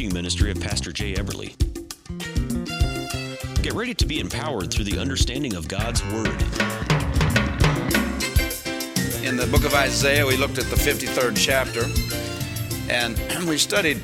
teaching 0.00 0.14
ministry 0.14 0.50
of 0.50 0.58
Pastor 0.58 0.92
Jay 0.92 1.12
Eberly. 1.12 1.54
Get 3.60 3.74
ready 3.74 3.92
to 3.92 4.06
be 4.06 4.18
empowered 4.18 4.72
through 4.72 4.84
the 4.84 4.98
understanding 4.98 5.54
of 5.54 5.68
God's 5.68 6.02
Word. 6.04 6.40
In 9.22 9.36
the 9.36 9.46
book 9.52 9.66
of 9.66 9.74
Isaiah, 9.74 10.24
we 10.24 10.38
looked 10.38 10.56
at 10.56 10.64
the 10.64 10.76
53rd 10.76 11.36
chapter 11.36 11.84
and 12.90 13.20
we 13.46 13.58
studied 13.58 13.98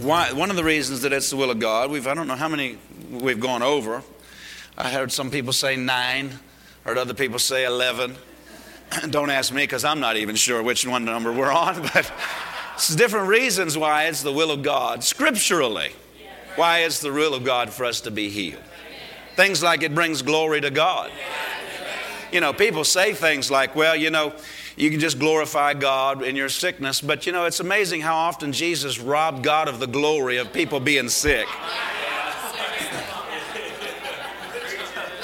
why, 0.00 0.32
one 0.32 0.50
of 0.50 0.56
the 0.56 0.64
reasons 0.64 1.02
that 1.02 1.12
it's 1.12 1.30
the 1.30 1.36
will 1.36 1.52
of 1.52 1.60
God. 1.60 1.88
We've, 1.88 2.08
I 2.08 2.14
don't 2.14 2.26
know 2.26 2.34
how 2.34 2.48
many 2.48 2.76
we've 3.08 3.38
gone 3.38 3.62
over. 3.62 4.02
I 4.76 4.90
heard 4.90 5.12
some 5.12 5.30
people 5.30 5.52
say 5.52 5.76
nine, 5.76 6.32
heard 6.82 6.98
other 6.98 7.14
people 7.14 7.38
say 7.38 7.64
11. 7.64 8.16
Don't 9.10 9.30
ask 9.30 9.54
me 9.54 9.62
because 9.62 9.84
I'm 9.84 10.00
not 10.00 10.16
even 10.16 10.34
sure 10.34 10.64
which 10.64 10.84
one 10.84 11.04
number 11.04 11.32
we're 11.32 11.52
on, 11.52 11.80
but 11.94 12.10
it's 12.76 12.94
different 12.94 13.28
reasons 13.28 13.76
why 13.76 14.04
it's 14.04 14.22
the 14.22 14.32
will 14.32 14.50
of 14.50 14.62
God 14.62 15.02
scripturally. 15.02 15.90
Why 16.56 16.80
it's 16.80 17.00
the 17.00 17.12
will 17.12 17.34
of 17.34 17.42
God 17.42 17.70
for 17.70 17.84
us 17.84 18.02
to 18.02 18.10
be 18.10 18.28
healed. 18.28 18.62
Things 19.34 19.62
like 19.62 19.82
it 19.82 19.94
brings 19.94 20.22
glory 20.22 20.60
to 20.60 20.70
God. 20.70 21.10
You 22.32 22.40
know, 22.40 22.52
people 22.52 22.84
say 22.84 23.14
things 23.14 23.50
like, 23.50 23.74
well, 23.74 23.96
you 23.96 24.10
know, 24.10 24.34
you 24.76 24.90
can 24.90 25.00
just 25.00 25.18
glorify 25.18 25.74
God 25.74 26.22
in 26.22 26.36
your 26.36 26.50
sickness, 26.50 27.00
but 27.00 27.24
you 27.24 27.32
know, 27.32 27.46
it's 27.46 27.60
amazing 27.60 28.02
how 28.02 28.14
often 28.14 28.52
Jesus 28.52 28.98
robbed 28.98 29.42
God 29.42 29.68
of 29.68 29.80
the 29.80 29.86
glory 29.86 30.36
of 30.36 30.52
people 30.52 30.80
being 30.80 31.08
sick. 31.08 31.46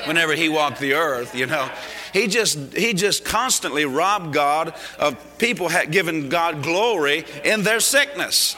Whenever 0.07 0.35
he 0.35 0.49
walked 0.49 0.81
the 0.81 0.95
earth, 0.95 1.35
you 1.35 1.47
know, 1.47 1.71
he 2.13 2.27
just 2.27 2.75
he 2.75 2.93
just 2.93 3.25
constantly 3.25 3.85
robbed 3.85 4.33
God 4.33 4.75
of 4.99 5.39
people 5.39 5.71
giving 5.91 6.29
God 6.29 6.63
glory 6.63 7.25
in 7.45 7.63
their 7.63 7.81
sickness. 7.81 8.57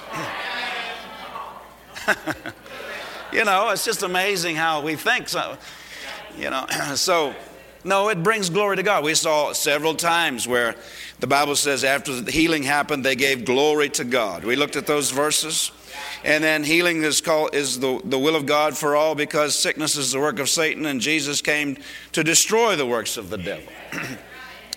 you 3.32 3.44
know, 3.44 3.70
it's 3.70 3.84
just 3.84 4.02
amazing 4.02 4.56
how 4.56 4.82
we 4.82 4.96
think 4.96 5.28
so. 5.28 5.56
You 6.36 6.50
know, 6.50 6.66
so 6.94 7.34
no, 7.84 8.08
it 8.08 8.22
brings 8.22 8.48
glory 8.50 8.76
to 8.76 8.82
God. 8.82 9.04
We 9.04 9.14
saw 9.14 9.52
several 9.52 9.94
times 9.94 10.48
where 10.48 10.74
the 11.20 11.26
Bible 11.26 11.54
says 11.54 11.84
after 11.84 12.18
the 12.20 12.32
healing 12.32 12.62
happened, 12.62 13.04
they 13.04 13.14
gave 13.14 13.44
glory 13.44 13.90
to 13.90 14.04
God. 14.04 14.44
We 14.44 14.56
looked 14.56 14.76
at 14.76 14.86
those 14.86 15.10
verses. 15.10 15.70
And 16.24 16.42
then 16.42 16.64
healing 16.64 17.02
is 17.02 17.20
called 17.20 17.54
is 17.54 17.80
the, 17.80 18.00
the 18.04 18.18
will 18.18 18.36
of 18.36 18.46
God 18.46 18.76
for 18.76 18.96
all 18.96 19.14
because 19.14 19.56
sickness 19.56 19.96
is 19.96 20.12
the 20.12 20.20
work 20.20 20.38
of 20.38 20.48
Satan 20.48 20.86
and 20.86 21.00
Jesus 21.00 21.42
came 21.42 21.76
to 22.12 22.24
destroy 22.24 22.76
the 22.76 22.86
works 22.86 23.16
of 23.16 23.30
the 23.30 23.38
devil. 23.38 23.72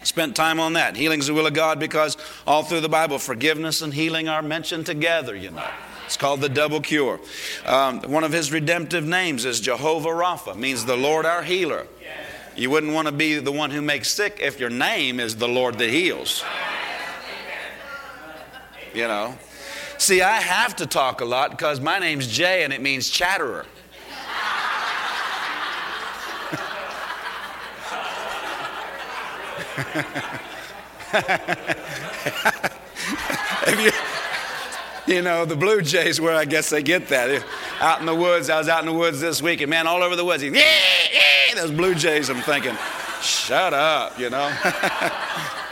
Spent 0.04 0.36
time 0.36 0.60
on 0.60 0.74
that. 0.74 0.96
Healing 0.96 1.20
is 1.20 1.28
the 1.28 1.34
will 1.34 1.48
of 1.48 1.54
God 1.54 1.80
because 1.80 2.18
all 2.46 2.64
through 2.64 2.82
the 2.82 2.90
Bible, 2.90 3.20
forgiveness 3.20 3.82
and 3.82 3.94
healing 3.94 4.28
are 4.28 4.42
mentioned 4.42 4.86
together, 4.86 5.36
you 5.36 5.52
know. 5.52 5.70
It's 6.06 6.16
called 6.16 6.40
the 6.40 6.48
double 6.48 6.80
cure. 6.80 7.20
Um, 7.66 8.00
one 8.04 8.24
of 8.24 8.32
his 8.32 8.50
redemptive 8.50 9.06
names 9.06 9.44
is 9.44 9.60
Jehovah 9.60 10.10
Rapha, 10.10 10.56
means 10.56 10.86
the 10.86 10.96
Lord 10.96 11.26
our 11.26 11.44
healer. 11.44 11.86
You 12.56 12.72
wouldn't 12.72 12.94
want 12.94 13.08
to 13.08 13.12
be 13.12 13.36
the 13.36 13.52
one 13.52 13.70
who 13.70 13.82
makes 13.84 14.10
sick 14.10 14.40
if 14.42 14.60
your 14.60 14.72
name 14.72 15.20
is 15.20 15.36
the 15.36 15.48
Lord 15.48 15.78
that 15.78 15.92
heals. 15.92 16.44
You 18.96 19.08
know? 19.08 19.38
See, 19.98 20.22
I 20.22 20.42
have 20.42 20.76
to 20.78 20.86
talk 20.86 21.22
a 21.22 21.26
lot 21.26 21.52
because 21.52 21.80
my 21.80 21.98
name's 21.98 22.28
Jay 22.28 22.64
and 22.64 22.72
it 22.72 22.82
means 22.82 23.10
chatterer. 23.10 23.66
you, 33.80 33.92
you 35.08 35.22
know, 35.22 35.46
the 35.46 35.56
Blue 35.56 35.82
Jays, 35.82 36.22
where 36.22 36.36
I 36.36 36.46
guess 36.46 36.70
they 36.70 36.84
get 36.84 37.08
that. 37.10 37.44
Out 37.80 38.00
in 38.00 38.06
the 38.06 38.16
woods, 38.16 38.50
I 38.50 38.58
was 38.58 38.70
out 38.70 38.80
in 38.82 38.88
the 38.88 38.94
woods 38.94 39.20
this 39.20 39.42
week, 39.42 39.62
and 39.62 39.70
man, 39.70 39.88
all 39.88 40.04
over 40.04 40.16
the 40.16 40.26
woods, 40.26 40.44
yeah, 40.44 40.52
yeah, 40.52 41.56
those 41.56 41.72
Blue 41.72 41.96
Jays, 41.96 42.30
I'm 42.30 42.42
thinking, 42.42 42.76
shut 43.22 43.74
up, 43.74 44.20
you 44.20 44.30
know. 44.30 44.52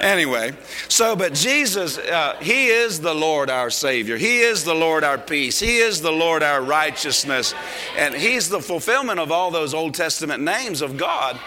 anyway, 0.00 0.52
so, 0.88 1.16
but 1.16 1.34
Jesus, 1.34 1.98
uh, 1.98 2.36
He 2.40 2.68
is 2.68 3.00
the 3.00 3.14
Lord 3.14 3.50
our 3.50 3.70
Savior. 3.70 4.16
He 4.16 4.40
is 4.40 4.64
the 4.64 4.74
Lord 4.74 5.04
our 5.04 5.18
peace. 5.18 5.58
He 5.58 5.78
is 5.78 6.00
the 6.00 6.12
Lord 6.12 6.42
our 6.42 6.62
righteousness. 6.62 7.54
And 7.96 8.14
He's 8.14 8.48
the 8.48 8.60
fulfillment 8.60 9.20
of 9.20 9.30
all 9.32 9.50
those 9.50 9.74
Old 9.74 9.94
Testament 9.94 10.42
names 10.42 10.82
of 10.82 10.96
God. 10.96 11.38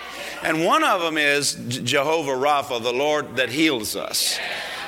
And 0.43 0.65
one 0.65 0.83
of 0.83 1.01
them 1.01 1.17
is 1.17 1.53
Jehovah 1.67 2.31
Rapha, 2.31 2.81
the 2.81 2.93
Lord 2.93 3.35
that 3.37 3.49
heals 3.49 3.95
us. 3.95 4.39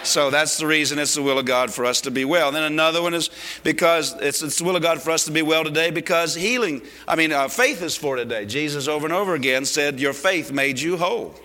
So 0.03 0.29
that's 0.31 0.57
the 0.57 0.66
reason 0.66 0.97
it's 0.97 1.13
the 1.13 1.21
will 1.21 1.38
of 1.38 1.45
God 1.45 1.71
for 1.71 1.85
us 1.85 2.01
to 2.01 2.11
be 2.11 2.25
well. 2.25 2.47
And 2.47 2.55
then 2.55 2.63
another 2.63 3.01
one 3.01 3.13
is 3.13 3.29
because 3.63 4.16
it's, 4.19 4.41
it's 4.41 4.57
the 4.57 4.63
will 4.63 4.75
of 4.75 4.81
God 4.81 5.01
for 5.01 5.11
us 5.11 5.25
to 5.25 5.31
be 5.31 5.41
well 5.41 5.63
today 5.63 5.91
because 5.91 6.33
healing, 6.33 6.81
I 7.07 7.16
mean, 7.16 7.31
uh, 7.31 7.47
faith 7.47 7.81
is 7.81 7.95
for 7.95 8.16
today. 8.16 8.45
Jesus 8.45 8.88
over 8.88 9.05
and 9.05 9.13
over 9.13 9.35
again 9.35 9.66
said, 9.66 10.00
Your 10.00 10.13
faith 10.13 10.51
made 10.51 10.79
you 10.79 10.97
whole. 10.97 11.35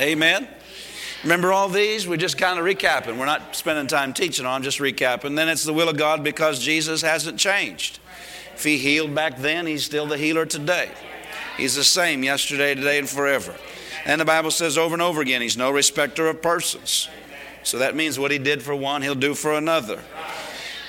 Amen. 0.00 0.48
Remember 1.22 1.52
all 1.52 1.68
these? 1.68 2.06
We're 2.06 2.16
just 2.16 2.38
kind 2.38 2.58
of 2.58 2.64
recapping. 2.64 3.18
We're 3.18 3.26
not 3.26 3.56
spending 3.56 3.88
time 3.88 4.12
teaching 4.12 4.46
on, 4.46 4.62
just 4.62 4.78
recapping. 4.78 5.34
Then 5.34 5.48
it's 5.48 5.64
the 5.64 5.72
will 5.72 5.88
of 5.88 5.96
God 5.96 6.22
because 6.22 6.60
Jesus 6.60 7.02
hasn't 7.02 7.38
changed. 7.38 7.98
If 8.54 8.64
he 8.64 8.78
healed 8.78 9.14
back 9.14 9.38
then, 9.38 9.66
he's 9.66 9.84
still 9.84 10.06
the 10.06 10.16
healer 10.16 10.46
today. 10.46 10.90
He's 11.56 11.74
the 11.74 11.84
same 11.84 12.22
yesterday, 12.22 12.74
today, 12.74 12.98
and 12.98 13.08
forever. 13.08 13.54
And 14.04 14.20
the 14.20 14.24
Bible 14.24 14.52
says 14.52 14.78
over 14.78 14.94
and 14.94 15.02
over 15.02 15.20
again, 15.20 15.42
he's 15.42 15.56
no 15.56 15.70
respecter 15.70 16.28
of 16.28 16.40
persons. 16.40 17.08
So 17.64 17.78
that 17.78 17.96
means 17.96 18.18
what 18.18 18.30
he 18.30 18.38
did 18.38 18.62
for 18.62 18.74
one, 18.74 19.02
he'll 19.02 19.14
do 19.16 19.34
for 19.34 19.54
another. 19.54 20.00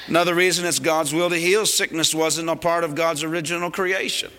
Another 0.08 0.34
reason 0.34 0.66
it's 0.66 0.80
God's 0.80 1.14
will 1.14 1.30
to 1.30 1.36
heal 1.36 1.66
sickness 1.66 2.16
wasn't 2.16 2.50
a 2.50 2.56
part 2.56 2.84
of 2.84 2.96
God's 2.96 3.24
original 3.24 3.70
creation. 3.70 4.32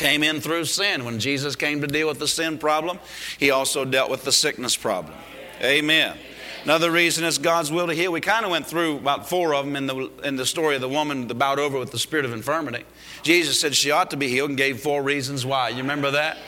Came 0.00 0.22
in 0.22 0.40
through 0.40 0.64
sin. 0.64 1.04
When 1.04 1.18
Jesus 1.18 1.56
came 1.56 1.82
to 1.82 1.86
deal 1.86 2.08
with 2.08 2.18
the 2.18 2.26
sin 2.26 2.56
problem, 2.56 2.98
he 3.38 3.50
also 3.50 3.84
dealt 3.84 4.10
with 4.10 4.24
the 4.24 4.32
sickness 4.32 4.74
problem. 4.74 5.14
Amen. 5.62 6.16
Another 6.64 6.90
reason 6.90 7.22
it's 7.22 7.36
God's 7.36 7.70
will 7.70 7.86
to 7.86 7.92
heal. 7.92 8.10
We 8.10 8.22
kind 8.22 8.46
of 8.46 8.50
went 8.50 8.66
through 8.66 8.96
about 8.96 9.28
four 9.28 9.54
of 9.54 9.66
them 9.66 9.76
in 9.76 9.86
the, 9.86 10.10
in 10.24 10.36
the 10.36 10.46
story 10.46 10.74
of 10.74 10.80
the 10.80 10.88
woman 10.88 11.26
bowed 11.26 11.58
over 11.58 11.78
with 11.78 11.90
the 11.90 11.98
spirit 11.98 12.24
of 12.24 12.32
infirmity. 12.32 12.86
Jesus 13.22 13.60
said 13.60 13.74
she 13.74 13.90
ought 13.90 14.10
to 14.12 14.16
be 14.16 14.28
healed 14.28 14.48
and 14.48 14.56
gave 14.56 14.80
four 14.80 15.02
reasons 15.02 15.44
why. 15.44 15.68
You 15.68 15.82
remember 15.82 16.12
that? 16.12 16.38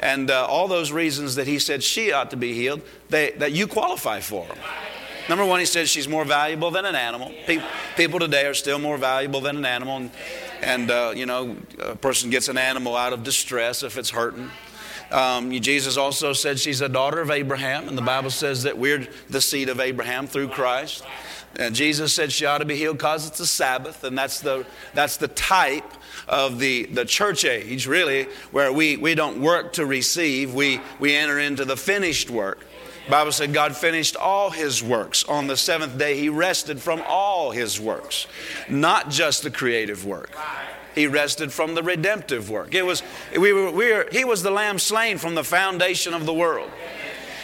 And 0.00 0.30
uh, 0.30 0.44
all 0.44 0.68
those 0.68 0.92
reasons 0.92 1.36
that 1.36 1.46
he 1.46 1.58
said 1.58 1.82
she 1.82 2.12
ought 2.12 2.28
to 2.32 2.36
be 2.36 2.52
healed, 2.52 2.82
they, 3.08 3.30
that 3.38 3.52
you 3.52 3.66
qualify 3.66 4.20
for 4.20 4.46
them. 4.46 4.58
Number 5.30 5.44
one, 5.44 5.60
he 5.60 5.66
said 5.66 5.88
she's 5.88 6.08
more 6.08 6.24
valuable 6.24 6.72
than 6.72 6.84
an 6.84 6.96
animal. 6.96 7.32
People, 7.46 7.68
people 7.96 8.18
today 8.18 8.46
are 8.46 8.54
still 8.54 8.80
more 8.80 8.98
valuable 8.98 9.40
than 9.40 9.58
an 9.58 9.64
animal. 9.64 9.98
And, 9.98 10.10
and 10.60 10.90
uh, 10.90 11.12
you 11.14 11.24
know, 11.24 11.56
a 11.78 11.94
person 11.94 12.30
gets 12.30 12.48
an 12.48 12.58
animal 12.58 12.96
out 12.96 13.12
of 13.12 13.22
distress 13.22 13.84
if 13.84 13.96
it's 13.96 14.10
hurting. 14.10 14.50
Um, 15.12 15.52
Jesus 15.52 15.96
also 15.96 16.32
said 16.32 16.58
she's 16.58 16.80
a 16.80 16.88
daughter 16.88 17.20
of 17.20 17.30
Abraham, 17.30 17.86
and 17.86 17.96
the 17.96 18.02
Bible 18.02 18.30
says 18.30 18.64
that 18.64 18.76
we're 18.76 19.06
the 19.28 19.40
seed 19.40 19.68
of 19.68 19.78
Abraham 19.78 20.26
through 20.26 20.48
Christ. 20.48 21.04
And 21.54 21.76
Jesus 21.76 22.12
said 22.12 22.32
she 22.32 22.44
ought 22.44 22.58
to 22.58 22.64
be 22.64 22.74
healed 22.74 22.98
because 22.98 23.28
it's 23.28 23.38
a 23.38 23.46
Sabbath, 23.46 24.02
and 24.02 24.18
that's 24.18 24.40
the, 24.40 24.66
that's 24.94 25.16
the 25.16 25.28
type 25.28 25.92
of 26.26 26.58
the, 26.58 26.86
the 26.86 27.04
church 27.04 27.44
age, 27.44 27.86
really, 27.86 28.24
where 28.50 28.72
we, 28.72 28.96
we 28.96 29.14
don't 29.14 29.40
work 29.40 29.74
to 29.74 29.86
receive, 29.86 30.54
we, 30.54 30.80
we 30.98 31.14
enter 31.14 31.38
into 31.38 31.64
the 31.64 31.76
finished 31.76 32.30
work. 32.30 32.66
Bible 33.08 33.32
said 33.32 33.52
God 33.52 33.76
finished 33.76 34.16
all 34.16 34.50
his 34.50 34.82
works. 34.82 35.24
On 35.24 35.46
the 35.46 35.56
seventh 35.56 35.98
day, 35.98 36.16
he 36.18 36.28
rested 36.28 36.80
from 36.80 37.02
all 37.06 37.50
his 37.50 37.80
works, 37.80 38.26
not 38.68 39.10
just 39.10 39.42
the 39.42 39.50
creative 39.50 40.04
work. 40.04 40.30
He 40.94 41.06
rested 41.06 41.52
from 41.52 41.74
the 41.74 41.82
redemptive 41.82 42.50
work. 42.50 42.74
It 42.74 42.84
was, 42.84 43.02
we 43.36 43.52
were, 43.52 43.70
we 43.70 43.92
were, 43.92 44.08
he 44.12 44.24
was 44.24 44.42
the 44.42 44.50
lamb 44.50 44.78
slain 44.78 45.18
from 45.18 45.34
the 45.34 45.44
foundation 45.44 46.14
of 46.14 46.26
the 46.26 46.34
world. 46.34 46.70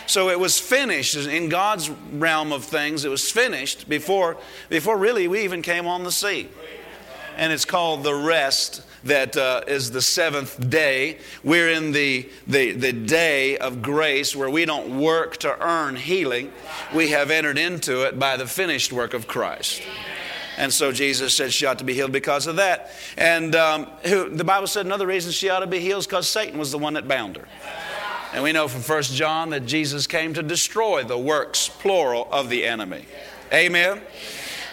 So 0.07 0.31
it 0.31 0.39
was 0.39 0.59
finished 0.59 1.17
in 1.17 1.49
God's 1.49 1.91
realm 1.91 2.53
of 2.53 2.65
things. 2.65 3.05
It 3.05 3.09
was 3.09 3.31
finished 3.31 3.89
before, 3.89 4.37
before 4.69 4.97
really 4.97 5.27
we 5.27 5.43
even 5.43 5.63
came 5.63 5.87
on 5.87 6.05
the 6.05 6.13
scene 6.13 6.49
and 7.37 7.53
it's 7.53 7.65
called 7.65 8.03
the 8.03 8.15
rest 8.15 8.83
that 9.05 9.37
uh, 9.37 9.63
is 9.67 9.91
the 9.91 10.03
seventh 10.03 10.69
day. 10.69 11.19
We're 11.45 11.71
in 11.71 11.93
the, 11.93 12.29
the, 12.47 12.73
the 12.73 12.93
day 12.93 13.57
of 13.59 13.83
grace 13.83 14.35
where 14.35 14.51
we 14.51 14.65
don't 14.65 14.99
work 15.01 15.37
to 15.39 15.61
earn 15.65 15.97
healing. 15.97 16.53
We 16.95 17.11
have 17.11 17.31
entered 17.31 17.59
into 17.59 18.03
it 18.07 18.19
by 18.19 18.37
the 18.37 18.47
finished 18.47 18.93
work 18.93 19.15
of 19.15 19.27
Christ. 19.27 19.83
And 20.57 20.73
so 20.73 20.91
Jesus 20.91 21.35
said 21.37 21.53
she 21.53 21.67
ought 21.67 21.79
to 21.79 21.85
be 21.85 21.95
healed 21.95 22.13
because 22.13 22.47
of 22.47 22.57
that. 22.57 22.91
And 23.17 23.55
um, 23.55 23.87
who, 24.05 24.31
the 24.31 24.45
Bible 24.45 24.67
said 24.67 24.87
another 24.87 25.07
reason 25.07 25.33
she 25.33 25.51
ought 25.51 25.61
to 25.61 25.67
be 25.67 25.81
healed 25.81 26.01
is 26.01 26.07
because 26.07 26.29
Satan 26.29 26.59
was 26.59 26.73
the 26.73 26.79
one 26.79 26.95
that 26.95 27.07
bound 27.07 27.37
her. 27.37 27.47
And 28.33 28.43
we 28.43 28.53
know 28.53 28.67
from 28.69 28.83
1 28.83 29.03
John 29.05 29.51
that 29.51 29.67
Jesus 29.67 30.07
came 30.07 30.35
to 30.35 30.43
destroy 30.43 31.05
the 31.05 31.19
works, 31.19 31.69
plural, 31.69 32.29
of 32.33 32.49
the 32.49 32.65
enemy. 32.67 33.05
Amen. 33.53 34.01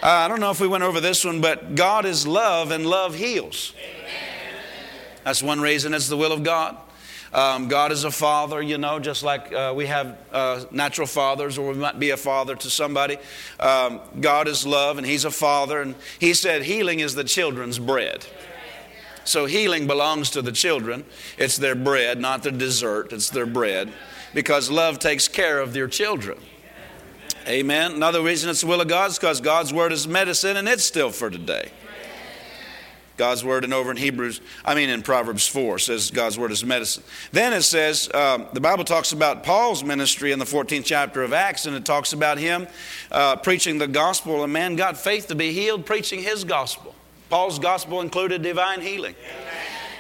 Uh, 0.03 0.25
I 0.25 0.27
don't 0.27 0.41
know 0.41 0.51
if 0.51 0.59
we 0.59 0.67
went 0.67 0.83
over 0.83 0.99
this 0.99 1.23
one, 1.23 1.39
but 1.39 1.75
God 1.75 2.05
is 2.05 2.27
love 2.27 2.71
and 2.71 2.85
love 2.85 3.15
heals. 3.15 3.73
That's 5.23 5.41
one 5.41 5.61
reason 5.61 5.93
it's 5.93 6.09
the 6.09 6.17
will 6.17 6.33
of 6.33 6.43
God. 6.43 6.75
Um, 7.31 7.69
God 7.69 7.93
is 7.93 8.03
a 8.03 8.11
father, 8.11 8.61
you 8.61 8.77
know, 8.77 8.99
just 8.99 9.23
like 9.23 9.53
uh, 9.53 9.71
we 9.73 9.85
have 9.85 10.17
uh, 10.33 10.65
natural 10.71 11.07
fathers, 11.07 11.57
or 11.57 11.71
we 11.71 11.75
might 11.75 11.99
be 11.99 12.09
a 12.09 12.17
father 12.17 12.53
to 12.53 12.69
somebody. 12.69 13.17
Um, 13.61 14.01
God 14.19 14.49
is 14.49 14.65
love, 14.67 14.97
and 14.97 15.07
He's 15.07 15.23
a 15.23 15.31
father. 15.31 15.81
And 15.81 15.95
He 16.19 16.33
said 16.33 16.63
healing 16.63 16.99
is 16.99 17.15
the 17.15 17.23
children's 17.23 17.79
bread. 17.79 18.25
So 19.23 19.45
healing 19.45 19.87
belongs 19.87 20.31
to 20.31 20.41
the 20.41 20.51
children. 20.51 21.05
It's 21.37 21.55
their 21.55 21.75
bread, 21.75 22.19
not 22.19 22.43
their 22.43 22.51
dessert, 22.51 23.13
it's 23.13 23.29
their 23.29 23.45
bread, 23.45 23.89
because 24.33 24.69
love 24.69 24.99
takes 24.99 25.29
care 25.29 25.59
of 25.59 25.71
their 25.71 25.87
children. 25.87 26.39
Amen. 27.47 27.93
Another 27.93 28.21
reason 28.21 28.49
it's 28.49 28.61
the 28.61 28.67
will 28.67 28.81
of 28.81 28.87
God 28.87 29.11
is 29.11 29.19
because 29.19 29.41
God's 29.41 29.73
word 29.73 29.91
is 29.91 30.07
medicine 30.07 30.55
and 30.55 30.67
it's 30.67 30.83
still 30.83 31.09
for 31.09 31.29
today. 31.29 31.71
God's 33.15 33.43
word, 33.43 33.63
and 33.63 33.73
over 33.73 33.91
in 33.91 33.97
Hebrews, 33.97 34.41
I 34.65 34.73
mean 34.73 34.89
in 34.89 35.03
Proverbs 35.03 35.45
4, 35.47 35.77
says 35.77 36.09
God's 36.09 36.39
word 36.39 36.51
is 36.51 36.65
medicine. 36.65 37.03
Then 37.31 37.53
it 37.53 37.61
says, 37.61 38.09
um, 38.13 38.47
the 38.53 38.61
Bible 38.61 38.83
talks 38.83 39.11
about 39.11 39.43
Paul's 39.43 39.83
ministry 39.83 40.31
in 40.31 40.39
the 40.39 40.45
14th 40.45 40.85
chapter 40.85 41.21
of 41.21 41.31
Acts, 41.31 41.67
and 41.67 41.75
it 41.75 41.85
talks 41.85 42.13
about 42.13 42.39
him 42.39 42.67
uh, 43.11 43.35
preaching 43.35 43.77
the 43.77 43.87
gospel. 43.87 44.43
A 44.43 44.47
man 44.47 44.75
got 44.75 44.97
faith 44.97 45.27
to 45.27 45.35
be 45.35 45.53
healed 45.53 45.85
preaching 45.85 46.23
his 46.23 46.43
gospel. 46.43 46.95
Paul's 47.29 47.59
gospel 47.59 48.01
included 48.01 48.41
divine 48.41 48.81
healing. 48.81 49.15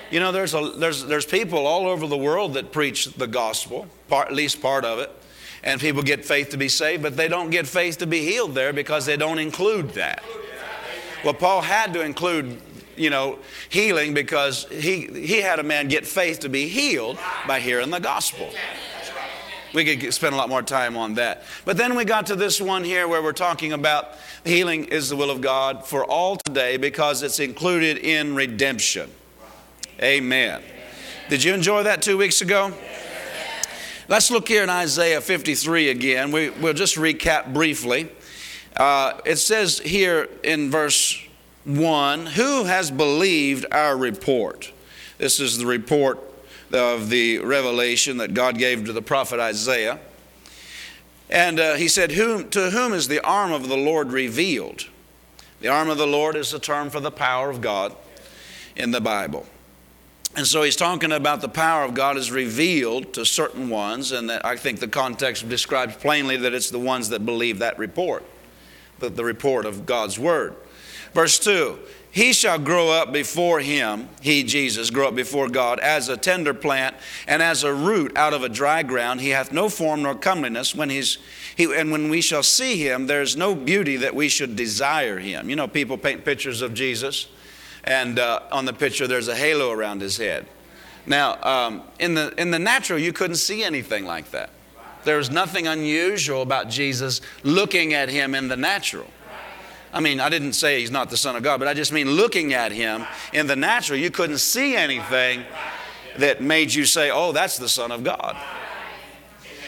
You 0.09 0.19
know, 0.19 0.31
there's, 0.31 0.55
a, 0.55 0.71
there's, 0.77 1.05
there's 1.05 1.25
people 1.25 1.67
all 1.67 1.87
over 1.87 2.07
the 2.07 2.17
world 2.17 2.55
that 2.55 2.71
preach 2.71 3.05
the 3.13 3.27
gospel, 3.27 3.87
part, 4.07 4.29
at 4.29 4.33
least 4.33 4.61
part 4.61 4.85
of 4.85 4.99
it, 4.99 5.11
and 5.63 5.79
people 5.79 6.03
get 6.03 6.25
faith 6.25 6.49
to 6.49 6.57
be 6.57 6.67
saved, 6.67 7.03
but 7.03 7.15
they 7.15 7.27
don't 7.27 7.49
get 7.49 7.67
faith 7.67 7.97
to 7.99 8.07
be 8.07 8.25
healed 8.25 8.53
there 8.53 8.73
because 8.73 9.05
they 9.05 9.17
don't 9.17 9.39
include 9.39 9.91
that. 9.91 10.23
Well, 11.23 11.33
Paul 11.33 11.61
had 11.61 11.93
to 11.93 12.01
include 12.01 12.59
you 12.95 13.09
know, 13.09 13.39
healing 13.69 14.13
because 14.13 14.65
he, 14.69 15.07
he 15.07 15.41
had 15.41 15.59
a 15.59 15.63
man 15.63 15.87
get 15.87 16.05
faith 16.05 16.41
to 16.41 16.49
be 16.49 16.67
healed 16.67 17.17
by 17.47 17.59
hearing 17.59 17.89
the 17.89 17.99
gospel. 17.99 18.49
We 19.73 19.97
could 19.97 20.13
spend 20.13 20.35
a 20.35 20.37
lot 20.37 20.49
more 20.49 20.61
time 20.61 20.95
on 20.95 21.15
that. 21.15 21.43
But 21.65 21.77
then 21.77 21.95
we 21.95 22.05
got 22.05 22.27
to 22.27 22.35
this 22.35 22.61
one 22.61 22.83
here 22.83 23.07
where 23.07 23.23
we're 23.23 23.33
talking 23.33 23.73
about 23.73 24.11
healing 24.45 24.85
is 24.85 25.09
the 25.09 25.15
will 25.15 25.31
of 25.31 25.41
God 25.41 25.85
for 25.85 26.05
all 26.05 26.35
today 26.35 26.77
because 26.77 27.23
it's 27.23 27.39
included 27.39 27.97
in 27.97 28.35
redemption. 28.35 29.09
Amen. 30.01 30.61
Did 31.29 31.43
you 31.43 31.55
enjoy 31.55 31.83
that 31.83 32.03
two 32.03 32.17
weeks 32.17 32.41
ago? 32.41 32.71
Let's 34.09 34.29
look 34.29 34.49
here 34.49 34.63
in 34.63 34.69
Isaiah 34.69 35.21
53 35.21 35.89
again. 35.89 36.31
We, 36.33 36.49
will 36.49 36.73
just 36.73 36.97
recap 36.97 37.53
briefly. 37.53 38.11
Uh, 38.75 39.21
it 39.25 39.37
says 39.37 39.79
here 39.79 40.27
in 40.43 40.69
verse 40.69 41.17
1 41.63 42.25
Who 42.25 42.65
has 42.65 42.91
believed 42.91 43.65
our 43.71 43.95
report? 43.95 44.73
This 45.19 45.39
is 45.39 45.57
the 45.57 45.65
report 45.65 46.19
of 46.73 47.09
the 47.09 47.39
revelation 47.39 48.17
that 48.17 48.33
God 48.33 48.57
gave 48.57 48.85
to 48.85 48.93
the 48.93 49.01
prophet 49.01 49.39
Isaiah. 49.39 49.99
And 51.29 51.59
uh, 51.59 51.75
he 51.75 51.87
said, 51.87 52.11
whom, 52.11 52.49
To 52.49 52.71
whom 52.71 52.91
is 52.91 53.07
the 53.07 53.21
arm 53.21 53.53
of 53.53 53.69
the 53.69 53.77
Lord 53.77 54.11
revealed? 54.11 54.89
The 55.61 55.69
arm 55.69 55.89
of 55.89 55.97
the 55.97 56.07
Lord 56.07 56.35
is 56.35 56.53
a 56.53 56.59
term 56.59 56.89
for 56.89 56.99
the 56.99 57.11
power 57.11 57.49
of 57.49 57.61
God 57.61 57.95
in 58.75 58.91
the 58.91 58.99
Bible. 58.99 59.45
And 60.35 60.47
so 60.47 60.63
he's 60.63 60.75
talking 60.75 61.11
about 61.11 61.41
the 61.41 61.49
power 61.49 61.83
of 61.83 61.93
God 61.93 62.17
is 62.17 62.31
revealed 62.31 63.13
to 63.13 63.25
certain 63.25 63.69
ones, 63.69 64.11
and 64.11 64.31
I 64.31 64.55
think 64.55 64.79
the 64.79 64.87
context 64.87 65.47
describes 65.47 65.95
plainly 65.95 66.37
that 66.37 66.53
it's 66.53 66.71
the 66.71 66.79
ones 66.79 67.09
that 67.09 67.23
believe 67.23 67.59
that 67.59 67.77
report, 67.77 68.23
the, 68.97 69.09
the 69.09 69.23
report 69.23 69.65
of 69.65 69.85
God's 69.85 70.17
word. 70.17 70.55
Verse 71.13 71.37
2 71.37 71.77
He 72.09 72.33
shall 72.33 72.57
grow 72.57 72.89
up 72.89 73.13
before 73.13 73.59
him, 73.59 74.09
he, 74.21 74.43
Jesus, 74.43 74.89
grow 74.89 75.09
up 75.09 75.15
before 75.15 75.49
God, 75.49 75.79
as 75.79 76.09
a 76.09 76.17
tender 76.17 76.55
plant 76.55 76.95
and 77.27 77.43
as 77.43 77.63
a 77.63 77.71
root 77.71 78.17
out 78.17 78.33
of 78.33 78.41
a 78.41 78.49
dry 78.49 78.81
ground. 78.81 79.21
He 79.21 79.29
hath 79.29 79.51
no 79.51 79.69
form 79.69 80.01
nor 80.01 80.15
comeliness. 80.15 80.73
When 80.73 80.89
he's, 80.89 81.19
he, 81.55 81.71
and 81.75 81.91
when 81.91 82.09
we 82.09 82.21
shall 82.21 82.43
see 82.43 82.77
him, 82.77 83.05
there's 83.05 83.37
no 83.37 83.53
beauty 83.53 83.97
that 83.97 84.15
we 84.15 84.29
should 84.29 84.55
desire 84.55 85.19
him. 85.19 85.47
You 85.47 85.55
know, 85.55 85.67
people 85.67 85.97
paint 85.99 86.25
pictures 86.25 86.63
of 86.63 86.73
Jesus, 86.73 87.27
and 87.83 88.19
uh, 88.19 88.41
on 88.51 88.65
the 88.65 88.73
picture, 88.73 89.07
there's 89.07 89.27
a 89.27 89.35
halo 89.35 89.71
around 89.71 90.01
his 90.01 90.17
head. 90.17 90.45
Now, 91.05 91.41
um, 91.43 91.83
in, 91.99 92.13
the, 92.13 92.33
in 92.37 92.51
the 92.51 92.59
natural, 92.59 92.97
you 92.97 93.11
couldn't 93.11 93.35
see 93.35 93.63
anything 93.63 94.05
like 94.05 94.31
that. 94.31 94.49
There 95.03 95.17
was 95.17 95.29
nothing 95.29 95.67
unusual 95.67 96.41
about 96.41 96.69
Jesus 96.69 97.19
looking 97.43 97.93
at 97.93 98.07
him 98.07 98.35
in 98.35 98.47
the 98.47 98.55
natural. 98.55 99.07
I 99.93 99.99
mean, 99.99 100.19
I 100.19 100.29
didn't 100.29 100.53
say 100.53 100.79
he's 100.79 100.91
not 100.91 101.09
the 101.09 101.17
Son 101.17 101.35
of 101.35 101.43
God, 101.43 101.59
but 101.59 101.67
I 101.67 101.73
just 101.73 101.91
mean 101.91 102.09
looking 102.09 102.53
at 102.53 102.71
him 102.71 103.05
in 103.31 103.47
the 103.47 103.55
natural, 103.55 103.99
you 103.99 104.09
couldn't 104.09 104.39
see 104.39 104.75
anything 104.75 105.43
that 106.17 106.41
made 106.41 106.73
you 106.73 106.85
say, 106.85 107.11
oh, 107.11 107.31
that's 107.31 107.57
the 107.57 107.69
Son 107.69 107.91
of 107.91 108.03
God. 108.03 108.35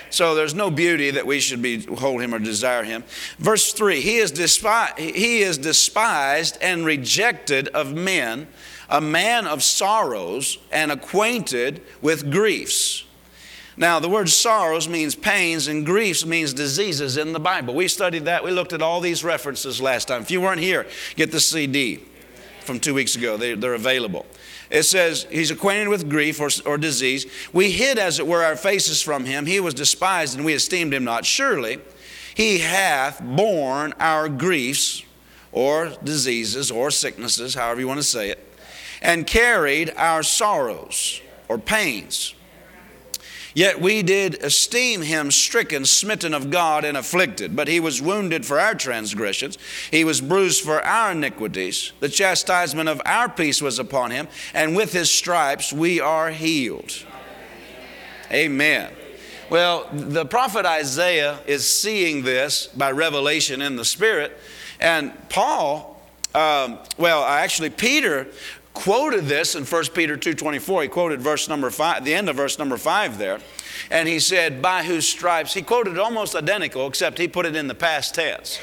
So 0.09 0.35
there's 0.35 0.53
no 0.53 0.71
beauty 0.71 1.11
that 1.11 1.25
we 1.25 1.39
should 1.39 1.61
be 1.61 1.81
hold 1.81 2.21
him 2.21 2.33
or 2.33 2.39
desire 2.39 2.83
him. 2.83 3.03
Verse 3.37 3.73
3 3.73 4.01
He 4.01 4.17
is, 4.17 4.31
despised, 4.31 4.97
he 4.99 5.41
is 5.41 5.57
despised 5.57 6.57
and 6.61 6.85
rejected 6.85 7.67
of 7.69 7.93
men, 7.93 8.47
a 8.89 9.01
man 9.01 9.47
of 9.47 9.63
sorrows 9.63 10.57
and 10.71 10.91
acquainted 10.91 11.81
with 12.01 12.31
griefs. 12.31 13.05
Now, 13.77 13.99
the 13.99 14.07
word 14.07 14.29
sorrows 14.29 14.87
means 14.87 15.15
pains, 15.15 15.67
and 15.67 15.85
griefs 15.85 16.25
means 16.25 16.53
diseases 16.53 17.17
in 17.17 17.33
the 17.33 17.39
Bible. 17.39 17.75
We 17.75 17.89
studied 17.89 18.25
that. 18.25 18.43
We 18.43 18.51
looked 18.51 18.71
at 18.71 18.81
all 18.81 19.01
these 19.01 19.23
references 19.23 19.81
last 19.81 20.07
time. 20.07 20.21
If 20.21 20.31
you 20.31 20.39
weren't 20.39 20.61
here, 20.61 20.87
get 21.17 21.31
the 21.31 21.41
CD 21.41 22.01
from 22.61 22.79
two 22.79 22.93
weeks 22.93 23.17
ago. 23.17 23.35
They, 23.35 23.51
are 23.51 23.73
available. 23.73 24.25
It 24.69 24.83
says, 24.83 25.25
He's 25.29 25.51
acquainted 25.51 25.87
with 25.87 26.09
grief 26.09 26.39
or, 26.39 26.49
or 26.65 26.77
disease. 26.77 27.25
We 27.53 27.71
hid, 27.71 27.97
as 27.97 28.19
it 28.19 28.27
were, 28.27 28.43
our 28.43 28.55
faces 28.55 29.01
from 29.01 29.25
him. 29.25 29.45
He 29.45 29.59
was 29.59 29.73
despised, 29.73 30.35
and 30.35 30.45
we 30.45 30.53
esteemed 30.53 30.93
him 30.93 31.03
not. 31.03 31.25
Surely, 31.25 31.79
he 32.35 32.59
hath 32.59 33.23
borne 33.23 33.93
our 33.99 34.29
griefs 34.29 35.03
or 35.51 35.93
diseases 36.03 36.69
or 36.69 36.91
sicknesses, 36.91 37.55
however 37.55 37.79
you 37.79 37.87
want 37.87 37.99
to 37.99 38.03
say 38.03 38.29
it, 38.29 38.53
and 39.01 39.25
carried 39.25 39.93
our 39.95 40.21
sorrows 40.21 41.21
or 41.47 41.57
pains. 41.57 42.34
Yet 43.55 43.79
we 43.79 44.03
did 44.03 44.43
esteem 44.43 45.01
him 45.01 45.31
stricken, 45.31 45.85
smitten 45.85 46.33
of 46.33 46.49
God, 46.49 46.83
and 46.83 46.97
afflicted. 46.97 47.55
But 47.55 47.69
he 47.69 47.79
was 47.79 48.01
wounded 48.01 48.45
for 48.45 48.59
our 48.59 48.75
transgressions, 48.75 49.57
he 49.89 50.03
was 50.03 50.19
bruised 50.19 50.63
for 50.63 50.81
our 50.81 51.13
iniquities. 51.13 51.93
The 52.01 52.09
chastisement 52.09 52.89
of 52.89 53.01
our 53.05 53.29
peace 53.29 53.61
was 53.61 53.79
upon 53.79 54.11
him, 54.11 54.27
and 54.53 54.75
with 54.75 54.91
his 54.91 55.09
stripes 55.09 55.71
we 55.71 56.01
are 56.01 56.31
healed. 56.31 56.91
Amen. 58.29 58.91
Well, 59.49 59.87
the 59.93 60.25
prophet 60.25 60.65
Isaiah 60.65 61.39
is 61.47 61.69
seeing 61.69 62.23
this 62.23 62.67
by 62.67 62.91
revelation 62.91 63.61
in 63.61 63.77
the 63.77 63.85
Spirit, 63.85 64.37
and 64.81 65.13
Paul, 65.29 65.95
um, 66.33 66.79
well, 66.97 67.23
actually, 67.23 67.69
Peter 67.69 68.27
quoted 68.75 69.25
this 69.25 69.55
in 69.55 69.65
1 69.65 69.85
Peter 69.95 70.15
2.24. 70.15 70.83
He 70.83 70.89
quoted 70.89 71.21
verse 71.21 71.49
number 71.49 71.71
5, 71.71 72.05
the 72.05 72.13
end 72.13 72.29
of 72.29 72.35
verse 72.35 72.59
number 72.59 72.77
5 72.77 73.17
there. 73.17 73.39
And 73.89 74.07
he 74.07 74.19
said, 74.19 74.61
by 74.61 74.83
whose 74.83 75.07
stripes, 75.07 75.53
he 75.53 75.63
quoted 75.63 75.97
almost 75.97 76.35
identical, 76.35 76.85
except 76.85 77.17
he 77.17 77.27
put 77.27 77.45
it 77.47 77.55
in 77.55 77.67
the 77.67 77.75
past 77.75 78.13
tense. 78.13 78.59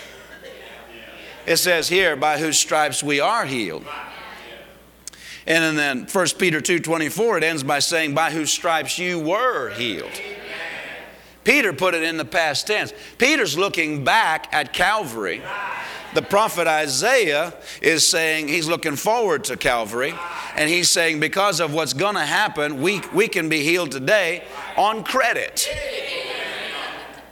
It 1.45 1.57
says 1.57 1.89
here, 1.89 2.15
by 2.15 2.39
whose 2.39 2.57
stripes 2.57 3.03
we 3.03 3.19
are 3.19 3.45
healed. 3.45 3.85
And 5.47 5.77
then 5.77 6.07
1 6.07 6.27
Peter 6.39 6.61
2.24, 6.61 7.39
it 7.39 7.45
ends 7.45 7.65
by 7.65 7.81
saying, 7.81 8.15
by 8.15 8.31
whose 8.31 8.53
stripes 8.53 8.99
you 8.99 9.19
were 9.19 9.71
healed. 9.71 10.13
Peter 11.43 11.73
put 11.73 11.95
it 11.95 12.05
in 12.05 12.17
the 12.17 12.25
past 12.25 12.69
tense. 12.69 12.93
Peter's 13.19 13.59
looking 13.59 14.05
back 14.05 14.49
at 14.53 14.73
Calvary 14.73 15.43
the 16.15 16.23
prophet 16.23 16.67
Isaiah 16.67 17.55
is 17.81 18.07
saying 18.07 18.49
he's 18.49 18.69
looking 18.69 18.97
forward 18.97 19.45
to 19.45 19.57
Calvary, 19.57 20.15
and 20.57 20.69
he's 20.69 20.91
saying 20.91 21.21
because 21.21 21.61
of 21.61 21.73
what's 21.73 21.93
going 21.93 22.15
to 22.15 22.27
happen, 22.27 22.83
we, 22.83 23.01
we 23.15 23.29
can 23.29 23.49
be 23.49 23.63
healed 23.63 23.91
today 23.93 24.45
on 24.77 25.05
credit. 25.05 25.69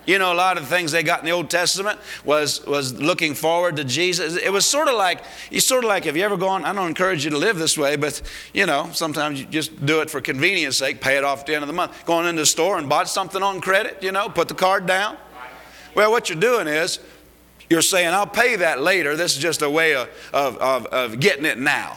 You 0.07 0.19
know, 0.19 0.33
a 0.33 0.35
lot 0.35 0.59
of 0.59 0.67
things 0.67 0.91
they 0.91 1.03
got 1.03 1.21
in 1.21 1.27
the 1.27 1.31
Old 1.31 1.51
Testament 1.51 2.01
was, 2.25 2.67
was 2.67 2.99
looking 2.99 3.35
forward 3.35 3.77
to 3.77 3.85
Jesus. 3.85 4.37
It 4.37 4.53
was 4.53 4.67
sort 4.67 4.89
of 4.89 4.95
like, 4.95 5.23
you 5.51 5.61
sort 5.61 5.85
of 5.85 5.89
like, 5.89 6.05
have 6.05 6.17
you 6.17 6.25
ever 6.25 6.37
gone, 6.37 6.65
I 6.65 6.73
don't 6.73 6.89
encourage 6.89 7.25
you 7.25 7.31
to 7.31 7.39
live 7.39 7.59
this 7.59 7.79
way, 7.79 7.97
but 7.97 8.21
you 8.53 8.67
know, 8.67 8.89
sometimes 8.93 9.39
you 9.39 9.47
just 9.47 9.87
do 9.87 10.01
it 10.01 10.11
for 10.11 10.21
convenience 10.21 10.79
sake, 10.79 11.01
pay 11.01 11.17
it 11.17 11.23
off 11.23 11.41
at 11.41 11.47
the 11.47 11.55
end 11.55 11.63
of 11.63 11.69
the 11.69 11.75
month. 11.75 12.05
Going 12.07 12.27
into 12.27 12.43
the 12.43 12.47
store 12.47 12.79
and 12.79 12.89
bought 12.89 13.09
something 13.09 13.43
on 13.43 13.61
credit, 13.61 14.03
you 14.03 14.11
know, 14.11 14.29
put 14.29 14.49
the 14.49 14.55
card 14.55 14.87
down. 14.87 15.17
Well, 15.95 16.11
what 16.11 16.29
you're 16.29 16.41
doing 16.41 16.67
is 16.67 16.99
you're 17.71 17.83
saying, 17.83 18.09
I'll 18.09 18.27
pay 18.27 18.57
that 18.57 18.83
later. 18.83 19.17
This 19.17 19.37
is 19.37 19.41
just 19.41 19.62
a 19.62 19.71
way 19.71 19.95
of, 19.95 20.09
of, 20.33 20.87
of, 20.87 21.21
getting 21.21 21.45
it 21.45 21.57
now. 21.57 21.97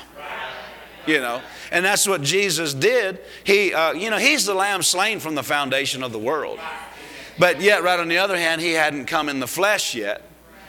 You 1.08 1.20
know, 1.20 1.42
and 1.72 1.84
that's 1.84 2.08
what 2.08 2.22
Jesus 2.22 2.74
did. 2.74 3.20
He, 3.44 3.74
uh, 3.74 3.92
you 3.92 4.10
know, 4.10 4.18
he's 4.18 4.46
the 4.46 4.54
lamb 4.54 4.84
slain 4.84 5.20
from 5.20 5.36
the 5.36 5.44
foundation 5.44 6.02
of 6.02 6.14
the 6.14 6.20
world. 6.20 6.60
But 7.38 7.60
yet, 7.60 7.84
right 7.84 8.00
on 8.00 8.08
the 8.08 8.20
other 8.20 8.38
hand, 8.38 8.62
he 8.62 8.74
hadn't 8.74 9.08
come 9.08 9.28
in 9.28 9.40
the 9.40 9.48
flesh 9.48 9.96
yet 9.96 10.22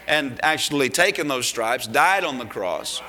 and 0.09 0.41
actually 0.43 0.89
taken 0.89 1.29
those 1.29 1.47
stripes, 1.47 1.87
died 1.87 2.25
on 2.25 2.39
the 2.39 2.47
cross. 2.47 3.01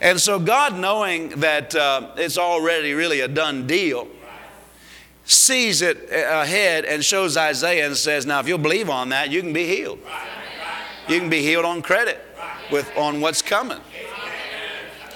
And 0.00 0.20
so, 0.20 0.38
God, 0.38 0.78
knowing 0.78 1.28
that 1.40 1.74
uh, 1.74 2.12
it's 2.16 2.38
already 2.38 2.94
really 2.94 3.20
a 3.20 3.28
done 3.28 3.66
deal, 3.66 4.08
sees 5.24 5.82
it 5.82 6.08
ahead 6.10 6.84
and 6.84 7.04
shows 7.04 7.36
Isaiah 7.36 7.86
and 7.86 7.96
says, 7.96 8.24
Now, 8.24 8.40
if 8.40 8.48
you'll 8.48 8.58
believe 8.58 8.88
on 8.88 9.10
that, 9.10 9.30
you 9.30 9.42
can 9.42 9.52
be 9.52 9.66
healed. 9.66 9.98
You 11.12 11.20
can 11.20 11.28
be 11.28 11.42
healed 11.42 11.66
on 11.66 11.82
credit 11.82 12.24
with 12.70 12.90
on 12.96 13.20
what's 13.20 13.42
coming. 13.42 13.80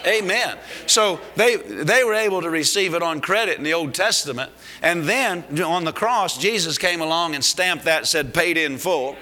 Amen. 0.07 0.59
So 0.87 1.21
they, 1.37 1.57
they 1.57 2.05
were 2.05 2.13
able 2.13 2.43
to 2.43 2.51
receive 2.51 2.93
it 2.93 3.03
on 3.03 3.23
credit 3.23 3.57
in 3.57 3.65
the 3.65 3.73
Old 3.73 3.95
Testament. 3.95 4.53
And 4.83 5.05
then 5.05 5.61
on 5.63 5.85
the 5.85 5.93
cross, 5.93 6.37
Jesus 6.37 6.77
came 6.77 7.01
along 7.01 7.35
and 7.35 7.43
stamped 7.43 7.87
that, 7.87 8.07
said, 8.07 8.35
paid 8.35 8.59
in 8.59 8.77
full. 8.77 9.17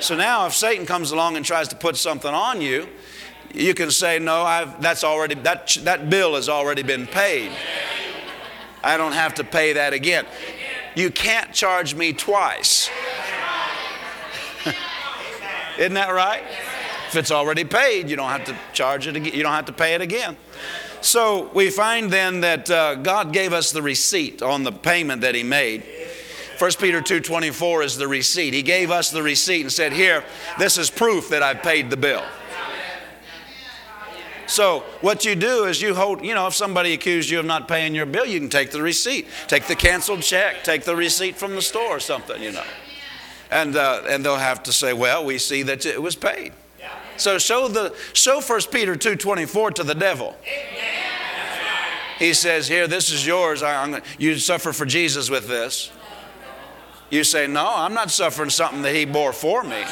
So 0.00 0.16
now 0.16 0.46
if 0.46 0.54
Satan 0.54 0.86
comes 0.86 1.10
along 1.10 1.36
and 1.36 1.44
tries 1.44 1.68
to 1.68 1.76
put 1.76 1.96
something 1.98 2.32
on 2.32 2.62
you, 2.62 2.88
you 3.54 3.74
can 3.74 3.90
say, 3.90 4.18
no, 4.18 4.42
I've, 4.42 4.80
that's 4.80 5.04
already, 5.04 5.34
that, 5.36 5.76
that 5.82 6.08
bill 6.08 6.36
has 6.36 6.48
already 6.48 6.82
been 6.82 7.06
paid. 7.06 7.52
I 8.82 8.96
don't 8.96 9.12
have 9.12 9.34
to 9.34 9.44
pay 9.44 9.74
that 9.74 9.92
again. 9.92 10.24
You 10.96 11.10
can't 11.10 11.52
charge 11.52 11.94
me 11.94 12.14
twice. 12.14 12.88
Isn't 15.78 15.94
that 15.94 16.10
right? 16.10 16.42
If 17.08 17.16
it's 17.16 17.30
already 17.30 17.64
paid, 17.64 18.10
you 18.10 18.16
don't 18.16 18.30
have 18.30 18.44
to 18.44 18.56
charge 18.72 19.06
it 19.06 19.16
again. 19.16 19.32
You 19.32 19.42
don't 19.42 19.52
have 19.52 19.66
to 19.66 19.72
pay 19.72 19.94
it 19.94 20.00
again. 20.02 20.36
So 21.00 21.50
we 21.54 21.70
find 21.70 22.10
then 22.10 22.40
that 22.40 22.70
uh, 22.70 22.96
God 22.96 23.32
gave 23.32 23.52
us 23.52 23.70
the 23.72 23.80
receipt 23.80 24.42
on 24.42 24.64
the 24.64 24.72
payment 24.72 25.22
that 25.22 25.34
He 25.34 25.42
made. 25.42 25.84
1 26.58 26.70
Peter 26.80 27.00
2:24 27.00 27.84
is 27.84 27.96
the 27.96 28.08
receipt. 28.08 28.52
He 28.52 28.62
gave 28.62 28.90
us 28.90 29.10
the 29.10 29.22
receipt 29.22 29.62
and 29.62 29.72
said, 29.72 29.92
"Here, 29.92 30.24
this 30.58 30.76
is 30.76 30.90
proof 30.90 31.28
that 31.28 31.42
I've 31.42 31.62
paid 31.62 31.88
the 31.88 31.96
bill." 31.96 32.24
So 34.48 34.80
what 35.02 35.24
you 35.24 35.36
do 35.36 35.66
is 35.66 35.80
you 35.80 35.94
hold, 35.94 36.24
you 36.24 36.34
know, 36.34 36.46
if 36.46 36.54
somebody 36.54 36.94
accused 36.94 37.28
you 37.28 37.38
of 37.38 37.44
not 37.44 37.68
paying 37.68 37.94
your 37.94 38.06
bill, 38.06 38.24
you 38.24 38.40
can 38.40 38.48
take 38.48 38.70
the 38.70 38.82
receipt, 38.82 39.28
take 39.46 39.66
the 39.66 39.76
canceled 39.76 40.22
check, 40.22 40.64
take 40.64 40.84
the 40.84 40.96
receipt 40.96 41.36
from 41.36 41.54
the 41.54 41.62
store 41.62 41.96
or 41.96 42.00
something, 42.00 42.42
you 42.42 42.52
know. 42.52 42.64
And, 43.50 43.76
uh, 43.76 44.02
and 44.08 44.24
they'll 44.24 44.36
have 44.36 44.62
to 44.64 44.72
say, 44.72 44.92
well, 44.92 45.24
we 45.24 45.38
see 45.38 45.62
that 45.62 45.86
it 45.86 46.02
was 46.02 46.14
paid. 46.14 46.52
So 47.18 47.36
show 47.38 47.68
the 47.68 47.94
show 48.12 48.40
1 48.40 48.60
Peter 48.70 48.94
2:24 48.94 49.74
to 49.74 49.84
the 49.84 49.94
devil. 49.94 50.36
He 52.18 52.32
says, 52.32 52.66
"Here, 52.66 52.86
this 52.86 53.10
is 53.10 53.26
yours. 53.26 53.62
I, 53.62 54.00
you 54.18 54.38
suffer 54.38 54.72
for 54.72 54.86
Jesus 54.86 55.28
with 55.28 55.48
this." 55.48 55.90
You 57.10 57.24
say, 57.24 57.46
"No, 57.46 57.66
I'm 57.74 57.94
not 57.94 58.10
suffering 58.10 58.50
something 58.50 58.82
that 58.82 58.94
He 58.94 59.04
bore 59.04 59.32
for 59.32 59.62
me." 59.62 59.84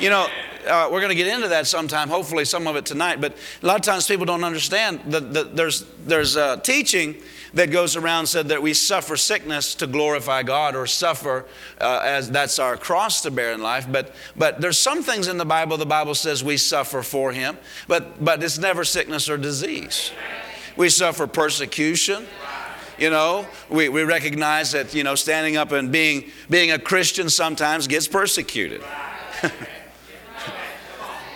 You 0.00 0.10
know, 0.10 0.28
uh, 0.66 0.88
we're 0.90 1.00
going 1.00 1.10
to 1.10 1.16
get 1.16 1.26
into 1.26 1.48
that 1.48 1.66
sometime. 1.66 2.08
Hopefully, 2.08 2.44
some 2.44 2.66
of 2.66 2.76
it 2.76 2.84
tonight. 2.84 3.20
But 3.20 3.36
a 3.62 3.66
lot 3.66 3.76
of 3.76 3.82
times, 3.82 4.06
people 4.06 4.26
don't 4.26 4.44
understand 4.44 5.00
that, 5.06 5.32
that 5.34 5.56
there's 5.56 5.84
there's 6.04 6.36
uh, 6.36 6.56
teaching 6.58 7.16
that 7.58 7.70
goes 7.72 7.96
around 7.96 8.26
said 8.26 8.48
that 8.48 8.62
we 8.62 8.72
suffer 8.72 9.16
sickness 9.16 9.74
to 9.74 9.86
glorify 9.86 10.42
God 10.44 10.76
or 10.76 10.86
suffer 10.86 11.44
uh, 11.80 12.00
as 12.04 12.30
that's 12.30 12.58
our 12.58 12.76
cross 12.76 13.20
to 13.22 13.30
bear 13.30 13.52
in 13.52 13.60
life. 13.60 13.86
But, 13.90 14.14
but 14.36 14.60
there's 14.60 14.78
some 14.78 15.02
things 15.02 15.26
in 15.28 15.38
the 15.38 15.44
Bible, 15.44 15.76
the 15.76 15.86
Bible 15.86 16.14
says 16.14 16.44
we 16.44 16.56
suffer 16.56 17.02
for 17.02 17.32
Him, 17.32 17.58
but, 17.88 18.24
but 18.24 18.42
it's 18.42 18.58
never 18.58 18.84
sickness 18.84 19.28
or 19.28 19.36
disease. 19.36 20.12
We 20.76 20.88
suffer 20.88 21.26
persecution. 21.26 22.26
You 22.96 23.10
know, 23.10 23.46
we, 23.68 23.88
we 23.88 24.02
recognize 24.02 24.72
that, 24.72 24.94
you 24.94 25.02
know, 25.04 25.14
standing 25.16 25.56
up 25.56 25.72
and 25.72 25.90
being, 25.90 26.30
being 26.48 26.70
a 26.72 26.78
Christian 26.78 27.28
sometimes 27.28 27.86
gets 27.86 28.06
persecuted. 28.08 28.82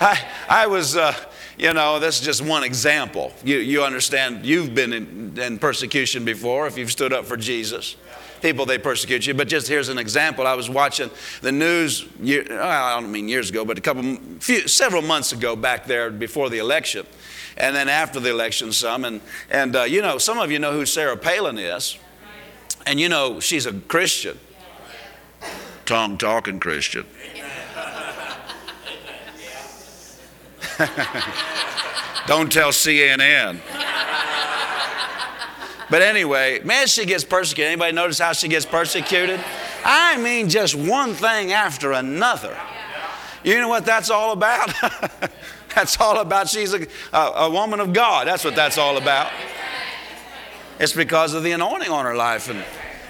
I, 0.00 0.21
I 0.49 0.67
was, 0.67 0.97
uh, 0.97 1.14
you 1.62 1.73
know, 1.73 2.00
this 2.00 2.19
is 2.19 2.25
just 2.25 2.42
one 2.42 2.64
example. 2.64 3.33
You, 3.45 3.59
you 3.59 3.85
understand, 3.85 4.45
you've 4.45 4.75
been 4.75 4.92
in, 4.92 5.38
in 5.38 5.59
persecution 5.61 6.25
before 6.25 6.66
if 6.66 6.76
you've 6.76 6.90
stood 6.90 7.12
up 7.12 7.25
for 7.25 7.37
Jesus. 7.37 7.95
People, 8.40 8.66
they 8.66 8.78
persecute 8.78 9.28
you. 9.28 9.35
But 9.35 9.47
just 9.47 9.69
here's 9.69 9.88
an 9.88 9.97
example. 9.97 10.45
I 10.45 10.54
was 10.54 10.69
watching 10.69 11.09
the 11.40 11.52
news, 11.52 12.04
year, 12.21 12.61
I 12.61 13.00
don't 13.00 13.12
mean 13.12 13.28
years 13.28 13.50
ago, 13.50 13.64
but 13.64 13.78
a 13.78 13.81
couple, 13.81 14.16
few, 14.40 14.66
several 14.66 15.02
months 15.02 15.31
ago 15.31 15.54
back 15.54 15.87
there 15.87 16.11
before 16.11 16.50
the 16.50 16.59
election. 16.59 17.07
And 17.57 17.76
then 17.76 17.88
after 17.88 18.19
the 18.19 18.31
election, 18.31 18.73
some. 18.73 19.04
And, 19.04 19.21
and 19.49 19.76
uh, 19.76 19.83
you 19.85 20.02
know, 20.02 20.19
some 20.19 20.40
of 20.40 20.50
you 20.50 20.59
know 20.59 20.73
who 20.73 20.85
Sarah 20.85 21.16
Palin 21.16 21.59
is. 21.59 21.97
And 22.87 22.99
you 22.99 23.09
know, 23.09 23.38
she's 23.38 23.66
a 23.66 23.73
Christian. 23.73 24.37
Tongue 25.87 26.19
talking 26.19 26.59
Christian. 26.59 27.07
Don't 32.26 32.50
tell 32.50 32.71
CNN. 32.71 33.61
But 35.91 36.00
anyway, 36.00 36.61
man, 36.64 36.87
she 36.87 37.05
gets 37.05 37.23
persecuted. 37.23 37.73
Anybody 37.73 37.93
notice 37.93 38.19
how 38.19 38.33
she 38.33 38.49
gets 38.49 38.64
persecuted? 38.64 39.45
I 39.85 40.17
mean, 40.17 40.49
just 40.49 40.75
one 40.75 41.12
thing 41.12 41.52
after 41.52 41.93
another. 41.93 42.57
You 43.45 43.59
know 43.59 43.69
what 43.69 43.85
that's 43.85 44.09
all 44.09 44.33
about? 44.33 44.73
that's 45.75 46.00
all 46.00 46.21
about 46.21 46.49
she's 46.49 46.73
a, 46.73 46.87
a, 47.12 47.50
woman 47.50 47.81
of 47.81 47.93
God. 47.93 48.26
That's 48.26 48.45
what 48.45 48.55
that's 48.55 48.79
all 48.79 48.97
about. 48.97 49.33
It's 50.79 50.93
because 50.95 51.35
of 51.35 51.43
the 51.43 51.52
anointing 51.52 51.91
on 51.91 52.05
her 52.05 52.14
life. 52.14 52.49
And 52.49 52.64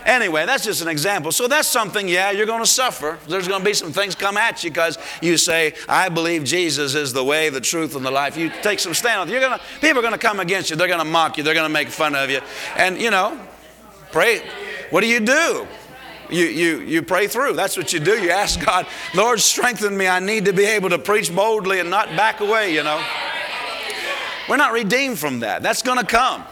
Anyway, 0.04 0.46
that's 0.46 0.64
just 0.64 0.82
an 0.82 0.88
example. 0.88 1.32
So 1.32 1.48
that's 1.48 1.68
something, 1.68 2.08
yeah, 2.08 2.30
you're 2.30 2.46
going 2.46 2.62
to 2.62 2.66
suffer. 2.66 3.18
There's 3.28 3.48
going 3.48 3.60
to 3.60 3.64
be 3.64 3.74
some 3.74 3.92
things 3.92 4.14
come 4.14 4.36
at 4.36 4.62
you 4.64 4.70
because 4.70 4.98
you 5.20 5.36
say, 5.36 5.74
I 5.88 6.08
believe 6.08 6.44
Jesus 6.44 6.94
is 6.94 7.12
the 7.12 7.24
way, 7.24 7.48
the 7.48 7.60
truth, 7.60 7.94
and 7.96 8.04
the 8.04 8.10
life. 8.10 8.36
You 8.36 8.50
take 8.62 8.78
some 8.78 8.94
stand. 8.94 9.30
You're 9.30 9.40
going 9.40 9.58
to, 9.58 9.64
people 9.80 9.98
are 9.98 10.02
going 10.02 10.12
to 10.12 10.18
come 10.18 10.40
against 10.40 10.70
you. 10.70 10.76
They're 10.76 10.88
going 10.88 10.98
to 10.98 11.04
mock 11.04 11.38
you. 11.38 11.44
They're 11.44 11.54
going 11.54 11.68
to 11.68 11.72
make 11.72 11.88
fun 11.88 12.14
of 12.14 12.30
you. 12.30 12.40
And, 12.76 13.00
you 13.00 13.10
know, 13.10 13.38
pray. 14.10 14.42
What 14.90 15.00
do 15.00 15.06
you 15.06 15.20
do? 15.20 15.66
You, 16.30 16.46
you, 16.46 16.80
you 16.80 17.02
pray 17.02 17.26
through. 17.26 17.54
That's 17.54 17.76
what 17.76 17.92
you 17.92 18.00
do. 18.00 18.12
You 18.12 18.30
ask 18.30 18.64
God, 18.64 18.86
Lord, 19.14 19.40
strengthen 19.40 19.96
me. 19.96 20.08
I 20.08 20.18
need 20.18 20.46
to 20.46 20.52
be 20.52 20.64
able 20.64 20.88
to 20.90 20.98
preach 20.98 21.34
boldly 21.34 21.78
and 21.78 21.90
not 21.90 22.08
back 22.16 22.40
away, 22.40 22.74
you 22.74 22.82
know. 22.82 23.04
We're 24.48 24.56
not 24.56 24.72
redeemed 24.72 25.18
from 25.18 25.40
that. 25.40 25.62
That's 25.62 25.82
going 25.82 25.98
to 25.98 26.06
come. 26.06 26.44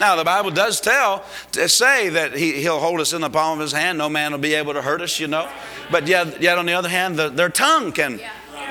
Now, 0.00 0.16
the 0.16 0.24
Bible 0.24 0.50
does 0.50 0.80
tell, 0.80 1.24
to 1.52 1.68
say 1.68 2.08
that 2.10 2.34
he, 2.34 2.60
He'll 2.60 2.80
hold 2.80 3.00
us 3.00 3.12
in 3.12 3.20
the 3.20 3.30
palm 3.30 3.58
of 3.58 3.62
His 3.62 3.72
hand. 3.72 3.98
No 3.98 4.08
man 4.08 4.32
will 4.32 4.38
be 4.38 4.54
able 4.54 4.74
to 4.74 4.82
hurt 4.82 5.00
us, 5.00 5.18
you 5.18 5.26
know. 5.26 5.50
But 5.90 6.06
yet, 6.06 6.40
yet 6.40 6.58
on 6.58 6.66
the 6.66 6.74
other 6.74 6.88
hand, 6.88 7.16
the, 7.16 7.28
their 7.28 7.48
tongue 7.48 7.92
can, 7.92 8.20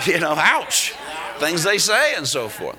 you 0.05 0.19
know, 0.19 0.33
ouch, 0.37 0.93
things 1.39 1.63
they 1.63 1.77
say 1.77 2.15
and 2.15 2.27
so 2.27 2.49
forth. 2.49 2.77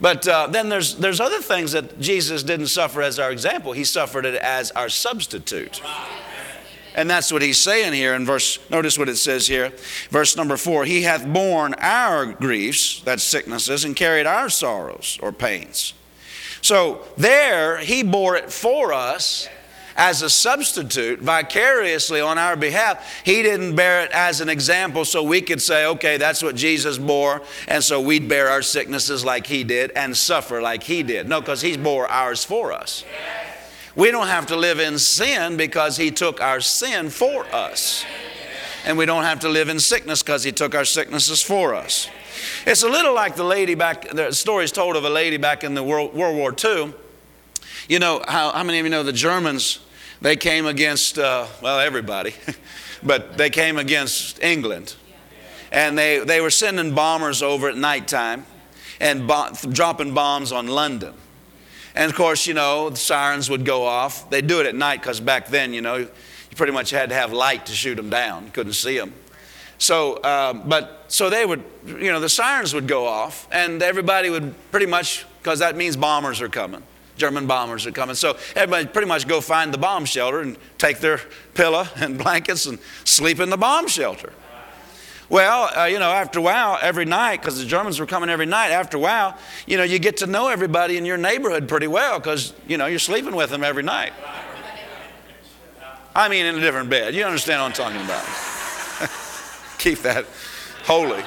But 0.00 0.26
uh, 0.26 0.48
then 0.48 0.68
there's, 0.68 0.96
there's 0.96 1.20
other 1.20 1.40
things 1.40 1.72
that 1.72 2.00
Jesus 2.00 2.42
didn't 2.42 2.66
suffer 2.66 3.00
as 3.00 3.18
our 3.18 3.30
example. 3.30 3.72
He 3.72 3.84
suffered 3.84 4.26
it 4.26 4.34
as 4.34 4.70
our 4.72 4.88
substitute. 4.88 5.80
And 6.96 7.10
that's 7.10 7.32
what 7.32 7.42
he's 7.42 7.58
saying 7.58 7.92
here 7.92 8.14
in 8.14 8.24
verse, 8.24 8.58
notice 8.70 8.96
what 8.96 9.08
it 9.08 9.16
says 9.16 9.48
here, 9.48 9.72
verse 10.10 10.36
number 10.36 10.56
four. 10.56 10.84
He 10.84 11.02
hath 11.02 11.26
borne 11.26 11.74
our 11.78 12.26
griefs, 12.26 13.00
that's 13.00 13.24
sicknesses, 13.24 13.84
and 13.84 13.96
carried 13.96 14.26
our 14.26 14.48
sorrows 14.48 15.18
or 15.20 15.32
pains. 15.32 15.94
So 16.64 17.02
there, 17.18 17.76
he 17.76 18.02
bore 18.02 18.36
it 18.36 18.50
for 18.50 18.94
us 18.94 19.50
as 19.96 20.22
a 20.22 20.30
substitute 20.30 21.20
vicariously 21.20 22.22
on 22.22 22.38
our 22.38 22.56
behalf. 22.56 23.20
He 23.22 23.42
didn't 23.42 23.76
bear 23.76 24.02
it 24.02 24.10
as 24.12 24.40
an 24.40 24.48
example 24.48 25.04
so 25.04 25.22
we 25.22 25.42
could 25.42 25.60
say, 25.60 25.84
okay, 25.84 26.16
that's 26.16 26.42
what 26.42 26.56
Jesus 26.56 26.96
bore, 26.96 27.42
and 27.68 27.84
so 27.84 28.00
we'd 28.00 28.30
bear 28.30 28.48
our 28.48 28.62
sicknesses 28.62 29.26
like 29.26 29.46
he 29.46 29.62
did 29.62 29.90
and 29.90 30.16
suffer 30.16 30.62
like 30.62 30.82
he 30.82 31.02
did. 31.02 31.28
No, 31.28 31.42
because 31.42 31.60
he 31.60 31.76
bore 31.76 32.10
ours 32.10 32.44
for 32.44 32.72
us. 32.72 33.04
We 33.94 34.10
don't 34.10 34.28
have 34.28 34.46
to 34.46 34.56
live 34.56 34.80
in 34.80 34.98
sin 34.98 35.58
because 35.58 35.98
he 35.98 36.10
took 36.10 36.40
our 36.40 36.62
sin 36.62 37.10
for 37.10 37.44
us. 37.54 38.06
And 38.86 38.96
we 38.96 39.04
don't 39.04 39.24
have 39.24 39.40
to 39.40 39.50
live 39.50 39.68
in 39.68 39.78
sickness 39.78 40.22
because 40.22 40.44
he 40.44 40.52
took 40.52 40.74
our 40.74 40.86
sicknesses 40.86 41.42
for 41.42 41.74
us. 41.74 42.08
It's 42.66 42.82
a 42.82 42.88
little 42.88 43.14
like 43.14 43.36
the 43.36 43.44
lady 43.44 43.74
back, 43.74 44.08
the 44.08 44.32
story 44.32 44.64
is 44.64 44.72
told 44.72 44.96
of 44.96 45.04
a 45.04 45.10
lady 45.10 45.36
back 45.36 45.64
in 45.64 45.74
the 45.74 45.82
World, 45.82 46.14
World 46.14 46.36
War 46.36 46.54
II. 46.64 46.94
You 47.88 47.98
know, 47.98 48.22
how, 48.26 48.50
how 48.50 48.62
many 48.62 48.78
of 48.78 48.86
you 48.86 48.90
know 48.90 49.02
the 49.02 49.12
Germans, 49.12 49.80
they 50.20 50.36
came 50.36 50.66
against, 50.66 51.18
uh, 51.18 51.46
well, 51.62 51.78
everybody, 51.80 52.34
but 53.02 53.36
they 53.36 53.50
came 53.50 53.76
against 53.76 54.42
England. 54.42 54.94
And 55.70 55.98
they, 55.98 56.20
they 56.20 56.40
were 56.40 56.50
sending 56.50 56.94
bombers 56.94 57.42
over 57.42 57.68
at 57.68 57.76
nighttime 57.76 58.46
and 59.00 59.26
bo- 59.26 59.50
dropping 59.70 60.14
bombs 60.14 60.52
on 60.52 60.68
London. 60.68 61.14
And 61.94 62.10
of 62.10 62.16
course, 62.16 62.46
you 62.46 62.54
know, 62.54 62.90
the 62.90 62.96
sirens 62.96 63.50
would 63.50 63.64
go 63.64 63.84
off. 63.84 64.28
They'd 64.30 64.46
do 64.46 64.60
it 64.60 64.66
at 64.66 64.74
night 64.74 65.00
because 65.00 65.20
back 65.20 65.48
then, 65.48 65.72
you 65.72 65.80
know, 65.80 65.96
you 65.96 66.08
pretty 66.56 66.72
much 66.72 66.90
had 66.90 67.10
to 67.10 67.14
have 67.14 67.32
light 67.32 67.66
to 67.66 67.72
shoot 67.72 67.96
them 67.96 68.10
down. 68.10 68.46
You 68.46 68.50
couldn't 68.50 68.72
see 68.72 68.98
them. 68.98 69.12
So, 69.78 70.14
uh, 70.14 70.52
but 70.52 71.04
so 71.08 71.30
they 71.30 71.44
would, 71.44 71.62
you 71.86 72.12
know, 72.12 72.20
the 72.20 72.28
sirens 72.28 72.74
would 72.74 72.86
go 72.86 73.06
off, 73.06 73.48
and 73.52 73.82
everybody 73.82 74.30
would 74.30 74.54
pretty 74.70 74.86
much, 74.86 75.26
because 75.42 75.58
that 75.58 75.76
means 75.76 75.96
bombers 75.96 76.40
are 76.40 76.48
coming. 76.48 76.82
German 77.16 77.46
bombers 77.46 77.86
are 77.86 77.92
coming. 77.92 78.14
So 78.14 78.36
everybody 78.56 78.86
pretty 78.86 79.08
much 79.08 79.28
go 79.28 79.40
find 79.40 79.72
the 79.72 79.78
bomb 79.78 80.04
shelter 80.04 80.40
and 80.40 80.56
take 80.78 80.98
their 80.98 81.20
pillow 81.54 81.86
and 81.96 82.18
blankets 82.22 82.66
and 82.66 82.78
sleep 83.04 83.40
in 83.40 83.50
the 83.50 83.56
bomb 83.56 83.88
shelter. 83.88 84.32
Well, 85.28 85.76
uh, 85.76 85.84
you 85.86 85.98
know, 85.98 86.10
after 86.10 86.38
a 86.38 86.42
while, 86.42 86.78
every 86.82 87.06
night, 87.06 87.40
because 87.40 87.58
the 87.58 87.64
Germans 87.64 87.98
were 87.98 88.06
coming 88.06 88.28
every 88.28 88.46
night, 88.46 88.70
after 88.70 88.98
a 88.98 89.00
while, 89.00 89.38
you 89.66 89.76
know, 89.76 89.82
you 89.82 89.98
get 89.98 90.18
to 90.18 90.26
know 90.26 90.48
everybody 90.48 90.96
in 90.96 91.04
your 91.04 91.16
neighborhood 91.16 91.66
pretty 91.66 91.86
well 91.86 92.18
because, 92.18 92.52
you 92.68 92.76
know, 92.76 92.86
you're 92.86 92.98
sleeping 92.98 93.34
with 93.34 93.50
them 93.50 93.64
every 93.64 93.82
night. 93.82 94.12
I 96.14 96.28
mean, 96.28 96.46
in 96.46 96.56
a 96.56 96.60
different 96.60 96.90
bed. 96.90 97.14
You 97.14 97.24
understand 97.24 97.60
what 97.60 97.66
I'm 97.66 97.72
talking 97.72 98.04
about. 98.04 98.53
Keep 99.84 99.98
that 99.98 100.24
holy. 100.84 101.22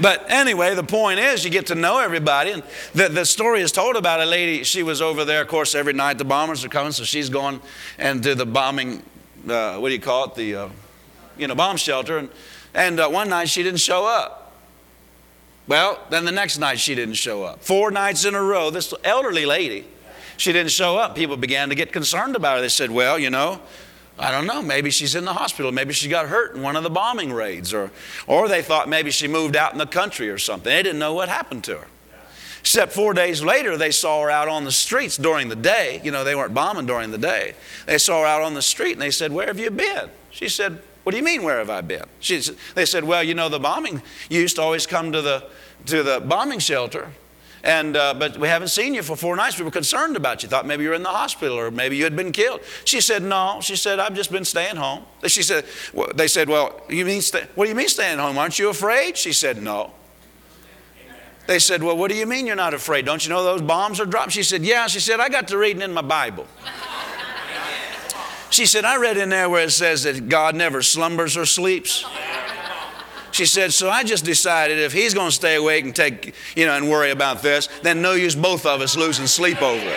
But 0.00 0.28
anyway, 0.28 0.74
the 0.74 0.82
point 0.82 1.20
is 1.20 1.44
you 1.44 1.50
get 1.50 1.68
to 1.68 1.76
know 1.76 2.00
everybody. 2.00 2.50
And 2.50 2.64
the, 2.94 3.08
the 3.08 3.24
story 3.24 3.62
is 3.62 3.70
told 3.70 3.94
about 3.94 4.20
a 4.20 4.26
lady. 4.26 4.64
She 4.64 4.82
was 4.82 5.00
over 5.00 5.24
there, 5.24 5.42
of 5.42 5.46
course, 5.46 5.76
every 5.76 5.92
night 5.92 6.18
the 6.18 6.24
bombers 6.24 6.64
are 6.64 6.68
coming. 6.68 6.90
So 6.90 7.04
she's 7.04 7.28
going 7.30 7.60
and 7.96 8.22
do 8.22 8.34
the 8.34 8.44
bombing, 8.44 9.04
uh, 9.48 9.78
what 9.78 9.88
do 9.88 9.94
you 9.94 10.00
call 10.00 10.24
it? 10.24 10.34
The, 10.34 10.54
uh, 10.56 10.68
you 11.38 11.46
know, 11.46 11.54
bomb 11.54 11.76
shelter. 11.76 12.18
And 12.18 12.28
and 12.74 12.98
uh, 12.98 13.08
one 13.08 13.28
night 13.28 13.48
she 13.48 13.62
didn't 13.62 13.80
show 13.80 14.04
up. 14.04 14.52
Well, 15.68 16.04
then 16.10 16.24
the 16.24 16.32
next 16.32 16.58
night 16.58 16.80
she 16.80 16.96
didn't 16.96 17.14
show 17.14 17.44
up. 17.44 17.62
Four 17.62 17.90
nights 17.92 18.24
in 18.24 18.34
a 18.34 18.42
row, 18.42 18.70
this 18.70 18.92
elderly 19.04 19.46
lady, 19.46 19.86
she 20.36 20.52
didn't 20.52 20.72
show 20.72 20.96
up. 20.96 21.14
People 21.14 21.36
began 21.36 21.68
to 21.68 21.74
get 21.76 21.92
concerned 21.92 22.36
about 22.36 22.56
her. 22.56 22.62
They 22.62 22.68
said, 22.68 22.90
well, 22.90 23.16
you 23.16 23.30
know, 23.30 23.60
I 24.18 24.30
don't 24.30 24.46
know, 24.46 24.62
maybe 24.62 24.90
she's 24.90 25.14
in 25.14 25.24
the 25.24 25.32
hospital. 25.32 25.70
Maybe 25.70 25.92
she 25.92 26.08
got 26.08 26.26
hurt 26.26 26.54
in 26.54 26.62
one 26.62 26.76
of 26.76 26.82
the 26.82 26.90
bombing 26.90 27.32
raids. 27.32 27.72
Or, 27.72 27.90
or 28.26 28.48
they 28.48 28.62
thought 28.62 28.88
maybe 28.88 29.10
she 29.10 29.28
moved 29.28 29.54
out 29.56 29.72
in 29.72 29.78
the 29.78 29.86
country 29.86 30.28
or 30.28 30.38
something. 30.38 30.70
They 30.70 30.82
didn't 30.82 30.98
know 30.98 31.14
what 31.14 31.28
happened 31.28 31.64
to 31.64 31.78
her. 31.78 31.86
Except 32.60 32.92
four 32.92 33.14
days 33.14 33.42
later, 33.42 33.76
they 33.76 33.92
saw 33.92 34.22
her 34.22 34.30
out 34.30 34.48
on 34.48 34.64
the 34.64 34.72
streets 34.72 35.16
during 35.16 35.48
the 35.48 35.56
day. 35.56 36.00
You 36.02 36.10
know, 36.10 36.24
they 36.24 36.34
weren't 36.34 36.52
bombing 36.52 36.86
during 36.86 37.12
the 37.12 37.18
day. 37.18 37.54
They 37.86 37.98
saw 37.98 38.22
her 38.22 38.26
out 38.26 38.42
on 38.42 38.54
the 38.54 38.62
street 38.62 38.92
and 38.92 39.00
they 39.00 39.12
said, 39.12 39.32
Where 39.32 39.46
have 39.46 39.60
you 39.60 39.70
been? 39.70 40.10
She 40.30 40.48
said, 40.48 40.82
what 41.08 41.12
do 41.12 41.16
you 41.16 41.24
mean, 41.24 41.42
where 41.42 41.56
have 41.56 41.70
I 41.70 41.80
been? 41.80 42.04
She, 42.20 42.38
they 42.74 42.84
said, 42.84 43.02
Well, 43.02 43.22
you 43.22 43.32
know, 43.32 43.48
the 43.48 43.58
bombing, 43.58 44.02
you 44.28 44.42
used 44.42 44.56
to 44.56 44.62
always 44.62 44.86
come 44.86 45.10
to 45.12 45.22
the, 45.22 45.44
to 45.86 46.02
the 46.02 46.20
bombing 46.20 46.58
shelter. 46.58 47.12
And, 47.64 47.96
uh, 47.96 48.14
but 48.14 48.38
we 48.38 48.48
haven't 48.48 48.68
seen 48.68 48.94
you 48.94 49.02
for 49.02 49.16
four 49.16 49.34
nights. 49.34 49.58
We 49.58 49.64
were 49.64 49.70
concerned 49.70 50.16
about 50.16 50.42
you. 50.42 50.48
Thought 50.48 50.66
maybe 50.66 50.84
you 50.84 50.90
were 50.90 50.94
in 50.94 51.02
the 51.02 51.08
hospital 51.08 51.58
or 51.58 51.70
maybe 51.70 51.96
you 51.96 52.04
had 52.04 52.14
been 52.14 52.32
killed. 52.32 52.60
She 52.84 53.00
said, 53.00 53.22
No. 53.22 53.58
She 53.60 53.76
said, 53.76 53.98
I've 53.98 54.14
just 54.14 54.30
been 54.30 54.44
staying 54.44 54.76
home. 54.76 55.04
She 55.26 55.42
said, 55.42 55.64
well, 55.92 56.08
They 56.14 56.28
said, 56.28 56.48
Well, 56.48 56.80
you 56.88 57.04
mean 57.04 57.22
what 57.54 57.64
do 57.64 57.68
you 57.68 57.74
mean 57.74 57.88
staying 57.88 58.18
home? 58.18 58.38
Aren't 58.38 58.58
you 58.58 58.68
afraid? 58.68 59.16
She 59.16 59.32
said, 59.32 59.60
No. 59.60 59.92
They 61.46 61.58
said, 61.58 61.82
Well, 61.82 61.96
what 61.96 62.10
do 62.10 62.16
you 62.16 62.26
mean 62.26 62.46
you're 62.46 62.56
not 62.56 62.74
afraid? 62.74 63.06
Don't 63.06 63.24
you 63.24 63.30
know 63.30 63.42
those 63.42 63.62
bombs 63.62 64.00
are 64.00 64.06
dropped? 64.06 64.32
She 64.32 64.42
said, 64.42 64.62
Yeah. 64.62 64.86
She 64.86 65.00
said, 65.00 65.18
I 65.18 65.28
got 65.28 65.48
to 65.48 65.58
reading 65.58 65.82
in 65.82 65.92
my 65.92 66.02
Bible. 66.02 66.46
She 68.50 68.66
said, 68.66 68.84
I 68.84 68.96
read 68.96 69.16
in 69.18 69.28
there 69.28 69.48
where 69.48 69.64
it 69.64 69.72
says 69.72 70.04
that 70.04 70.28
God 70.28 70.54
never 70.54 70.80
slumbers 70.82 71.36
or 71.36 71.44
sleeps. 71.44 72.04
She 73.38 73.46
said, 73.46 73.72
so 73.72 73.88
I 73.88 74.02
just 74.02 74.24
decided 74.24 74.80
if 74.80 74.92
he's 74.92 75.14
going 75.14 75.28
to 75.28 75.32
stay 75.32 75.54
awake 75.54 75.84
and 75.84 75.94
take, 75.94 76.34
you 76.56 76.66
know, 76.66 76.76
and 76.76 76.90
worry 76.90 77.12
about 77.12 77.40
this, 77.40 77.68
then 77.84 78.02
no 78.02 78.14
use 78.14 78.34
both 78.34 78.66
of 78.66 78.80
us 78.80 78.96
losing 78.96 79.28
sleep 79.28 79.62
over 79.62 79.86
it. 79.86 79.96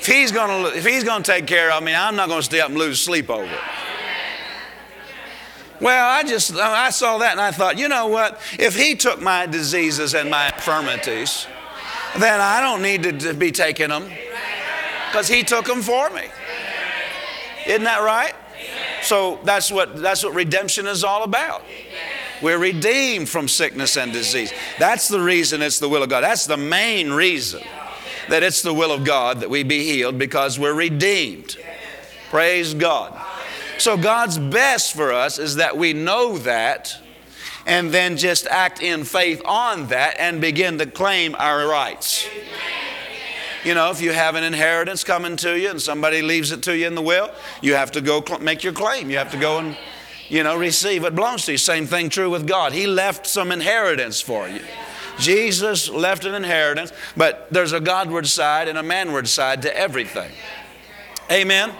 If 0.00 0.06
he's 0.06 0.32
going 0.32 0.64
to, 0.64 0.76
if 0.76 0.84
he's 0.84 1.04
going 1.04 1.22
to 1.22 1.30
take 1.30 1.46
care 1.46 1.70
of 1.70 1.80
me, 1.80 1.94
I'm 1.94 2.16
not 2.16 2.26
going 2.26 2.40
to 2.40 2.44
stay 2.44 2.58
up 2.58 2.70
and 2.70 2.76
lose 2.76 3.00
sleep 3.00 3.30
over 3.30 3.44
it. 3.44 3.60
Well, 5.80 6.10
I 6.10 6.24
just, 6.24 6.56
I 6.56 6.90
saw 6.90 7.18
that 7.18 7.30
and 7.30 7.40
I 7.40 7.52
thought, 7.52 7.78
you 7.78 7.86
know 7.86 8.08
what? 8.08 8.40
If 8.58 8.76
he 8.76 8.96
took 8.96 9.22
my 9.22 9.46
diseases 9.46 10.12
and 10.12 10.28
my 10.28 10.46
infirmities, 10.46 11.46
then 12.18 12.40
I 12.40 12.60
don't 12.60 12.82
need 12.82 13.20
to 13.20 13.32
be 13.32 13.52
taking 13.52 13.90
them 13.90 14.10
because 15.06 15.28
he 15.28 15.44
took 15.44 15.66
them 15.66 15.82
for 15.82 16.10
me. 16.10 16.24
Isn't 17.64 17.84
that 17.84 18.02
right? 18.02 18.34
So 19.06 19.38
that's 19.44 19.70
what, 19.70 19.96
that's 19.96 20.24
what 20.24 20.34
redemption 20.34 20.86
is 20.86 21.04
all 21.04 21.22
about. 21.22 21.62
We're 22.42 22.58
redeemed 22.58 23.28
from 23.28 23.46
sickness 23.46 23.96
and 23.96 24.12
disease. 24.12 24.52
That's 24.80 25.06
the 25.08 25.20
reason 25.20 25.62
it's 25.62 25.78
the 25.78 25.88
will 25.88 26.02
of 26.02 26.10
God. 26.10 26.22
That's 26.22 26.46
the 26.46 26.56
main 26.56 27.12
reason 27.12 27.62
that 28.28 28.42
it's 28.42 28.62
the 28.62 28.74
will 28.74 28.90
of 28.90 29.04
God 29.04 29.40
that 29.40 29.48
we 29.48 29.62
be 29.62 29.84
healed 29.84 30.18
because 30.18 30.58
we're 30.58 30.74
redeemed. 30.74 31.56
Praise 32.30 32.74
God. 32.74 33.18
So 33.78 33.96
God's 33.96 34.38
best 34.38 34.94
for 34.94 35.12
us 35.12 35.38
is 35.38 35.56
that 35.56 35.76
we 35.76 35.92
know 35.92 36.38
that 36.38 36.98
and 37.64 37.92
then 37.92 38.16
just 38.16 38.46
act 38.48 38.82
in 38.82 39.04
faith 39.04 39.40
on 39.44 39.86
that 39.88 40.16
and 40.18 40.40
begin 40.40 40.78
to 40.78 40.86
claim 40.86 41.36
our 41.38 41.68
rights. 41.68 42.28
You 43.66 43.74
know, 43.74 43.90
if 43.90 44.00
you 44.00 44.12
have 44.12 44.36
an 44.36 44.44
inheritance 44.44 45.02
coming 45.02 45.34
to 45.38 45.58
you 45.58 45.70
and 45.70 45.82
somebody 45.82 46.22
leaves 46.22 46.52
it 46.52 46.62
to 46.62 46.76
you 46.76 46.86
in 46.86 46.94
the 46.94 47.02
will, 47.02 47.32
you 47.60 47.74
have 47.74 47.90
to 47.92 48.00
go 48.00 48.22
cl- 48.24 48.38
make 48.38 48.62
your 48.62 48.72
claim. 48.72 49.10
You 49.10 49.18
have 49.18 49.32
to 49.32 49.36
go 49.36 49.58
and, 49.58 49.76
you 50.28 50.44
know, 50.44 50.56
receive 50.56 51.02
what 51.02 51.16
belongs 51.16 51.46
to 51.46 51.52
you. 51.52 51.58
Same 51.58 51.84
thing 51.84 52.08
true 52.08 52.30
with 52.30 52.46
God. 52.46 52.72
He 52.72 52.86
left 52.86 53.26
some 53.26 53.50
inheritance 53.50 54.20
for 54.20 54.46
you. 54.46 54.62
Jesus 55.18 55.88
left 55.88 56.24
an 56.24 56.36
inheritance, 56.36 56.92
but 57.16 57.48
there's 57.50 57.72
a 57.72 57.80
Godward 57.80 58.28
side 58.28 58.68
and 58.68 58.78
a 58.78 58.84
manward 58.84 59.26
side 59.26 59.62
to 59.62 59.76
everything. 59.76 60.30
Amen. 61.30 61.72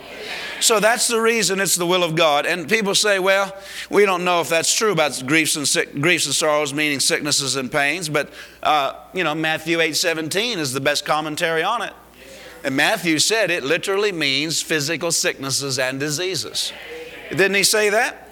So 0.61 0.81
that's 0.81 1.07
the 1.07 1.21
reason 1.21 1.61
it's 1.61 1.77
the 1.77 1.87
will 1.87 2.03
of 2.03 2.15
God. 2.17 2.47
And 2.47 2.69
people 2.69 2.95
say, 2.95 3.19
well, 3.19 3.55
we 3.91 4.07
don't 4.07 4.25
know 4.25 4.41
if 4.41 4.49
that's 4.49 4.75
true 4.75 4.93
about 4.93 5.23
griefs 5.27 5.57
and, 5.57 5.69
sick, 5.69 6.01
griefs 6.01 6.27
and 6.27 6.35
sorrows, 6.35 6.73
meaning 6.73 6.99
sicknesses 6.99 7.57
and 7.57 7.71
pains. 7.71 8.09
But, 8.09 8.31
uh, 8.63 8.95
you 9.13 9.23
know, 9.23 9.35
Matthew 9.35 9.81
8 9.81 9.95
17 9.95 10.59
is 10.59 10.73
the 10.73 10.81
best 10.81 11.05
commentary 11.05 11.63
on 11.63 11.83
it. 11.83 11.93
And 12.65 12.75
Matthew 12.75 13.19
said 13.19 13.51
it 13.51 13.63
literally 13.63 14.13
means 14.13 14.61
physical 14.63 15.13
sicknesses 15.13 15.79
and 15.79 16.01
diseases. 16.01 16.73
Didn't 17.31 17.55
he 17.55 17.63
say 17.63 17.91
that? 17.91 18.23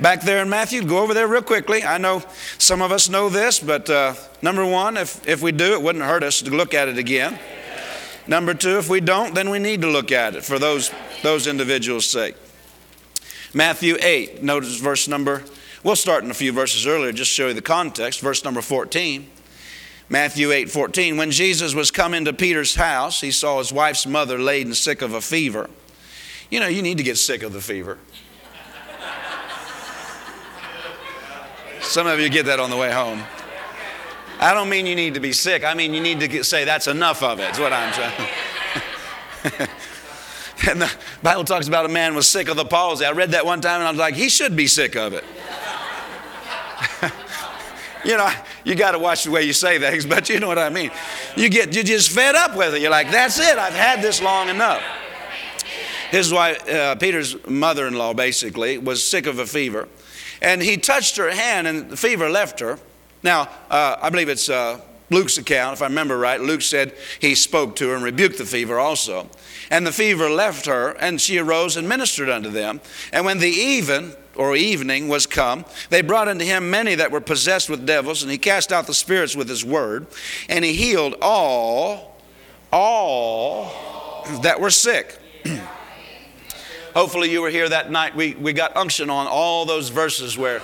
Back 0.00 0.22
there 0.22 0.42
in 0.42 0.48
Matthew, 0.48 0.84
go 0.84 0.98
over 0.98 1.14
there 1.14 1.28
real 1.28 1.42
quickly. 1.42 1.84
I 1.84 1.96
know 1.98 2.22
some 2.58 2.82
of 2.82 2.90
us 2.90 3.08
know 3.08 3.28
this, 3.28 3.60
but 3.60 3.88
uh, 3.88 4.14
number 4.42 4.66
one, 4.66 4.96
if, 4.96 5.26
if 5.28 5.42
we 5.42 5.52
do, 5.52 5.74
it 5.74 5.82
wouldn't 5.82 6.04
hurt 6.04 6.22
us 6.22 6.42
to 6.42 6.50
look 6.50 6.74
at 6.74 6.88
it 6.88 6.98
again. 6.98 7.38
Number 8.26 8.54
two, 8.54 8.78
if 8.78 8.88
we 8.88 9.00
don't, 9.00 9.34
then 9.34 9.50
we 9.50 9.58
need 9.58 9.82
to 9.82 9.88
look 9.88 10.12
at 10.12 10.34
it 10.34 10.44
for 10.44 10.58
those, 10.58 10.90
those 11.22 11.46
individuals' 11.46 12.06
sake. 12.06 12.36
Matthew 13.52 13.96
8, 14.00 14.42
notice 14.42 14.78
verse 14.78 15.08
number, 15.08 15.42
we'll 15.82 15.96
start 15.96 16.24
in 16.24 16.30
a 16.30 16.34
few 16.34 16.52
verses 16.52 16.86
earlier, 16.86 17.12
just 17.12 17.30
show 17.30 17.48
you 17.48 17.54
the 17.54 17.62
context. 17.62 18.20
Verse 18.20 18.44
number 18.44 18.62
14. 18.62 19.28
Matthew 20.08 20.52
8, 20.52 20.70
14. 20.70 21.16
When 21.16 21.30
Jesus 21.30 21.74
was 21.74 21.90
come 21.90 22.14
into 22.14 22.32
Peter's 22.32 22.74
house, 22.74 23.20
he 23.20 23.30
saw 23.30 23.58
his 23.58 23.72
wife's 23.72 24.06
mother 24.06 24.38
laid 24.38 24.74
sick 24.76 25.02
of 25.02 25.14
a 25.14 25.20
fever. 25.20 25.68
You 26.50 26.60
know, 26.60 26.66
you 26.66 26.82
need 26.82 26.98
to 26.98 27.04
get 27.04 27.16
sick 27.16 27.42
of 27.42 27.52
the 27.52 27.60
fever. 27.60 27.98
Some 31.80 32.06
of 32.06 32.20
you 32.20 32.28
get 32.28 32.46
that 32.46 32.60
on 32.60 32.70
the 32.70 32.76
way 32.76 32.92
home. 32.92 33.22
I 34.40 34.54
don't 34.54 34.68
mean 34.68 34.86
you 34.86 34.94
need 34.94 35.14
to 35.14 35.20
be 35.20 35.32
sick. 35.32 35.64
I 35.64 35.74
mean 35.74 35.94
you 35.94 36.00
need 36.00 36.20
to 36.20 36.28
get, 36.28 36.44
say 36.44 36.64
that's 36.64 36.86
enough 36.88 37.22
of 37.22 37.38
it. 37.38 37.42
That's 37.42 37.58
what 37.58 37.72
I'm 37.72 37.92
trying. 37.92 38.28
and 40.68 40.82
the 40.82 40.92
Bible 41.22 41.44
talks 41.44 41.68
about 41.68 41.86
a 41.86 41.88
man 41.88 42.14
was 42.14 42.26
sick 42.26 42.48
of 42.48 42.56
the 42.56 42.64
palsy. 42.64 43.04
I 43.04 43.12
read 43.12 43.32
that 43.32 43.44
one 43.46 43.60
time 43.60 43.80
and 43.80 43.88
I 43.88 43.90
was 43.90 43.98
like, 43.98 44.14
he 44.14 44.28
should 44.28 44.56
be 44.56 44.66
sick 44.66 44.96
of 44.96 45.12
it. 45.12 45.24
you 48.04 48.16
know, 48.16 48.30
you 48.64 48.74
got 48.74 48.92
to 48.92 48.98
watch 48.98 49.24
the 49.24 49.30
way 49.30 49.42
you 49.42 49.52
say 49.52 49.78
things, 49.78 50.06
but 50.14 50.28
you 50.28 50.40
know 50.40 50.48
what 50.48 50.58
I 50.58 50.68
mean. 50.68 50.90
You 51.36 51.48
get 51.48 51.74
you 51.74 51.82
just 51.82 52.10
fed 52.10 52.34
up 52.34 52.56
with 52.56 52.74
it. 52.74 52.82
You're 52.82 52.90
like, 52.90 53.10
that's 53.10 53.38
it. 53.38 53.58
I've 53.58 53.74
had 53.74 54.02
this 54.02 54.22
long 54.22 54.48
enough. 54.48 54.82
His 56.10 56.32
wife, 56.32 56.68
uh, 56.68 56.94
Peter's 56.96 57.36
mother-in-law, 57.46 58.12
basically 58.14 58.76
was 58.76 59.02
sick 59.02 59.26
of 59.26 59.38
a 59.38 59.46
fever, 59.46 59.88
and 60.42 60.60
he 60.60 60.76
touched 60.76 61.16
her 61.16 61.30
hand, 61.30 61.66
and 61.66 61.90
the 61.90 61.96
fever 61.96 62.28
left 62.28 62.60
her. 62.60 62.78
Now, 63.22 63.48
uh, 63.70 63.96
I 64.00 64.10
believe 64.10 64.28
it's 64.28 64.48
uh, 64.48 64.80
Luke's 65.12 65.38
account, 65.38 65.74
if 65.74 65.82
I 65.82 65.86
remember 65.86 66.18
right. 66.18 66.40
Luke 66.40 66.62
said 66.62 66.94
he 67.20 67.34
spoke 67.34 67.76
to 67.76 67.90
her 67.90 67.94
and 67.94 68.02
rebuked 68.02 68.38
the 68.38 68.46
fever 68.46 68.78
also. 68.78 69.28
And 69.70 69.86
the 69.86 69.92
fever 69.92 70.28
left 70.28 70.66
her, 70.66 70.92
and 70.92 71.20
she 71.20 71.38
arose 71.38 71.76
and 71.76 71.88
ministered 71.88 72.28
unto 72.28 72.50
them. 72.50 72.80
And 73.12 73.24
when 73.24 73.38
the 73.38 73.48
even, 73.48 74.14
or 74.34 74.56
evening, 74.56 75.08
was 75.08 75.26
come, 75.26 75.64
they 75.90 76.02
brought 76.02 76.28
unto 76.28 76.44
him 76.44 76.70
many 76.70 76.94
that 76.94 77.10
were 77.10 77.20
possessed 77.20 77.70
with 77.70 77.86
devils, 77.86 78.22
and 78.22 78.32
he 78.32 78.38
cast 78.38 78.72
out 78.72 78.86
the 78.86 78.94
spirits 78.94 79.36
with 79.36 79.48
his 79.48 79.64
word, 79.64 80.06
and 80.48 80.64
he 80.64 80.72
healed 80.72 81.14
all, 81.20 82.20
all 82.72 83.72
that 84.42 84.60
were 84.60 84.70
sick. 84.70 85.18
Hopefully, 86.94 87.30
you 87.30 87.40
were 87.40 87.50
here 87.50 87.68
that 87.68 87.90
night. 87.90 88.14
We, 88.14 88.34
we 88.34 88.52
got 88.52 88.76
unction 88.76 89.08
on 89.08 89.26
all 89.26 89.64
those 89.64 89.88
verses 89.88 90.36
where 90.36 90.60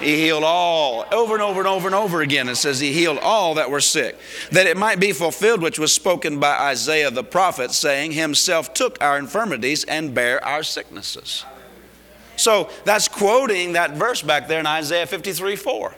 he 0.00 0.16
healed 0.16 0.44
all, 0.44 1.04
over 1.12 1.34
and 1.34 1.42
over 1.42 1.60
and 1.60 1.68
over 1.68 1.88
and 1.88 1.94
over 1.94 2.22
again. 2.22 2.48
It 2.48 2.56
says 2.56 2.80
he 2.80 2.92
healed 2.92 3.18
all 3.18 3.54
that 3.54 3.70
were 3.70 3.80
sick, 3.80 4.16
that 4.52 4.66
it 4.66 4.76
might 4.76 5.00
be 5.00 5.12
fulfilled 5.12 5.62
which 5.62 5.78
was 5.78 5.92
spoken 5.92 6.38
by 6.38 6.56
Isaiah 6.56 7.10
the 7.10 7.24
prophet, 7.24 7.72
saying, 7.72 8.12
Himself 8.12 8.72
took 8.74 9.02
our 9.02 9.18
infirmities 9.18 9.84
and 9.84 10.14
bare 10.14 10.44
our 10.44 10.62
sicknesses. 10.62 11.44
So 12.36 12.70
that's 12.84 13.08
quoting 13.08 13.72
that 13.72 13.92
verse 13.92 14.22
back 14.22 14.46
there 14.46 14.60
in 14.60 14.66
Isaiah 14.66 15.06
53 15.06 15.56
4. 15.56 15.94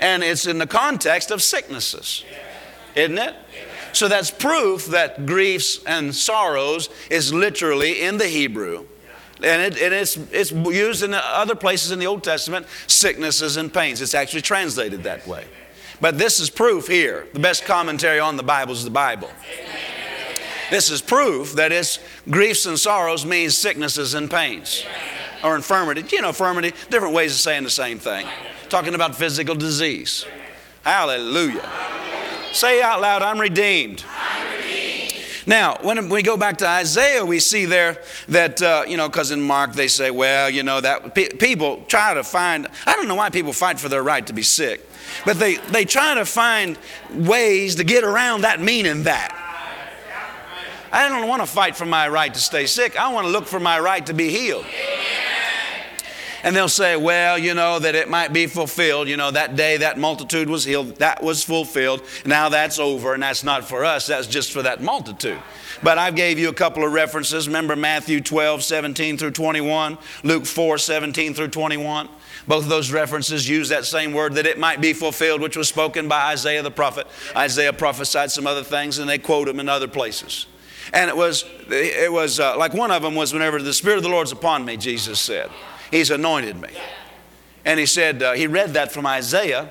And 0.00 0.22
it's 0.22 0.46
in 0.46 0.58
the 0.58 0.66
context 0.66 1.30
of 1.30 1.42
sicknesses, 1.42 2.24
isn't 2.94 3.18
it? 3.18 3.34
So 3.92 4.08
that's 4.08 4.30
proof 4.30 4.86
that 4.86 5.24
griefs 5.24 5.82
and 5.86 6.14
sorrows 6.14 6.90
is 7.08 7.32
literally 7.32 8.02
in 8.02 8.18
the 8.18 8.26
Hebrew 8.26 8.86
And, 9.42 9.60
it, 9.62 9.80
and 9.80 9.92
it's, 9.92 10.16
it's 10.32 10.52
used 10.52 11.02
in 11.02 11.12
other 11.12 11.54
places 11.54 11.90
in 11.90 11.98
the 11.98 12.06
Old 12.06 12.24
Testament, 12.24 12.66
sicknesses 12.86 13.56
and 13.56 13.72
pains. 13.72 14.00
It's 14.00 14.14
actually 14.14 14.42
translated 14.42 15.02
that 15.02 15.26
way. 15.26 15.44
But 16.00 16.18
this 16.18 16.40
is 16.40 16.50
proof 16.50 16.86
here. 16.86 17.26
The 17.32 17.40
best 17.40 17.64
commentary 17.64 18.18
on 18.18 18.36
the 18.36 18.42
Bible 18.42 18.72
is 18.72 18.84
the 18.84 18.90
Bible. 18.90 19.30
This 20.70 20.90
is 20.90 21.00
proof 21.00 21.52
that 21.52 21.70
it's 21.70 21.98
griefs 22.28 22.66
and 22.66 22.78
sorrows 22.78 23.24
means 23.24 23.56
sicknesses 23.56 24.14
and 24.14 24.30
pains 24.30 24.84
or 25.44 25.54
infirmity. 25.54 26.04
You 26.10 26.22
know, 26.22 26.28
infirmity, 26.28 26.72
different 26.90 27.14
ways 27.14 27.32
of 27.32 27.38
saying 27.38 27.62
the 27.62 27.70
same 27.70 27.98
thing. 27.98 28.26
Talking 28.68 28.94
about 28.94 29.14
physical 29.14 29.54
disease. 29.54 30.26
Hallelujah. 30.82 31.68
Say 32.52 32.82
out 32.82 33.00
loud, 33.00 33.22
I'm 33.22 33.40
redeemed. 33.40 34.04
Now, 35.46 35.78
when 35.80 36.08
we 36.08 36.22
go 36.22 36.36
back 36.36 36.58
to 36.58 36.66
Isaiah, 36.66 37.24
we 37.24 37.38
see 37.38 37.66
there 37.66 38.02
that, 38.28 38.60
uh, 38.60 38.84
you 38.86 38.96
know, 38.96 39.08
because 39.08 39.30
in 39.30 39.40
Mark 39.40 39.74
they 39.74 39.86
say, 39.86 40.10
well, 40.10 40.50
you 40.50 40.64
know, 40.64 40.80
that 40.80 41.14
pe- 41.14 41.28
people 41.28 41.84
try 41.86 42.14
to 42.14 42.24
find, 42.24 42.66
I 42.84 42.94
don't 42.94 43.06
know 43.06 43.14
why 43.14 43.30
people 43.30 43.52
fight 43.52 43.78
for 43.78 43.88
their 43.88 44.02
right 44.02 44.26
to 44.26 44.32
be 44.32 44.42
sick, 44.42 44.84
but 45.24 45.38
they, 45.38 45.56
they 45.56 45.84
try 45.84 46.14
to 46.14 46.24
find 46.24 46.76
ways 47.14 47.76
to 47.76 47.84
get 47.84 48.02
around 48.02 48.40
that 48.40 48.60
meaning 48.60 49.04
that. 49.04 49.42
I 50.92 51.08
don't 51.08 51.28
want 51.28 51.42
to 51.42 51.46
fight 51.46 51.76
for 51.76 51.86
my 51.86 52.08
right 52.08 52.32
to 52.32 52.40
stay 52.40 52.66
sick. 52.66 52.98
I 52.98 53.12
want 53.12 53.26
to 53.26 53.30
look 53.30 53.46
for 53.46 53.60
my 53.60 53.78
right 53.78 54.04
to 54.06 54.14
be 54.14 54.30
healed. 54.30 54.64
And 56.42 56.54
they'll 56.54 56.68
say, 56.68 56.96
well, 56.96 57.38
you 57.38 57.54
know, 57.54 57.78
that 57.78 57.94
it 57.94 58.08
might 58.08 58.32
be 58.32 58.46
fulfilled. 58.46 59.08
You 59.08 59.16
know, 59.16 59.30
that 59.30 59.56
day 59.56 59.78
that 59.78 59.98
multitude 59.98 60.48
was 60.48 60.64
healed, 60.64 60.96
that 60.96 61.22
was 61.22 61.42
fulfilled. 61.42 62.02
Now 62.24 62.48
that's 62.48 62.78
over, 62.78 63.14
and 63.14 63.22
that's 63.22 63.44
not 63.44 63.64
for 63.64 63.84
us, 63.84 64.06
that's 64.06 64.26
just 64.26 64.52
for 64.52 64.62
that 64.62 64.82
multitude. 64.82 65.38
But 65.82 65.98
I 65.98 66.10
gave 66.10 66.38
you 66.38 66.48
a 66.48 66.54
couple 66.54 66.84
of 66.84 66.92
references. 66.92 67.46
Remember 67.46 67.76
Matthew 67.76 68.20
12, 68.20 68.62
17 68.62 69.18
through 69.18 69.32
21, 69.32 69.98
Luke 70.22 70.46
4, 70.46 70.78
17 70.78 71.34
through 71.34 71.48
21. 71.48 72.08
Both 72.46 72.64
of 72.64 72.68
those 72.68 72.92
references 72.92 73.48
use 73.48 73.68
that 73.70 73.84
same 73.84 74.12
word 74.12 74.34
that 74.34 74.46
it 74.46 74.58
might 74.58 74.80
be 74.80 74.92
fulfilled, 74.92 75.40
which 75.40 75.56
was 75.56 75.68
spoken 75.68 76.08
by 76.08 76.32
Isaiah 76.32 76.62
the 76.62 76.70
prophet. 76.70 77.06
Isaiah 77.34 77.72
prophesied 77.72 78.30
some 78.30 78.46
other 78.46 78.62
things, 78.62 78.98
and 78.98 79.08
they 79.08 79.18
quote 79.18 79.48
them 79.48 79.58
in 79.58 79.68
other 79.68 79.88
places. 79.88 80.46
And 80.92 81.10
it 81.10 81.16
was, 81.16 81.44
it 81.68 82.12
was 82.12 82.38
uh, 82.38 82.56
like 82.56 82.72
one 82.72 82.92
of 82.92 83.02
them 83.02 83.16
was 83.16 83.32
whenever 83.32 83.60
the 83.60 83.72
Spirit 83.72 83.96
of 83.96 84.04
the 84.04 84.08
Lord's 84.08 84.30
upon 84.30 84.64
me, 84.64 84.76
Jesus 84.76 85.18
said. 85.18 85.50
He's 85.90 86.10
anointed 86.10 86.60
me. 86.60 86.70
And 87.64 87.80
he 87.80 87.86
said, 87.86 88.22
uh, 88.22 88.32
he 88.32 88.46
read 88.46 88.74
that 88.74 88.92
from 88.92 89.06
Isaiah. 89.06 89.70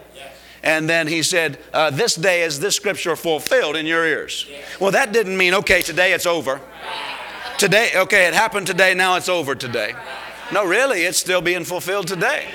And 0.64 0.90
then 0.90 1.08
he 1.08 1.22
said, 1.22 1.60
uh, 1.74 1.92
This 1.92 2.16
day 2.16 2.42
is 2.42 2.60
this 2.60 2.76
scripture 2.76 3.16
fulfilled 3.16 3.76
in 3.76 3.86
your 3.86 4.06
ears. 4.06 4.50
Well, 4.80 4.92
that 4.92 5.14
didn't 5.14 5.38
mean, 5.38 5.54
okay, 5.54 5.82
today 5.82 6.12
it's 6.14 6.26
over. 6.26 6.60
Today, 7.58 7.92
okay, 7.96 8.28
it 8.28 8.34
happened 8.34 8.68
today, 8.68 8.94
now 8.94 9.16
it's 9.16 9.30
over 9.30 9.56
today. 9.56 9.94
No, 10.52 10.66
really, 10.66 11.04
it's 11.04 11.18
still 11.18 11.42
being 11.42 11.64
fulfilled 11.64 12.08
today. 12.08 12.48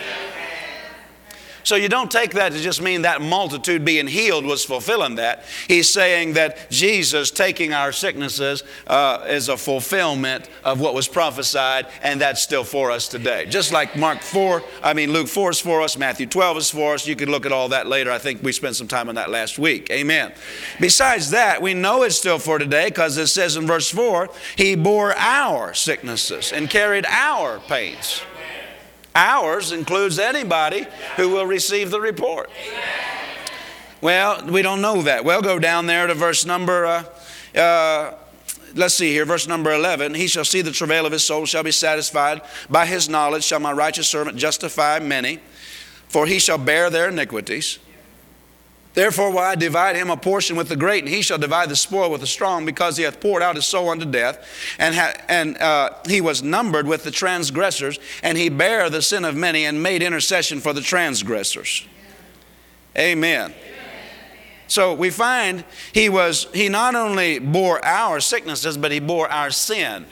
So 1.64 1.76
you 1.76 1.88
don't 1.88 2.10
take 2.10 2.32
that 2.32 2.52
to 2.52 2.58
just 2.58 2.82
mean 2.82 3.02
that 3.02 3.20
multitude 3.20 3.84
being 3.84 4.06
healed 4.06 4.44
was 4.44 4.64
fulfilling 4.64 5.16
that. 5.16 5.44
He's 5.68 5.92
saying 5.92 6.34
that 6.34 6.70
Jesus 6.70 7.30
taking 7.30 7.72
our 7.72 7.92
sicknesses 7.92 8.64
uh, 8.86 9.26
is 9.28 9.48
a 9.48 9.56
fulfillment 9.56 10.48
of 10.64 10.80
what 10.80 10.94
was 10.94 11.08
prophesied, 11.08 11.86
and 12.02 12.20
that's 12.20 12.42
still 12.42 12.64
for 12.64 12.90
us 12.90 13.08
today. 13.08 13.46
Just 13.46 13.72
like 13.72 13.96
Mark 13.96 14.20
4, 14.22 14.62
I 14.82 14.94
mean, 14.94 15.12
Luke 15.12 15.28
4 15.28 15.50
is 15.50 15.60
for 15.60 15.82
us, 15.82 15.96
Matthew 15.96 16.26
12 16.26 16.56
is 16.56 16.70
for 16.70 16.94
us. 16.94 17.06
You 17.06 17.16
could 17.16 17.28
look 17.28 17.46
at 17.46 17.52
all 17.52 17.68
that 17.70 17.86
later. 17.86 18.10
I 18.10 18.18
think 18.18 18.42
we 18.42 18.52
spent 18.52 18.76
some 18.76 18.88
time 18.88 19.08
on 19.08 19.14
that 19.16 19.30
last 19.30 19.58
week. 19.58 19.90
Amen. 19.90 20.32
Besides 20.80 21.30
that, 21.30 21.62
we 21.62 21.74
know 21.74 22.02
it's 22.02 22.16
still 22.16 22.38
for 22.38 22.58
today 22.58 22.86
because 22.86 23.16
it 23.16 23.28
says 23.28 23.56
in 23.56 23.66
verse 23.66 23.90
4 23.90 24.28
He 24.56 24.74
bore 24.74 25.14
our 25.16 25.74
sicknesses 25.74 26.52
and 26.52 26.68
carried 26.68 27.06
our 27.06 27.60
pains. 27.60 28.22
Ours 29.14 29.72
includes 29.72 30.18
anybody 30.18 30.86
who 31.16 31.30
will 31.30 31.46
receive 31.46 31.90
the 31.90 32.00
report. 32.00 32.50
Well, 34.00 34.46
we 34.46 34.62
don't 34.62 34.80
know 34.80 35.02
that. 35.02 35.24
We'll 35.24 35.42
go 35.42 35.58
down 35.58 35.86
there 35.86 36.06
to 36.06 36.14
verse 36.14 36.46
number, 36.46 36.86
uh, 36.86 37.04
uh, 37.54 38.14
let's 38.74 38.94
see 38.94 39.12
here, 39.12 39.26
verse 39.26 39.46
number 39.46 39.72
11. 39.72 40.14
He 40.14 40.26
shall 40.26 40.44
see 40.44 40.62
the 40.62 40.70
travail 40.70 41.04
of 41.04 41.12
his 41.12 41.24
soul, 41.24 41.44
shall 41.44 41.62
be 41.62 41.72
satisfied. 41.72 42.40
By 42.70 42.86
his 42.86 43.08
knowledge 43.08 43.44
shall 43.44 43.60
my 43.60 43.72
righteous 43.72 44.08
servant 44.08 44.38
justify 44.38 45.00
many, 45.00 45.40
for 46.08 46.26
he 46.26 46.38
shall 46.38 46.58
bear 46.58 46.88
their 46.88 47.08
iniquities. 47.08 47.78
Therefore, 48.92 49.30
will 49.30 49.38
I 49.38 49.54
divide 49.54 49.94
him 49.94 50.10
a 50.10 50.16
portion 50.16 50.56
with 50.56 50.68
the 50.68 50.76
great, 50.76 51.04
and 51.04 51.12
he 51.12 51.22
shall 51.22 51.38
divide 51.38 51.68
the 51.68 51.76
spoil 51.76 52.10
with 52.10 52.20
the 52.20 52.26
strong, 52.26 52.66
because 52.66 52.96
he 52.96 53.04
hath 53.04 53.20
poured 53.20 53.42
out 53.42 53.54
his 53.54 53.66
soul 53.66 53.88
unto 53.88 54.04
death, 54.04 54.44
and, 54.78 54.94
ha- 54.94 55.14
and 55.28 55.56
uh, 55.58 55.90
he 56.08 56.20
was 56.20 56.42
numbered 56.42 56.86
with 56.86 57.04
the 57.04 57.10
transgressors, 57.10 58.00
and 58.22 58.36
he 58.36 58.48
bare 58.48 58.90
the 58.90 59.02
sin 59.02 59.24
of 59.24 59.36
many, 59.36 59.64
and 59.64 59.80
made 59.82 60.02
intercession 60.02 60.60
for 60.60 60.72
the 60.72 60.80
transgressors. 60.80 61.86
Amen. 62.98 63.54
So 64.66 64.94
we 64.94 65.10
find 65.10 65.64
he 65.92 66.08
was 66.08 66.46
he 66.54 66.68
not 66.68 66.94
only 66.94 67.40
bore 67.40 67.84
our 67.84 68.20
sicknesses, 68.20 68.76
but 68.76 68.92
he 68.92 69.00
bore 69.00 69.28
our 69.28 69.50
sin. 69.50 70.06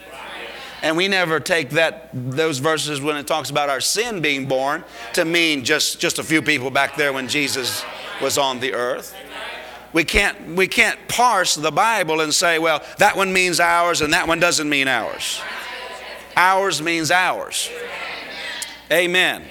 And 0.82 0.96
we 0.96 1.08
never 1.08 1.40
take 1.40 1.70
that 1.70 2.10
those 2.12 2.58
verses 2.58 3.00
when 3.00 3.16
it 3.16 3.26
talks 3.26 3.50
about 3.50 3.68
our 3.68 3.80
sin 3.80 4.20
being 4.20 4.46
born 4.46 4.84
to 5.14 5.24
mean 5.24 5.64
just, 5.64 6.00
just 6.00 6.20
a 6.20 6.22
few 6.22 6.40
people 6.40 6.70
back 6.70 6.96
there 6.96 7.12
when 7.12 7.28
Jesus 7.28 7.84
was 8.20 8.38
on 8.38 8.60
the 8.60 8.74
earth. 8.74 9.14
We 9.92 10.04
can't, 10.04 10.54
we 10.54 10.68
can't 10.68 10.98
parse 11.08 11.54
the 11.54 11.70
Bible 11.70 12.20
and 12.20 12.34
say, 12.34 12.58
well, 12.58 12.82
that 12.98 13.16
one 13.16 13.32
means 13.32 13.58
ours 13.58 14.00
and 14.00 14.12
that 14.12 14.28
one 14.28 14.38
doesn't 14.38 14.68
mean 14.68 14.86
ours. 14.86 15.40
Ours 16.36 16.82
means 16.82 17.10
ours. 17.10 17.70
Amen. 18.92 19.44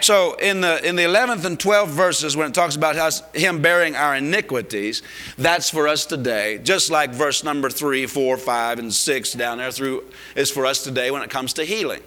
So 0.00 0.34
in 0.34 0.60
the 0.60 0.86
in 0.86 0.96
the 0.96 1.02
11th 1.02 1.44
and 1.44 1.58
12th 1.58 1.88
verses, 1.88 2.36
when 2.36 2.48
it 2.48 2.54
talks 2.54 2.76
about 2.76 2.96
us, 2.96 3.22
him 3.34 3.60
bearing 3.60 3.96
our 3.96 4.14
iniquities, 4.14 5.02
that's 5.36 5.70
for 5.70 5.88
us 5.88 6.06
today. 6.06 6.58
Just 6.58 6.90
like 6.90 7.10
verse 7.10 7.42
number 7.42 7.68
three, 7.68 8.06
four, 8.06 8.36
five, 8.36 8.78
and 8.78 8.92
six 8.94 9.32
down 9.32 9.58
there 9.58 9.72
through 9.72 10.04
is 10.36 10.50
for 10.50 10.66
us 10.66 10.84
today 10.84 11.10
when 11.10 11.22
it 11.22 11.30
comes 11.30 11.54
to 11.54 11.64
healing. 11.64 12.02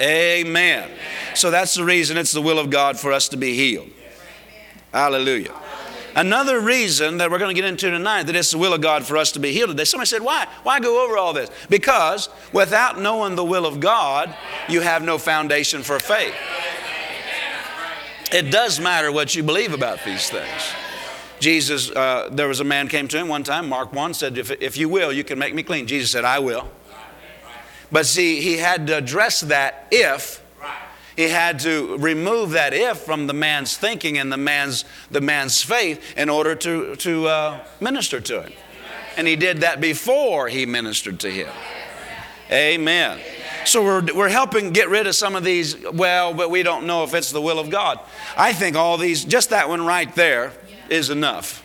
Amen. 0.00 0.46
Amen. 0.46 0.90
So 1.34 1.50
that's 1.50 1.74
the 1.74 1.84
reason 1.84 2.16
it's 2.16 2.32
the 2.32 2.42
will 2.42 2.58
of 2.58 2.70
God 2.70 2.98
for 2.98 3.12
us 3.12 3.28
to 3.28 3.36
be 3.36 3.54
healed. 3.54 3.90
Hallelujah. 4.92 5.54
Another 6.14 6.60
reason 6.60 7.18
that 7.18 7.30
we're 7.30 7.38
going 7.38 7.54
to 7.54 7.60
get 7.60 7.68
into 7.68 7.90
tonight 7.90 8.24
that 8.24 8.36
it's 8.36 8.50
the 8.50 8.58
will 8.58 8.74
of 8.74 8.82
God 8.82 9.06
for 9.06 9.16
us 9.16 9.32
to 9.32 9.38
be 9.38 9.52
healed 9.52 9.70
today. 9.70 9.84
Somebody 9.84 10.08
said, 10.08 10.22
Why? 10.22 10.46
Why 10.62 10.78
go 10.78 11.04
over 11.04 11.16
all 11.16 11.32
this? 11.32 11.50
Because 11.70 12.28
without 12.52 13.00
knowing 13.00 13.34
the 13.34 13.44
will 13.44 13.64
of 13.64 13.80
God, 13.80 14.34
you 14.68 14.82
have 14.82 15.02
no 15.02 15.16
foundation 15.16 15.82
for 15.82 15.98
faith. 15.98 16.34
It 18.30 18.50
does 18.50 18.78
matter 18.80 19.10
what 19.10 19.34
you 19.34 19.42
believe 19.42 19.72
about 19.72 20.04
these 20.04 20.28
things. 20.30 20.74
Jesus, 21.40 21.90
uh, 21.90 22.28
there 22.30 22.48
was 22.48 22.60
a 22.60 22.64
man 22.64 22.88
came 22.88 23.08
to 23.08 23.18
him 23.18 23.28
one 23.28 23.42
time, 23.42 23.68
Mark 23.68 23.92
1, 23.92 24.14
said, 24.14 24.38
if, 24.38 24.50
if 24.50 24.76
you 24.76 24.88
will, 24.88 25.12
you 25.12 25.24
can 25.24 25.38
make 25.38 25.54
me 25.54 25.62
clean. 25.62 25.86
Jesus 25.86 26.10
said, 26.10 26.24
I 26.24 26.38
will. 26.38 26.70
But 27.90 28.06
see, 28.06 28.40
he 28.40 28.58
had 28.58 28.86
to 28.86 28.96
address 28.96 29.40
that 29.42 29.86
if 29.90 30.41
he 31.16 31.28
had 31.28 31.60
to 31.60 31.96
remove 31.98 32.50
that 32.50 32.72
if 32.74 32.98
from 32.98 33.26
the 33.26 33.34
man's 33.34 33.76
thinking 33.76 34.18
and 34.18 34.32
the 34.32 34.36
man's, 34.36 34.84
the 35.10 35.20
man's 35.20 35.62
faith 35.62 36.16
in 36.16 36.28
order 36.28 36.54
to, 36.54 36.96
to 36.96 37.26
uh, 37.26 37.64
minister 37.80 38.20
to 38.20 38.42
him. 38.42 38.52
And 39.16 39.26
he 39.26 39.36
did 39.36 39.58
that 39.58 39.80
before 39.80 40.48
he 40.48 40.64
ministered 40.66 41.20
to 41.20 41.30
him. 41.30 41.52
Amen. 42.50 43.20
So 43.64 43.82
we're, 43.82 44.14
we're 44.14 44.28
helping 44.28 44.72
get 44.72 44.88
rid 44.88 45.06
of 45.06 45.14
some 45.14 45.36
of 45.36 45.44
these, 45.44 45.76
well, 45.92 46.34
but 46.34 46.50
we 46.50 46.62
don't 46.62 46.86
know 46.86 47.04
if 47.04 47.14
it's 47.14 47.30
the 47.30 47.40
will 47.40 47.58
of 47.58 47.70
God. 47.70 48.00
I 48.36 48.52
think 48.52 48.76
all 48.76 48.98
these, 48.98 49.24
just 49.24 49.50
that 49.50 49.68
one 49.68 49.84
right 49.84 50.12
there 50.14 50.52
is 50.90 51.10
enough. 51.10 51.64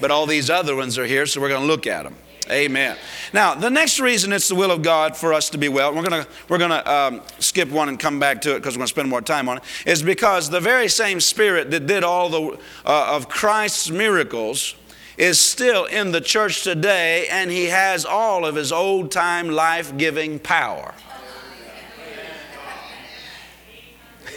But 0.00 0.10
all 0.10 0.26
these 0.26 0.50
other 0.50 0.74
ones 0.74 0.98
are 0.98 1.06
here, 1.06 1.26
so 1.26 1.40
we're 1.40 1.48
going 1.48 1.62
to 1.62 1.66
look 1.66 1.86
at 1.86 2.02
them. 2.02 2.16
Amen. 2.50 2.96
Now, 3.32 3.54
the 3.54 3.70
next 3.70 4.00
reason 4.00 4.32
it's 4.32 4.48
the 4.48 4.54
will 4.54 4.70
of 4.70 4.82
God 4.82 5.16
for 5.16 5.32
us 5.32 5.50
to 5.50 5.58
be 5.58 5.68
well, 5.68 5.94
we're 5.94 6.02
going 6.02 6.24
to 6.24 6.28
we're 6.48 6.58
to 6.58 6.92
um, 6.92 7.22
skip 7.38 7.68
one 7.68 7.88
and 7.88 7.98
come 7.98 8.18
back 8.18 8.40
to 8.42 8.52
it 8.52 8.58
because 8.58 8.74
we're 8.74 8.80
going 8.80 8.88
to 8.88 8.94
spend 8.94 9.08
more 9.08 9.22
time 9.22 9.48
on 9.48 9.58
it, 9.58 9.62
is 9.86 10.02
because 10.02 10.50
the 10.50 10.60
very 10.60 10.88
same 10.88 11.20
Spirit 11.20 11.70
that 11.70 11.86
did 11.86 12.02
all 12.04 12.28
the 12.28 12.58
uh, 12.84 13.14
of 13.14 13.28
Christ's 13.28 13.90
miracles 13.90 14.74
is 15.16 15.40
still 15.40 15.84
in 15.84 16.10
the 16.10 16.20
church 16.20 16.62
today, 16.64 17.28
and 17.30 17.50
He 17.50 17.66
has 17.66 18.04
all 18.04 18.44
of 18.44 18.56
His 18.56 18.72
old 18.72 19.12
time 19.12 19.48
life 19.48 19.96
giving 19.96 20.38
power. 20.38 20.94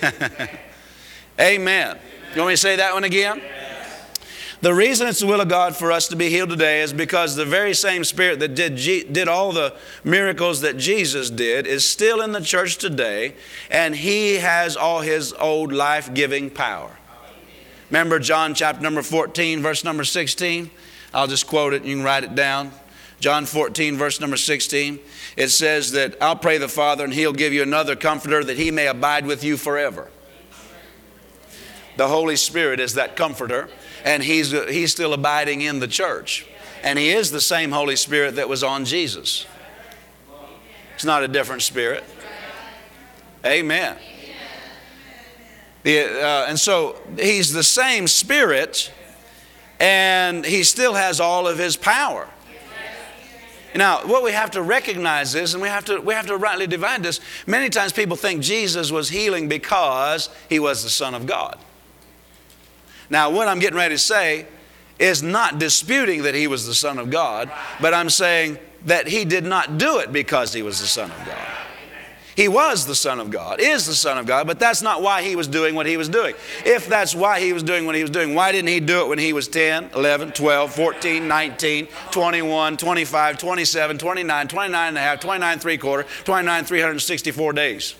Amen. 1.39 1.97
You 2.33 2.41
want 2.41 2.49
me 2.49 2.53
to 2.53 2.57
say 2.57 2.75
that 2.75 2.93
one 2.93 3.03
again? 3.03 3.41
The 4.61 4.73
reason 4.73 5.07
it's 5.07 5.19
the 5.19 5.27
will 5.27 5.41
of 5.41 5.49
God 5.49 5.75
for 5.75 5.91
us 5.91 6.07
to 6.07 6.15
be 6.15 6.29
healed 6.29 6.49
today 6.49 6.81
is 6.81 6.93
because 6.93 7.35
the 7.35 7.45
very 7.45 7.73
same 7.73 8.03
Spirit 8.03 8.39
that 8.39 8.55
did, 8.55 8.75
did 8.75 9.27
all 9.27 9.51
the 9.51 9.75
miracles 10.03 10.61
that 10.61 10.77
Jesus 10.77 11.29
did 11.29 11.67
is 11.67 11.87
still 11.87 12.21
in 12.21 12.31
the 12.31 12.41
church 12.41 12.77
today, 12.77 13.35
and 13.69 13.95
He 13.95 14.35
has 14.35 14.77
all 14.77 15.01
His 15.01 15.33
old 15.33 15.73
life 15.73 16.13
giving 16.13 16.49
power. 16.49 16.91
Remember 17.89 18.17
John 18.17 18.55
chapter 18.55 18.81
number 18.81 19.01
14, 19.01 19.61
verse 19.61 19.83
number 19.83 20.03
16? 20.03 20.71
I'll 21.13 21.27
just 21.27 21.47
quote 21.47 21.73
it, 21.73 21.81
and 21.81 21.89
you 21.89 21.97
can 21.97 22.05
write 22.05 22.23
it 22.23 22.33
down. 22.33 22.71
John 23.19 23.45
14, 23.45 23.97
verse 23.97 24.19
number 24.19 24.37
16, 24.37 24.99
it 25.37 25.49
says 25.49 25.91
that 25.93 26.17
I'll 26.21 26.35
pray 26.35 26.57
the 26.57 26.67
Father 26.67 27.03
and 27.03 27.13
he'll 27.13 27.33
give 27.33 27.53
you 27.53 27.63
another 27.63 27.95
comforter 27.95 28.43
that 28.43 28.57
he 28.57 28.71
may 28.71 28.87
abide 28.87 29.25
with 29.25 29.43
you 29.43 29.57
forever. 29.57 30.09
The 31.97 32.07
Holy 32.07 32.35
Spirit 32.35 32.79
is 32.79 32.95
that 32.95 33.15
comforter, 33.15 33.69
and 34.05 34.23
he's, 34.23 34.51
he's 34.51 34.91
still 34.91 35.13
abiding 35.13 35.61
in 35.61 35.79
the 35.79 35.87
church. 35.87 36.45
And 36.83 36.97
he 36.97 37.09
is 37.09 37.31
the 37.31 37.41
same 37.41 37.71
Holy 37.71 37.95
Spirit 37.95 38.35
that 38.35 38.47
was 38.47 38.63
on 38.63 38.85
Jesus. 38.85 39.47
It's 40.93 41.03
not 41.03 41.23
a 41.23 41.27
different 41.27 41.63
spirit. 41.63 42.03
Amen. 43.43 43.97
The, 45.83 46.23
uh, 46.23 46.45
and 46.47 46.59
so 46.59 46.97
he's 47.19 47.51
the 47.51 47.63
same 47.63 48.07
spirit, 48.07 48.91
and 49.79 50.45
he 50.45 50.63
still 50.63 50.93
has 50.93 51.19
all 51.19 51.47
of 51.47 51.57
his 51.57 51.75
power. 51.75 52.27
Now, 53.75 54.07
what 54.07 54.23
we 54.23 54.31
have 54.31 54.51
to 54.51 54.61
recognize 54.61 55.35
is, 55.35 55.53
and 55.53 55.61
we 55.61 55.67
have 55.67 55.85
to, 55.85 55.99
we 55.99 56.13
have 56.13 56.27
to 56.27 56.37
rightly 56.37 56.65
divide 56.65 57.03
this, 57.03 57.19
many 57.45 57.69
times 57.69 57.91
people 57.91 58.15
think 58.15 58.41
Jesus 58.41 58.89
was 58.89 59.09
healing 59.09 59.49
because 59.49 60.29
he 60.49 60.59
was 60.59 60.83
the 60.83 60.89
Son 60.89 61.13
of 61.13 61.25
God. 61.25 61.59
Now, 63.09 63.29
what 63.29 63.47
I'm 63.47 63.59
getting 63.59 63.77
ready 63.77 63.95
to 63.95 63.99
say 63.99 64.47
is 64.99 65.21
not 65.21 65.59
disputing 65.59 66.23
that 66.23 66.35
he 66.35 66.47
was 66.47 66.65
the 66.65 66.73
Son 66.73 66.97
of 66.97 67.09
God, 67.09 67.51
but 67.81 67.93
I'm 67.93 68.09
saying 68.09 68.57
that 68.85 69.07
he 69.07 69.25
did 69.25 69.43
not 69.43 69.77
do 69.77 69.99
it 69.99 70.11
because 70.11 70.53
he 70.53 70.61
was 70.61 70.79
the 70.79 70.87
Son 70.87 71.11
of 71.11 71.25
God. 71.25 71.47
He 72.35 72.49
was 72.49 72.85
the 72.85 72.95
Son 72.95 73.21
of 73.21 73.31
God, 73.31 73.61
is 73.61 73.85
the 73.85 73.95
Son 73.95 74.17
of 74.17 74.25
God, 74.25 74.45
but 74.45 74.59
that's 74.59 74.81
not 74.81 75.01
why 75.01 75.21
he 75.21 75.37
was 75.37 75.47
doing 75.47 75.73
what 75.73 75.85
he 75.85 75.95
was 75.95 76.09
doing. 76.09 76.35
If 76.65 76.87
that's 76.87 77.15
why 77.15 77.39
he 77.39 77.53
was 77.53 77.63
doing 77.63 77.85
what 77.85 77.95
he 77.95 78.01
was 78.01 78.11
doing, 78.11 78.35
why 78.35 78.51
didn't 78.51 78.67
he 78.67 78.81
do 78.81 79.01
it 79.01 79.07
when 79.07 79.19
he 79.19 79.31
was 79.31 79.47
10, 79.47 79.91
11, 79.95 80.33
12, 80.33 80.75
14, 80.75 81.27
19, 81.29 81.87
21, 82.11 82.77
25, 82.77 83.37
27, 83.37 83.97
29, 83.97 84.47
29 84.49 84.87
and 84.89 84.97
a 84.97 84.99
half, 84.99 85.19
29 85.21 85.59
three 85.59 85.77
quarter, 85.77 86.03
29 86.25 86.65
364 86.65 87.53
days? 87.53 87.95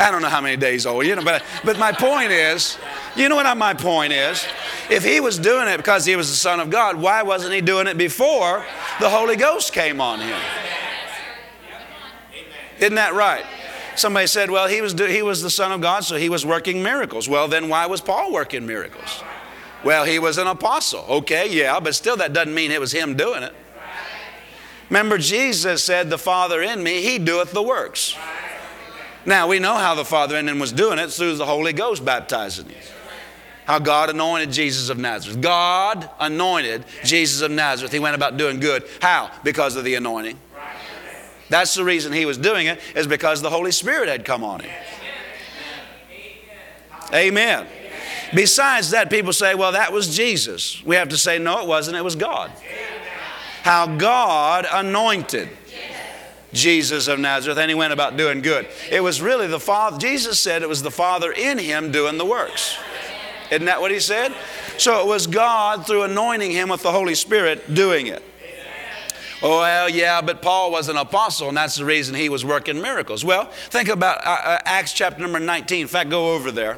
I 0.00 0.10
don't 0.10 0.22
know 0.22 0.28
how 0.28 0.40
many 0.40 0.56
days 0.56 0.86
old, 0.86 1.06
you 1.06 1.14
know, 1.14 1.22
but, 1.22 1.44
but 1.64 1.78
my 1.78 1.92
point 1.92 2.32
is, 2.32 2.78
you 3.16 3.28
know 3.28 3.36
what 3.36 3.56
my 3.56 3.74
point 3.74 4.12
is? 4.12 4.46
If 4.88 5.04
he 5.04 5.20
was 5.20 5.38
doing 5.38 5.68
it 5.68 5.76
because 5.76 6.06
he 6.06 6.16
was 6.16 6.30
the 6.30 6.36
Son 6.36 6.58
of 6.58 6.70
God, 6.70 6.96
why 6.96 7.22
wasn't 7.22 7.52
he 7.52 7.60
doing 7.60 7.86
it 7.86 7.98
before 7.98 8.64
the 8.98 9.10
Holy 9.10 9.36
Ghost 9.36 9.72
came 9.72 10.00
on 10.00 10.20
him? 10.20 10.40
Isn't 12.78 12.94
that 12.94 13.12
right? 13.12 13.44
Somebody 13.96 14.26
said, 14.26 14.50
well, 14.50 14.68
he 14.68 14.80
was, 14.80 14.94
he 14.94 15.20
was 15.20 15.42
the 15.42 15.50
Son 15.50 15.72
of 15.72 15.82
God, 15.82 16.04
so 16.04 16.16
he 16.16 16.30
was 16.30 16.46
working 16.46 16.82
miracles. 16.82 17.28
Well, 17.28 17.48
then 17.48 17.68
why 17.68 17.84
was 17.86 18.00
Paul 18.00 18.32
working 18.32 18.66
miracles? 18.66 19.22
Well, 19.84 20.04
he 20.04 20.18
was 20.18 20.38
an 20.38 20.46
apostle. 20.46 21.04
Okay, 21.08 21.50
yeah, 21.50 21.78
but 21.80 21.94
still 21.94 22.16
that 22.16 22.32
doesn't 22.32 22.54
mean 22.54 22.70
it 22.70 22.80
was 22.80 22.92
him 22.92 23.16
doing 23.16 23.42
it. 23.42 23.54
Remember, 24.88 25.18
Jesus 25.18 25.84
said, 25.84 26.10
The 26.10 26.18
Father 26.18 26.62
in 26.62 26.82
me, 26.82 27.02
he 27.02 27.18
doeth 27.18 27.52
the 27.52 27.62
works. 27.62 28.16
Now, 29.26 29.48
we 29.48 29.58
know 29.58 29.74
how 29.74 29.94
the 29.94 30.04
Father 30.04 30.36
in 30.36 30.48
him 30.48 30.58
was 30.58 30.72
doing 30.72 30.98
it 30.98 31.10
through 31.10 31.36
the 31.36 31.46
Holy 31.46 31.72
Ghost 31.72 32.04
baptizing 32.04 32.68
him. 32.68 32.82
How 33.66 33.78
God 33.78 34.10
anointed 34.10 34.50
Jesus 34.50 34.88
of 34.88 34.98
Nazareth. 34.98 35.40
God 35.40 36.10
anointed 36.18 36.84
Jesus 37.04 37.40
of 37.42 37.50
Nazareth. 37.50 37.92
He 37.92 37.98
went 37.98 38.16
about 38.16 38.36
doing 38.36 38.58
good. 38.58 38.84
How? 39.00 39.30
Because 39.44 39.76
of 39.76 39.84
the 39.84 39.94
anointing. 39.94 40.38
That's 41.50 41.74
the 41.74 41.84
reason 41.84 42.12
he 42.12 42.26
was 42.26 42.38
doing 42.38 42.66
it, 42.66 42.80
is 42.94 43.06
because 43.06 43.42
the 43.42 43.50
Holy 43.50 43.72
Spirit 43.72 44.08
had 44.08 44.24
come 44.24 44.42
on 44.42 44.60
him. 44.60 44.70
Amen. 47.12 47.66
Besides 48.34 48.90
that, 48.90 49.10
people 49.10 49.32
say, 49.32 49.54
well, 49.56 49.72
that 49.72 49.92
was 49.92 50.16
Jesus. 50.16 50.82
We 50.84 50.94
have 50.96 51.08
to 51.08 51.16
say, 51.16 51.38
no, 51.38 51.60
it 51.60 51.66
wasn't, 51.66 51.96
it 51.96 52.04
was 52.04 52.14
God. 52.14 52.52
How 53.62 53.86
God 53.96 54.66
anointed 54.70 55.48
Jesus 56.52 57.08
of 57.08 57.18
Nazareth, 57.18 57.58
and 57.58 57.70
he 57.70 57.74
went 57.74 57.92
about 57.92 58.16
doing 58.16 58.40
good. 58.40 58.66
It 58.90 59.02
was 59.02 59.20
really 59.20 59.46
the 59.46 59.60
Father, 59.60 59.98
Jesus 59.98 60.38
said 60.38 60.62
it 60.62 60.68
was 60.68 60.82
the 60.82 60.90
Father 60.90 61.32
in 61.32 61.58
him 61.58 61.92
doing 61.92 62.18
the 62.18 62.26
works. 62.26 62.76
Isn't 63.50 63.66
that 63.66 63.80
what 63.80 63.90
he 63.90 64.00
said? 64.00 64.34
So 64.78 65.00
it 65.00 65.06
was 65.06 65.26
God, 65.26 65.86
through 65.86 66.04
anointing 66.04 66.52
him 66.52 66.68
with 66.68 66.82
the 66.82 66.92
Holy 66.92 67.14
Spirit, 67.14 67.74
doing 67.74 68.06
it. 68.06 68.22
Oh, 69.42 69.60
well, 69.60 69.88
yeah, 69.88 70.20
but 70.20 70.42
Paul 70.42 70.70
was 70.70 70.88
an 70.90 70.98
apostle, 70.98 71.48
and 71.48 71.56
that's 71.56 71.76
the 71.76 71.84
reason 71.84 72.14
he 72.14 72.28
was 72.28 72.44
working 72.44 72.80
miracles. 72.80 73.24
Well, 73.24 73.46
think 73.46 73.88
about 73.88 74.18
uh, 74.26 74.30
uh, 74.30 74.58
Acts 74.66 74.92
chapter 74.92 75.20
number 75.22 75.40
19. 75.40 75.82
In 75.82 75.86
fact, 75.88 76.10
go 76.10 76.34
over 76.34 76.50
there. 76.50 76.76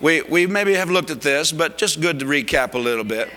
We, 0.00 0.20
we 0.22 0.46
maybe 0.46 0.74
have 0.74 0.90
looked 0.90 1.10
at 1.10 1.22
this, 1.22 1.52
but 1.52 1.78
just 1.78 2.02
good 2.02 2.18
to 2.18 2.26
recap 2.26 2.74
a 2.74 2.78
little 2.78 3.04
bit. 3.04 3.30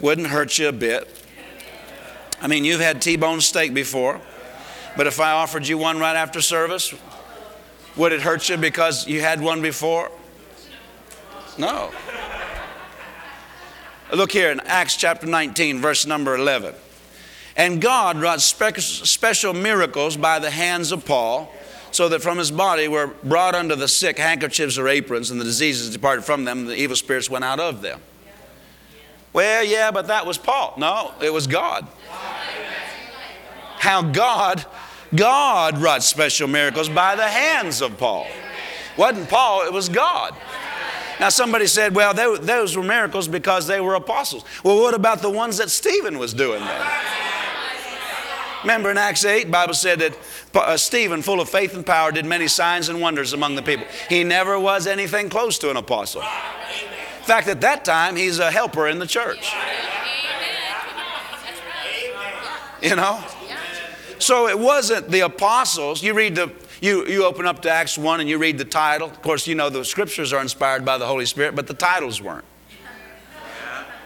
Wouldn't 0.00 0.28
hurt 0.28 0.58
you 0.58 0.68
a 0.68 0.72
bit. 0.72 1.15
I 2.40 2.48
mean, 2.48 2.64
you've 2.64 2.80
had 2.80 3.00
T 3.00 3.16
bone 3.16 3.40
steak 3.40 3.72
before, 3.72 4.20
but 4.96 5.06
if 5.06 5.20
I 5.20 5.32
offered 5.32 5.66
you 5.66 5.78
one 5.78 5.98
right 5.98 6.16
after 6.16 6.40
service, 6.40 6.94
would 7.96 8.12
it 8.12 8.20
hurt 8.20 8.48
you 8.48 8.56
because 8.56 9.06
you 9.06 9.20
had 9.20 9.40
one 9.40 9.62
before? 9.62 10.10
No. 11.58 11.90
Look 14.12 14.30
here 14.30 14.50
in 14.50 14.60
Acts 14.60 14.96
chapter 14.96 15.26
19, 15.26 15.80
verse 15.80 16.06
number 16.06 16.34
11. 16.34 16.74
And 17.56 17.80
God 17.80 18.18
wrought 18.18 18.40
spe- 18.40 18.78
special 18.78 19.54
miracles 19.54 20.16
by 20.16 20.38
the 20.38 20.50
hands 20.50 20.92
of 20.92 21.04
Paul, 21.06 21.52
so 21.90 22.08
that 22.10 22.20
from 22.20 22.36
his 22.36 22.50
body 22.50 22.88
were 22.88 23.06
brought 23.24 23.54
unto 23.54 23.74
the 23.74 23.88
sick 23.88 24.18
handkerchiefs 24.18 24.76
or 24.76 24.88
aprons, 24.88 25.30
and 25.30 25.40
the 25.40 25.44
diseases 25.44 25.90
departed 25.90 26.24
from 26.24 26.44
them, 26.44 26.60
and 26.60 26.68
the 26.68 26.76
evil 26.76 26.96
spirits 26.96 27.30
went 27.30 27.44
out 27.44 27.58
of 27.58 27.80
them. 27.80 28.00
Well, 29.36 29.64
yeah, 29.64 29.90
but 29.90 30.06
that 30.06 30.24
was 30.24 30.38
Paul. 30.38 30.72
No, 30.78 31.12
it 31.20 31.30
was 31.30 31.46
God. 31.46 31.86
How 33.76 34.00
God, 34.00 34.64
God 35.14 35.76
wrought 35.76 36.02
special 36.02 36.48
miracles 36.48 36.88
by 36.88 37.16
the 37.16 37.28
hands 37.28 37.82
of 37.82 37.98
Paul. 37.98 38.26
Wasn't 38.96 39.28
Paul, 39.28 39.66
it 39.66 39.74
was 39.74 39.90
God. 39.90 40.34
Now, 41.20 41.28
somebody 41.28 41.66
said, 41.66 41.94
well, 41.94 42.14
those 42.14 42.78
were 42.78 42.82
miracles 42.82 43.28
because 43.28 43.66
they 43.66 43.78
were 43.78 43.94
apostles. 43.94 44.42
Well, 44.64 44.80
what 44.80 44.94
about 44.94 45.20
the 45.20 45.30
ones 45.30 45.58
that 45.58 45.70
Stephen 45.70 46.18
was 46.18 46.32
doing 46.32 46.60
then? 46.60 46.86
Remember 48.62 48.90
in 48.90 48.96
Acts 48.96 49.26
8, 49.26 49.50
Bible 49.50 49.74
said 49.74 49.98
that 49.98 50.18
uh, 50.54 50.78
Stephen, 50.78 51.20
full 51.20 51.42
of 51.42 51.50
faith 51.50 51.74
and 51.74 51.84
power, 51.84 52.10
did 52.10 52.24
many 52.24 52.48
signs 52.48 52.88
and 52.88 53.02
wonders 53.02 53.34
among 53.34 53.54
the 53.54 53.62
people. 53.62 53.84
He 54.08 54.24
never 54.24 54.58
was 54.58 54.86
anything 54.86 55.28
close 55.28 55.58
to 55.58 55.70
an 55.70 55.76
apostle. 55.76 56.22
In 57.26 57.28
fact, 57.28 57.48
at 57.48 57.60
that 57.62 57.84
time, 57.84 58.14
he's 58.14 58.38
a 58.38 58.52
helper 58.52 58.86
in 58.86 59.00
the 59.00 59.06
church. 59.06 59.52
You 62.80 62.94
know? 62.94 63.20
So 64.20 64.46
it 64.46 64.56
wasn't 64.56 65.10
the 65.10 65.20
apostles. 65.24 66.04
You 66.04 66.14
read 66.14 66.36
the 66.36 66.52
you, 66.80 67.04
you 67.08 67.24
open 67.24 67.44
up 67.44 67.62
to 67.62 67.70
Acts 67.70 67.98
1 67.98 68.20
and 68.20 68.28
you 68.28 68.38
read 68.38 68.58
the 68.58 68.64
title. 68.64 69.08
Of 69.08 69.22
course, 69.22 69.48
you 69.48 69.56
know 69.56 69.68
the 69.68 69.84
scriptures 69.84 70.32
are 70.32 70.40
inspired 70.40 70.84
by 70.84 70.98
the 70.98 71.06
Holy 71.06 71.26
Spirit, 71.26 71.56
but 71.56 71.66
the 71.66 71.74
titles 71.74 72.22
weren't. 72.22 72.44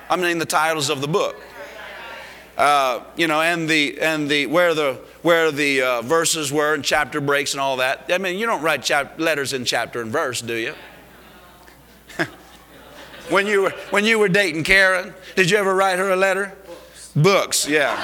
I 0.08 0.16
mean, 0.16 0.38
the 0.38 0.46
titles 0.46 0.88
of 0.88 1.02
the 1.02 1.08
book. 1.08 1.36
Uh, 2.56 3.02
you 3.18 3.26
know, 3.26 3.42
and 3.42 3.68
the 3.68 4.00
and 4.00 4.30
the 4.30 4.46
where 4.46 4.72
the 4.72 4.94
where 5.20 5.52
the 5.52 5.82
uh, 5.82 6.00
verses 6.00 6.50
were 6.50 6.72
and 6.72 6.82
chapter 6.82 7.20
breaks 7.20 7.52
and 7.52 7.60
all 7.60 7.76
that. 7.76 8.06
I 8.08 8.16
mean, 8.16 8.38
you 8.38 8.46
don't 8.46 8.62
write 8.62 8.82
chap- 8.82 9.20
letters 9.20 9.52
in 9.52 9.66
chapter 9.66 10.00
and 10.00 10.10
verse, 10.10 10.40
do 10.40 10.54
you? 10.54 10.74
When 13.30 13.46
you 13.46 13.62
were 13.62 13.70
when 13.90 14.04
you 14.04 14.18
were 14.18 14.28
dating 14.28 14.64
Karen, 14.64 15.14
did 15.36 15.50
you 15.50 15.56
ever 15.56 15.74
write 15.74 15.98
her 15.98 16.10
a 16.10 16.16
letter? 16.16 16.52
Books, 17.16 17.68
yeah. 17.68 17.96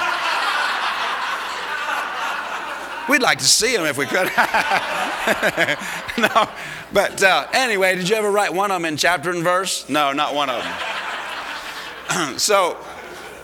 We'd 3.09 3.21
like 3.21 3.37
to 3.39 3.45
see 3.45 3.75
them 3.75 3.85
if 3.85 3.97
we 3.97 4.05
could. 4.05 4.27
no, 6.17 6.49
but 6.91 7.23
uh, 7.23 7.47
anyway, 7.53 7.95
did 7.95 8.09
you 8.09 8.17
ever 8.17 8.29
write 8.29 8.53
one 8.53 8.69
of 8.69 8.81
them 8.81 8.85
in 8.85 8.97
chapter 8.97 9.31
and 9.31 9.43
verse? 9.43 9.87
No, 9.87 10.11
not 10.11 10.35
one 10.35 10.49
of 10.49 10.61
them. 10.61 12.37
so 12.37 12.77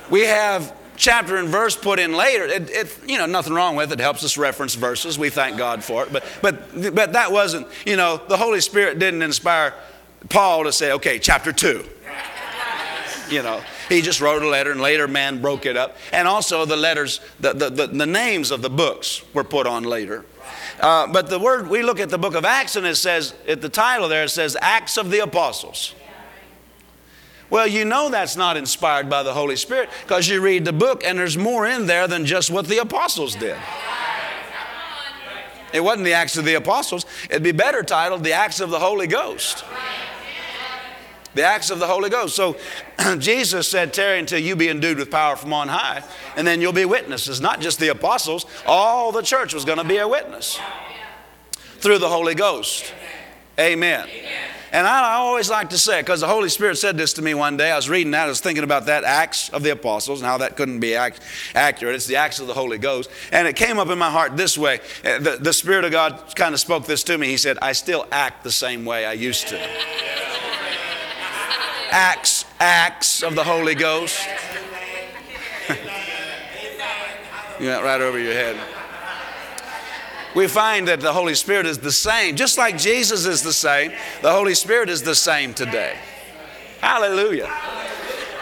we 0.09 0.21
have 0.25 0.75
chapter 0.97 1.37
and 1.37 1.47
verse 1.47 1.77
put 1.77 1.99
in 1.99 2.13
later. 2.13 2.43
It, 2.43 2.69
it, 2.69 2.99
you 3.07 3.17
know, 3.17 3.25
nothing 3.25 3.53
wrong 3.53 3.75
with 3.75 3.91
it. 3.91 3.99
it. 3.99 4.03
Helps 4.03 4.23
us 4.23 4.37
reference 4.37 4.75
verses. 4.75 5.17
We 5.17 5.29
thank 5.29 5.57
God 5.57 5.83
for 5.83 6.03
it. 6.03 6.11
But, 6.11 6.25
but, 6.41 6.93
but 6.93 7.13
that 7.13 7.31
wasn't, 7.31 7.67
you 7.85 7.95
know, 7.95 8.21
the 8.27 8.37
Holy 8.37 8.59
Spirit 8.59 8.99
didn't 8.99 9.21
inspire 9.21 9.73
Paul 10.29 10.63
to 10.63 10.71
say, 10.71 10.91
okay, 10.93 11.19
chapter 11.19 11.51
two. 11.51 11.85
You 13.29 13.41
know, 13.41 13.61
he 13.89 14.01
just 14.01 14.21
wrote 14.21 14.43
a 14.43 14.47
letter 14.47 14.71
and 14.71 14.81
later 14.81 15.07
man 15.07 15.41
broke 15.41 15.65
it 15.65 15.77
up. 15.77 15.97
And 16.11 16.27
also 16.27 16.65
the 16.65 16.75
letters, 16.75 17.19
the, 17.39 17.53
the, 17.53 17.69
the, 17.69 17.87
the 17.87 18.05
names 18.05 18.51
of 18.51 18.61
the 18.61 18.69
books 18.69 19.23
were 19.33 19.43
put 19.43 19.65
on 19.65 19.83
later. 19.83 20.25
Uh, 20.79 21.07
but 21.07 21.29
the 21.29 21.39
word, 21.39 21.69
we 21.69 21.83
look 21.83 21.99
at 21.99 22.09
the 22.09 22.17
book 22.17 22.35
of 22.35 22.45
Acts 22.45 22.75
and 22.75 22.85
it 22.85 22.95
says, 22.95 23.33
at 23.47 23.61
the 23.61 23.69
title 23.69 24.09
there, 24.09 24.25
it 24.25 24.29
says 24.29 24.57
Acts 24.61 24.97
of 24.97 25.09
the 25.09 25.19
Apostles. 25.19 25.95
Well, 27.49 27.67
you 27.67 27.85
know 27.85 28.09
that's 28.09 28.35
not 28.35 28.57
inspired 28.57 29.09
by 29.09 29.23
the 29.23 29.33
Holy 29.33 29.55
Spirit 29.55 29.89
because 30.01 30.27
you 30.27 30.41
read 30.41 30.65
the 30.65 30.73
book 30.73 31.03
and 31.05 31.17
there's 31.17 31.37
more 31.37 31.67
in 31.67 31.85
there 31.85 32.07
than 32.07 32.25
just 32.25 32.49
what 32.49 32.67
the 32.67 32.79
apostles 32.79 33.35
did. 33.35 33.57
It 35.71 35.83
wasn't 35.83 36.05
the 36.05 36.13
Acts 36.13 36.37
of 36.37 36.45
the 36.45 36.55
Apostles. 36.55 37.05
It'd 37.29 37.43
be 37.43 37.51
better 37.51 37.83
titled 37.83 38.23
The 38.23 38.33
Acts 38.33 38.59
of 38.59 38.69
the 38.69 38.79
Holy 38.79 39.07
Ghost. 39.07 39.63
The 41.35 41.43
acts 41.43 41.69
of 41.69 41.79
the 41.79 41.87
Holy 41.87 42.09
Ghost. 42.09 42.35
So 42.35 42.57
Jesus 43.17 43.67
said, 43.67 43.93
Tarry 43.93 44.19
until 44.19 44.39
you 44.39 44.55
be 44.55 44.69
endued 44.69 44.97
with 44.97 45.09
power 45.09 45.35
from 45.35 45.53
on 45.53 45.67
high, 45.67 46.03
and 46.35 46.45
then 46.45 46.61
you'll 46.61 46.73
be 46.73 46.85
witnesses. 46.85 47.41
Not 47.41 47.59
just 47.59 47.79
the 47.79 47.89
apostles, 47.89 48.45
all 48.65 49.11
the 49.11 49.21
church 49.21 49.53
was 49.53 49.65
going 49.65 49.79
to 49.79 49.83
be 49.83 49.97
a 49.97 50.07
witness 50.07 50.59
through 51.79 51.99
the 51.99 52.09
Holy 52.09 52.35
Ghost. 52.35 52.93
Amen. 53.59 54.07
And 54.73 54.87
I 54.87 55.13
always 55.13 55.51
like 55.51 55.69
to 55.69 55.77
say, 55.77 56.01
because 56.01 56.21
the 56.21 56.27
Holy 56.27 56.49
Spirit 56.49 56.79
said 56.79 56.97
this 56.97 57.13
to 57.13 57.21
me 57.21 57.35
one 57.35 57.57
day. 57.57 57.69
I 57.69 57.75
was 57.75 57.89
reading 57.89 58.09
that, 58.13 58.25
I 58.25 58.27
was 58.27 58.41
thinking 58.41 58.63
about 58.63 58.87
that 58.87 59.03
Acts 59.03 59.49
of 59.49 59.61
the 59.61 59.69
Apostles 59.69 60.19
and 60.19 60.27
how 60.27 60.39
that 60.39 60.57
couldn't 60.57 60.79
be 60.79 60.95
act, 60.95 61.19
accurate. 61.53 61.93
It's 61.93 62.07
the 62.07 62.15
Acts 62.15 62.39
of 62.39 62.47
the 62.47 62.55
Holy 62.55 62.79
Ghost. 62.79 63.11
And 63.31 63.47
it 63.47 63.55
came 63.55 63.77
up 63.77 63.89
in 63.89 63.99
my 63.99 64.09
heart 64.09 64.35
this 64.35 64.57
way. 64.57 64.79
Uh, 65.05 65.19
the, 65.19 65.37
the 65.39 65.53
Spirit 65.53 65.85
of 65.85 65.91
God 65.91 66.33
kind 66.35 66.55
of 66.55 66.59
spoke 66.59 66.87
this 66.87 67.03
to 67.03 67.19
me. 67.19 67.27
He 67.27 67.37
said, 67.37 67.59
I 67.61 67.73
still 67.73 68.07
act 68.11 68.43
the 68.43 68.51
same 68.51 68.83
way 68.83 69.05
I 69.05 69.13
used 69.13 69.47
to. 69.49 69.61
Acts, 71.93 72.45
Acts 72.59 73.23
of 73.23 73.35
the 73.35 73.43
Holy 73.43 73.75
Ghost. 73.75 74.19
you 77.59 77.67
went 77.67 77.83
right 77.83 78.01
over 78.01 78.19
your 78.19 78.33
head 78.33 78.57
we 80.35 80.47
find 80.47 80.87
that 80.87 80.99
the 80.99 81.13
Holy 81.13 81.35
Spirit 81.35 81.65
is 81.65 81.77
the 81.79 81.91
same. 81.91 82.35
Just 82.35 82.57
like 82.57 82.77
Jesus 82.77 83.25
is 83.25 83.43
the 83.43 83.53
same, 83.53 83.91
the 84.21 84.31
Holy 84.31 84.55
Spirit 84.55 84.89
is 84.89 85.03
the 85.03 85.15
same 85.15 85.53
today. 85.53 85.95
Hallelujah. 86.81 87.51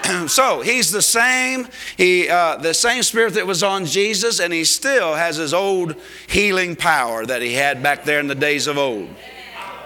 so 0.28 0.62
he's 0.62 0.92
the 0.92 1.02
same 1.02 1.68
he 1.96 2.28
uh, 2.28 2.56
the 2.58 2.74
same 2.74 3.04
spirit 3.04 3.36
that 3.36 3.46
was 3.46 3.62
on 3.62 3.86
jesus 3.86 4.40
and 4.40 4.52
he 4.52 4.64
still 4.64 5.14
has 5.14 5.38
his 5.38 5.54
old 5.54 5.96
healing 6.26 6.76
power 6.76 7.24
that 7.24 7.44
he 7.44 7.54
had 7.54 7.84
back 7.84 8.04
there 8.04 8.20
in 8.20 8.26
the 8.26 8.34
days 8.34 8.66
of 8.66 8.80
old 8.80 9.08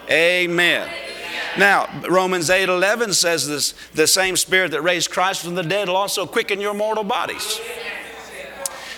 amen 0.09 0.89
now 1.57 1.87
romans 2.09 2.49
8 2.49 2.69
11 2.69 3.13
says 3.13 3.47
this 3.47 3.73
the 3.93 4.07
same 4.07 4.35
spirit 4.35 4.71
that 4.71 4.81
raised 4.81 5.09
christ 5.09 5.43
from 5.43 5.55
the 5.55 5.63
dead 5.63 5.87
will 5.87 5.95
also 5.95 6.25
quicken 6.25 6.59
your 6.59 6.73
mortal 6.73 7.03
bodies 7.03 7.59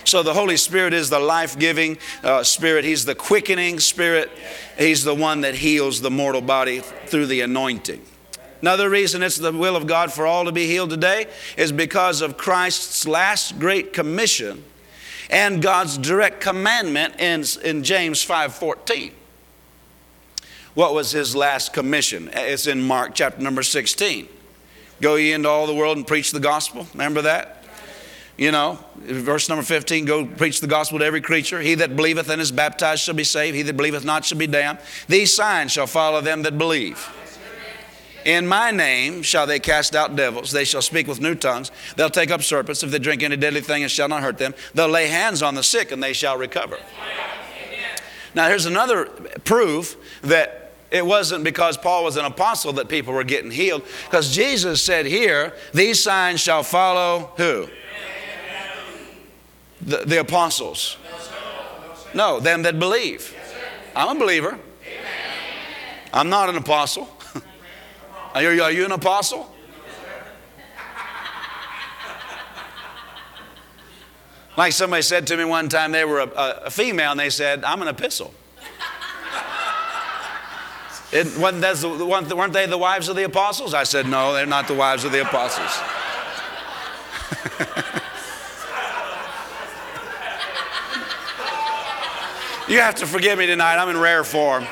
so 0.08 0.24
the 0.24 0.34
Holy 0.34 0.56
Spirit 0.56 0.94
is 0.94 1.10
the 1.10 1.20
life 1.20 1.60
giving 1.60 1.98
uh, 2.24 2.42
spirit, 2.42 2.86
He's 2.86 3.04
the 3.04 3.14
quickening 3.14 3.82
spirit, 3.82 4.32
He's 4.78 5.04
the 5.04 5.14
one 5.14 5.42
that 5.42 5.56
heals 5.56 6.00
the 6.00 6.10
mortal 6.10 6.40
body 6.40 6.80
through 6.80 7.26
the 7.26 7.42
anointing. 7.42 8.02
Another 8.62 8.90
reason 8.90 9.22
it's 9.22 9.36
the 9.36 9.52
will 9.52 9.76
of 9.76 9.86
God 9.86 10.14
for 10.14 10.26
all 10.26 10.46
to 10.46 10.54
be 10.54 10.66
healed 10.66 10.92
today 10.92 11.28
is 11.58 11.74
because 11.74 12.22
of 12.22 12.38
Christ's 12.38 13.06
last 13.06 13.60
great 13.60 13.92
commission 13.92 14.64
and 15.30 15.62
God's 15.62 15.98
direct 15.98 16.40
commandment 16.40 17.20
in, 17.20 17.44
in 17.64 17.84
James 17.84 18.26
5:14. 18.26 19.12
What 20.78 20.94
was 20.94 21.12
his 21.12 21.36
last 21.36 21.74
commission? 21.74 22.30
It's 22.34 22.68
in 22.68 22.84
Mark 22.84 23.16
chapter 23.16 23.42
number 23.42 23.64
16. 23.64 24.28
Go 25.02 25.16
ye 25.16 25.34
into 25.34 25.50
all 25.50 25.66
the 25.66 25.74
world 25.74 25.98
and 25.98 26.06
preach 26.06 26.32
the 26.32 26.40
gospel. 26.40 26.86
Remember 26.94 27.24
that? 27.24 27.64
You 28.38 28.52
know, 28.52 28.78
verse 28.96 29.50
number 29.50 29.64
15 29.64 30.06
go 30.06 30.28
preach 30.28 30.62
the 30.62 30.68
gospel 30.68 31.00
to 31.00 31.06
every 31.06 31.20
creature. 31.20 31.60
He 31.62 31.74
that 31.74 31.96
believeth 31.96 32.30
and 32.30 32.40
is 32.40 32.52
baptized 32.52 33.02
shall 33.02 33.16
be 33.16 33.24
saved. 33.24 33.56
He 33.56 33.64
that 33.64 33.76
believeth 33.76 34.06
not 34.06 34.24
shall 34.24 34.38
be 34.38 34.46
damned. 34.46 34.78
These 35.08 35.34
signs 35.34 35.72
shall 35.72 35.88
follow 35.88 36.22
them 36.22 36.44
that 36.44 36.60
believe. 36.60 37.10
In 38.24 38.46
my 38.46 38.70
name 38.70 39.24
shall 39.24 39.48
they 39.48 39.58
cast 39.58 39.96
out 39.96 40.16
devils. 40.16 40.52
They 40.52 40.64
shall 40.64 40.84
speak 40.84 41.08
with 41.08 41.20
new 41.20 41.34
tongues. 41.34 41.72
They'll 41.96 42.12
take 42.12 42.30
up 42.30 42.44
serpents. 42.44 42.84
If 42.84 42.92
they 42.92 43.00
drink 43.00 43.24
any 43.24 43.36
deadly 43.36 43.62
thing, 43.62 43.82
it 43.82 43.90
shall 43.90 44.10
not 44.10 44.22
hurt 44.22 44.38
them. 44.38 44.54
They'll 44.76 44.90
lay 44.90 45.08
hands 45.08 45.42
on 45.42 45.56
the 45.56 45.64
sick 45.64 45.92
and 45.92 46.04
they 46.04 46.14
shall 46.14 46.38
recover. 46.38 46.78
Now, 48.36 48.48
here's 48.48 48.68
another 48.68 49.06
proof 49.44 49.98
that 50.22 50.67
it 50.90 51.06
wasn't 51.06 51.44
because 51.44 51.78
Paul 51.78 52.04
was 52.06 52.16
an 52.16 52.26
apostle 52.26 52.74
that 52.74 52.88
people 52.88 53.14
were 53.14 53.24
getting 53.24 53.52
healed. 53.52 53.84
Because 54.06 54.34
Jesus 54.34 54.82
said 54.82 55.06
here, 55.06 55.54
These 55.74 56.02
signs 56.02 56.40
shall 56.40 56.64
follow 56.64 57.32
who? 57.38 57.68
The, 59.82 59.98
the 60.06 60.20
apostles. 60.20 60.98
No, 62.14 62.40
them 62.40 62.64
that 62.64 62.80
believe. 62.80 63.36
I'm 63.96 64.16
a 64.16 64.20
believer. 64.20 64.58
I'm 66.14 66.30
not 66.30 66.50
an 66.50 66.56
apostle. 66.56 67.10
Are 68.34 68.42
you, 68.42 68.62
are 68.62 68.72
you 68.72 68.86
an 68.86 68.92
apostle? 68.92 69.52
Like 74.56 74.74
somebody 74.74 75.04
said 75.04 75.28
to 75.28 75.38
me 75.38 75.46
one 75.46 75.70
time, 75.70 75.92
they 75.92 76.06
were 76.06 76.20
a, 76.20 76.30
a 76.66 76.70
female 76.70 77.12
and 77.12 77.20
they 77.20 77.30
said, 77.30 77.64
I'm 77.64 77.82
an 77.82 77.88
epistle. 77.88 78.34
It, 81.12 81.38
wasn't, 81.38 81.62
the, 82.28 82.36
weren't 82.36 82.54
they 82.54 82.66
the 82.66 82.78
wives 82.78 83.08
of 83.08 83.16
the 83.16 83.24
apostles? 83.24 83.74
I 83.74 83.84
said, 83.84 84.08
No, 84.08 84.34
they're 84.34 84.46
not 84.46 84.68
the 84.68 84.74
wives 84.74 85.04
of 85.04 85.12
the 85.12 85.22
apostles. 85.22 85.72
You 92.68 92.82
have 92.82 92.96
to 92.96 93.08
forgive 93.08 93.40
me 93.40 93.46
tonight. 93.46 93.78
I'm 93.78 93.88
in 93.88 93.98
rare 93.98 94.26
form. 94.26 94.68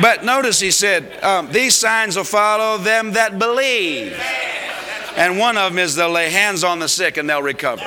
But 0.00 0.24
notice 0.24 0.58
he 0.58 0.70
said, 0.70 1.22
um, 1.22 1.52
These 1.52 1.74
signs 1.74 2.16
will 2.16 2.24
follow 2.24 2.78
them 2.78 3.12
that 3.12 3.38
believe. 3.38 4.18
And 5.14 5.38
one 5.38 5.58
of 5.58 5.72
them 5.72 5.78
is 5.78 5.94
they'll 5.94 6.10
lay 6.10 6.30
hands 6.30 6.64
on 6.64 6.78
the 6.78 6.88
sick 6.88 7.18
and 7.18 7.28
they'll 7.28 7.42
recover. 7.42 7.84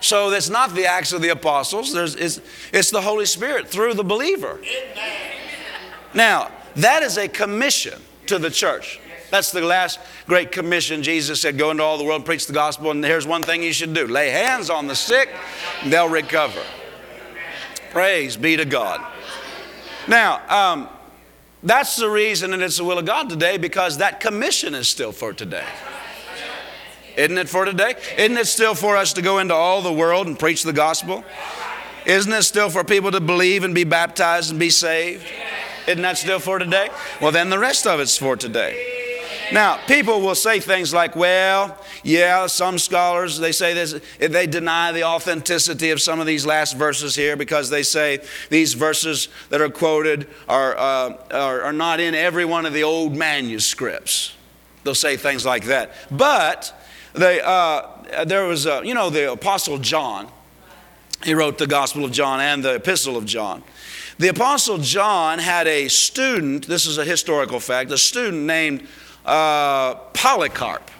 So 0.00 0.30
that's 0.30 0.48
not 0.48 0.74
the 0.74 0.86
acts 0.86 1.12
of 1.12 1.22
the 1.22 1.28
apostles, 1.28 1.92
There's, 1.92 2.14
it's, 2.14 2.40
it's 2.72 2.90
the 2.90 3.02
Holy 3.02 3.26
Spirit 3.26 3.68
through 3.68 3.94
the 3.94 4.04
believer. 4.04 4.58
Now, 6.14 6.50
that 6.76 7.02
is 7.02 7.18
a 7.18 7.28
commission 7.28 8.00
to 8.26 8.38
the 8.38 8.50
church. 8.50 9.00
That's 9.30 9.52
the 9.52 9.60
last 9.60 10.00
great 10.26 10.50
commission. 10.50 11.02
Jesus 11.02 11.40
said, 11.40 11.56
Go 11.56 11.70
into 11.70 11.82
all 11.82 11.98
the 11.98 12.04
world 12.04 12.24
preach 12.24 12.46
the 12.46 12.52
gospel. 12.52 12.90
And 12.90 13.04
here's 13.04 13.26
one 13.26 13.42
thing 13.42 13.62
you 13.62 13.72
should 13.72 13.94
do 13.94 14.06
lay 14.06 14.30
hands 14.30 14.70
on 14.70 14.86
the 14.86 14.96
sick, 14.96 15.30
they'll 15.86 16.08
recover. 16.08 16.62
Praise 17.90 18.36
be 18.36 18.56
to 18.56 18.64
God. 18.64 19.04
Now, 20.08 20.40
um, 20.48 20.88
that's 21.62 21.96
the 21.96 22.08
reason 22.08 22.52
that 22.52 22.60
it's 22.60 22.78
the 22.78 22.84
will 22.84 22.98
of 22.98 23.04
God 23.04 23.28
today 23.28 23.58
because 23.58 23.98
that 23.98 24.20
commission 24.20 24.74
is 24.74 24.88
still 24.88 25.12
for 25.12 25.32
today. 25.32 25.66
Isn't 27.20 27.36
it 27.36 27.50
for 27.50 27.66
today? 27.66 27.96
Isn't 28.16 28.38
it 28.38 28.46
still 28.46 28.74
for 28.74 28.96
us 28.96 29.12
to 29.12 29.20
go 29.20 29.40
into 29.40 29.52
all 29.52 29.82
the 29.82 29.92
world 29.92 30.26
and 30.26 30.38
preach 30.38 30.62
the 30.62 30.72
gospel? 30.72 31.22
Isn't 32.06 32.32
it 32.32 32.44
still 32.44 32.70
for 32.70 32.82
people 32.82 33.10
to 33.10 33.20
believe 33.20 33.62
and 33.62 33.74
be 33.74 33.84
baptized 33.84 34.50
and 34.50 34.58
be 34.58 34.70
saved? 34.70 35.26
Isn't 35.86 36.00
that 36.00 36.16
still 36.16 36.38
for 36.38 36.58
today? 36.58 36.88
Well, 37.20 37.30
then 37.30 37.50
the 37.50 37.58
rest 37.58 37.86
of 37.86 38.00
it's 38.00 38.16
for 38.16 38.36
today. 38.36 38.86
Now, 39.52 39.76
people 39.86 40.22
will 40.22 40.34
say 40.34 40.60
things 40.60 40.94
like, 40.94 41.14
well, 41.14 41.76
yeah, 42.02 42.46
some 42.46 42.78
scholars, 42.78 43.38
they 43.38 43.52
say 43.52 43.74
this, 43.74 44.00
they 44.18 44.46
deny 44.46 44.92
the 44.92 45.04
authenticity 45.04 45.90
of 45.90 46.00
some 46.00 46.20
of 46.20 46.26
these 46.26 46.46
last 46.46 46.74
verses 46.74 47.16
here 47.16 47.36
because 47.36 47.68
they 47.68 47.82
say 47.82 48.20
these 48.48 48.72
verses 48.72 49.28
that 49.50 49.60
are 49.60 49.68
quoted 49.68 50.26
are, 50.48 50.74
uh, 50.74 51.16
are, 51.32 51.62
are 51.64 51.72
not 51.74 52.00
in 52.00 52.14
every 52.14 52.46
one 52.46 52.64
of 52.64 52.72
the 52.72 52.84
old 52.84 53.14
manuscripts. 53.14 54.32
They'll 54.84 54.94
say 54.94 55.18
things 55.18 55.44
like 55.44 55.64
that. 55.64 55.92
But 56.10 56.72
they, 57.14 57.40
uh, 57.40 58.24
there 58.24 58.44
was, 58.44 58.66
a, 58.66 58.82
you 58.84 58.94
know, 58.94 59.10
the 59.10 59.32
Apostle 59.32 59.78
John. 59.78 60.28
He 61.24 61.34
wrote 61.34 61.58
the 61.58 61.66
Gospel 61.66 62.04
of 62.04 62.12
John 62.12 62.40
and 62.40 62.64
the 62.64 62.76
Epistle 62.76 63.16
of 63.16 63.26
John. 63.26 63.62
The 64.18 64.28
Apostle 64.28 64.78
John 64.78 65.38
had 65.38 65.66
a 65.66 65.88
student, 65.88 66.66
this 66.66 66.86
is 66.86 66.98
a 66.98 67.04
historical 67.04 67.60
fact, 67.60 67.90
a 67.90 67.98
student 67.98 68.42
named 68.44 68.86
uh, 69.24 69.94
Polycarp. 69.94 70.90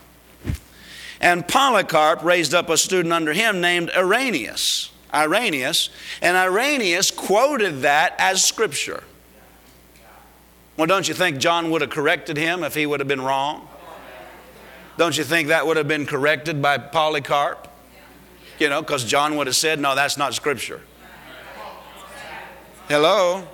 And 1.20 1.46
Polycarp 1.46 2.22
raised 2.22 2.54
up 2.54 2.70
a 2.70 2.78
student 2.78 3.12
under 3.12 3.32
him 3.32 3.60
named 3.60 3.90
Irenaeus. 3.90 4.90
Irenaeus. 5.12 5.90
And 6.22 6.36
Irenaeus 6.36 7.10
quoted 7.10 7.82
that 7.82 8.14
as 8.18 8.42
scripture. 8.44 9.04
Well, 10.76 10.86
don't 10.86 11.06
you 11.06 11.12
think 11.12 11.38
John 11.38 11.70
would 11.70 11.82
have 11.82 11.90
corrected 11.90 12.38
him 12.38 12.64
if 12.64 12.74
he 12.74 12.86
would 12.86 13.00
have 13.00 13.08
been 13.08 13.20
wrong? 13.20 13.68
Don't 15.00 15.16
you 15.16 15.24
think 15.24 15.48
that 15.48 15.66
would 15.66 15.78
have 15.78 15.88
been 15.88 16.04
corrected 16.04 16.60
by 16.60 16.76
Polycarp? 16.76 17.66
You 18.58 18.68
know, 18.68 18.82
because 18.82 19.02
John 19.02 19.34
would 19.36 19.46
have 19.46 19.56
said, 19.56 19.80
no, 19.80 19.94
that's 19.94 20.18
not 20.18 20.34
scripture. 20.34 20.82
Hello? 22.86 23.48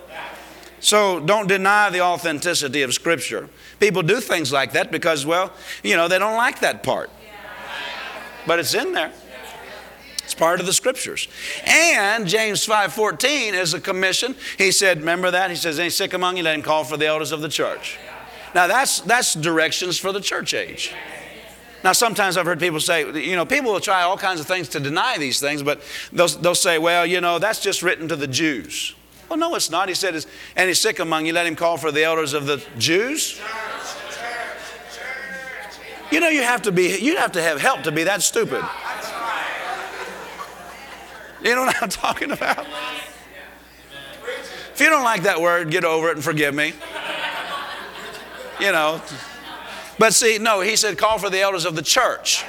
So 0.81 1.21
don't 1.21 1.47
deny 1.47 1.89
the 1.89 2.01
authenticity 2.01 2.81
of 2.81 2.93
scripture. 2.93 3.47
People 3.79 4.03
do 4.03 4.19
things 4.19 4.51
like 4.51 4.73
that 4.73 4.91
because, 4.91 5.25
well, 5.25 5.53
you 5.83 5.95
know, 5.95 6.09
they 6.09 6.19
don't 6.19 6.35
like 6.35 6.59
that 6.59 6.83
part. 6.83 7.09
But 8.45 8.59
it's 8.59 8.73
in 8.73 8.91
there. 8.91 9.13
It's 10.25 10.33
part 10.33 10.59
of 10.59 10.65
the 10.65 10.73
scriptures. 10.73 11.29
And 11.65 12.27
James 12.27 12.67
5:14 12.67 13.53
is 13.53 13.73
a 13.73 13.79
commission. 13.79 14.35
He 14.57 14.73
said, 14.73 14.97
remember 14.99 15.31
that? 15.31 15.49
He 15.49 15.55
says, 15.55 15.79
any 15.79 15.91
sick 15.91 16.13
among 16.13 16.35
you, 16.35 16.43
let 16.43 16.55
him 16.55 16.61
call 16.61 16.83
for 16.83 16.97
the 16.97 17.07
elders 17.07 17.31
of 17.31 17.39
the 17.39 17.47
church. 17.47 17.97
Now 18.53 18.67
that's 18.67 18.99
that's 18.99 19.33
directions 19.33 19.97
for 19.97 20.11
the 20.11 20.19
church 20.19 20.53
age. 20.53 20.93
Now, 21.83 21.91
sometimes 21.91 22.37
I've 22.37 22.45
heard 22.45 22.59
people 22.59 22.79
say, 22.79 23.05
you 23.21 23.35
know, 23.35 23.45
people 23.45 23.71
will 23.71 23.79
try 23.79 24.01
all 24.01 24.17
kinds 24.17 24.39
of 24.39 24.47
things 24.47 24.67
to 24.69 24.79
deny 24.79 25.17
these 25.17 25.39
things, 25.39 25.61
but 25.61 25.81
they'll, 26.11 26.27
they'll 26.27 26.55
say, 26.55 26.79
well, 26.79 27.05
you 27.05 27.21
know, 27.21 27.39
that's 27.39 27.61
just 27.61 27.83
written 27.83 28.07
to 28.07 28.15
the 28.15 28.27
Jews. 28.27 28.95
Well, 29.29 29.37
no, 29.37 29.55
it's 29.55 29.69
not. 29.69 29.89
He 29.89 29.95
said, 29.95 30.15
Is 30.15 30.25
any 30.55 30.73
sick 30.73 30.99
among 30.99 31.25
you? 31.25 31.33
Let 31.33 31.45
him 31.45 31.55
call 31.55 31.77
for 31.77 31.91
the 31.91 32.03
elders 32.03 32.33
of 32.33 32.45
the 32.45 32.63
Jews. 32.77 33.39
You 36.11 36.21
know, 36.21 36.29
you 36.29 36.43
have 36.43 36.61
to 36.61 36.71
be, 36.71 36.97
you 36.99 37.17
have 37.17 37.33
to 37.33 37.41
have 37.41 37.59
help 37.59 37.83
to 37.83 37.91
be 37.91 38.05
that 38.05 38.21
stupid. 38.21 38.63
You 41.43 41.55
know 41.55 41.65
what 41.65 41.83
I'm 41.83 41.89
talking 41.89 42.31
about? 42.31 42.65
If 44.73 44.81
you 44.81 44.89
don't 44.89 45.03
like 45.03 45.23
that 45.23 45.41
word, 45.41 45.69
get 45.69 45.83
over 45.83 46.09
it 46.09 46.15
and 46.15 46.23
forgive 46.23 46.55
me. 46.55 46.73
You 48.61 48.71
know. 48.71 49.01
But 49.99 50.13
see, 50.13 50.37
no, 50.37 50.61
he 50.61 50.75
said, 50.75 50.97
call 50.97 51.17
for 51.17 51.29
the 51.29 51.41
elders 51.41 51.65
of 51.65 51.75
the 51.75 51.81
church. 51.81 52.43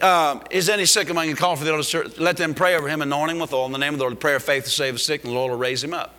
Um, 0.00 0.42
is 0.50 0.68
any 0.68 0.86
sick 0.86 1.10
among 1.10 1.28
you? 1.28 1.36
Call 1.36 1.56
for 1.56 1.64
the 1.64 1.70
elders 1.70 1.94
of 1.94 2.04
the 2.04 2.08
church. 2.08 2.18
Let 2.18 2.36
them 2.36 2.54
pray 2.54 2.74
over 2.74 2.88
him, 2.88 3.02
anoint 3.02 3.30
him 3.30 3.38
with 3.38 3.52
oil 3.52 3.66
in 3.66 3.72
the 3.72 3.78
name 3.78 3.92
of 3.92 3.98
the 3.98 4.04
Lord. 4.04 4.18
Prayer 4.18 4.36
of 4.36 4.42
faith 4.42 4.64
to 4.64 4.70
save 4.70 4.94
the 4.94 4.98
sick, 4.98 5.24
and 5.24 5.32
the 5.32 5.34
Lord 5.34 5.50
will 5.50 5.58
raise 5.58 5.84
him 5.84 5.92
up. 5.92 6.14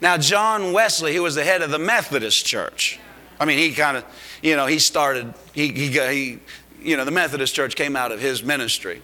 Now, 0.00 0.16
John 0.16 0.72
Wesley, 0.72 1.12
he 1.12 1.20
was 1.20 1.34
the 1.34 1.42
head 1.42 1.62
of 1.62 1.70
the 1.70 1.78
Methodist 1.78 2.44
church. 2.46 3.00
I 3.40 3.44
mean, 3.44 3.58
he 3.58 3.72
kind 3.72 3.96
of, 3.96 4.04
you 4.42 4.54
know, 4.56 4.66
he 4.66 4.78
started, 4.78 5.34
he, 5.52 5.72
he, 5.72 5.88
he, 5.88 6.38
you 6.80 6.96
know, 6.96 7.04
the 7.04 7.10
Methodist 7.10 7.54
church 7.54 7.74
came 7.74 7.96
out 7.96 8.12
of 8.12 8.20
his 8.20 8.44
ministry. 8.44 9.02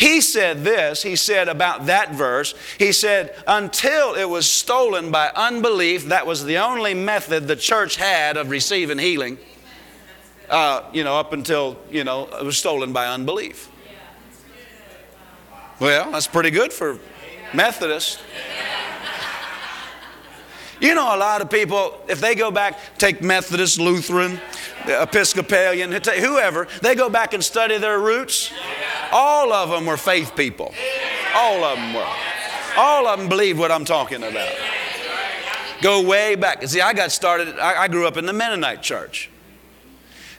He 0.00 0.22
said 0.22 0.64
this, 0.64 1.02
he 1.02 1.14
said 1.14 1.48
about 1.48 1.84
that 1.84 2.14
verse, 2.14 2.54
he 2.78 2.90
said, 2.90 3.34
until 3.46 4.14
it 4.14 4.26
was 4.26 4.50
stolen 4.50 5.10
by 5.10 5.30
unbelief, 5.36 6.06
that 6.06 6.26
was 6.26 6.42
the 6.42 6.56
only 6.56 6.94
method 6.94 7.46
the 7.46 7.54
church 7.54 7.96
had 7.96 8.38
of 8.38 8.48
receiving 8.48 8.96
healing, 8.96 9.36
uh, 10.48 10.84
you 10.94 11.04
know, 11.04 11.18
up 11.18 11.34
until, 11.34 11.78
you 11.90 12.02
know, 12.02 12.28
it 12.28 12.42
was 12.42 12.56
stolen 12.56 12.94
by 12.94 13.08
unbelief. 13.08 13.68
Well, 15.78 16.12
that's 16.12 16.26
pretty 16.26 16.50
good 16.50 16.72
for 16.72 16.98
Methodists. 17.52 18.22
You 20.80 20.94
know, 20.94 21.14
a 21.14 21.18
lot 21.18 21.42
of 21.42 21.50
people, 21.50 22.00
if 22.08 22.20
they 22.20 22.34
go 22.34 22.50
back, 22.50 22.78
take 22.96 23.20
Methodist, 23.20 23.78
Lutheran, 23.78 24.40
Episcopalian, 24.86 25.92
whoever, 25.92 26.66
they 26.80 26.94
go 26.94 27.10
back 27.10 27.34
and 27.34 27.44
study 27.44 27.76
their 27.76 27.98
roots. 27.98 28.50
All 29.12 29.52
of 29.52 29.68
them 29.68 29.84
were 29.84 29.98
faith 29.98 30.34
people. 30.34 30.72
All 31.34 31.62
of 31.64 31.76
them 31.76 31.94
were. 31.94 32.08
All 32.76 33.06
of 33.06 33.18
them 33.18 33.28
believe 33.28 33.58
what 33.58 33.70
I'm 33.70 33.84
talking 33.84 34.22
about. 34.22 34.54
Go 35.82 36.02
way 36.02 36.34
back. 36.34 36.66
See, 36.66 36.80
I 36.80 36.94
got 36.94 37.12
started, 37.12 37.58
I, 37.58 37.88
grew 37.88 38.06
up 38.06 38.16
in 38.16 38.26
the 38.26 38.32
Mennonite 38.32 38.82
church. 38.82 39.30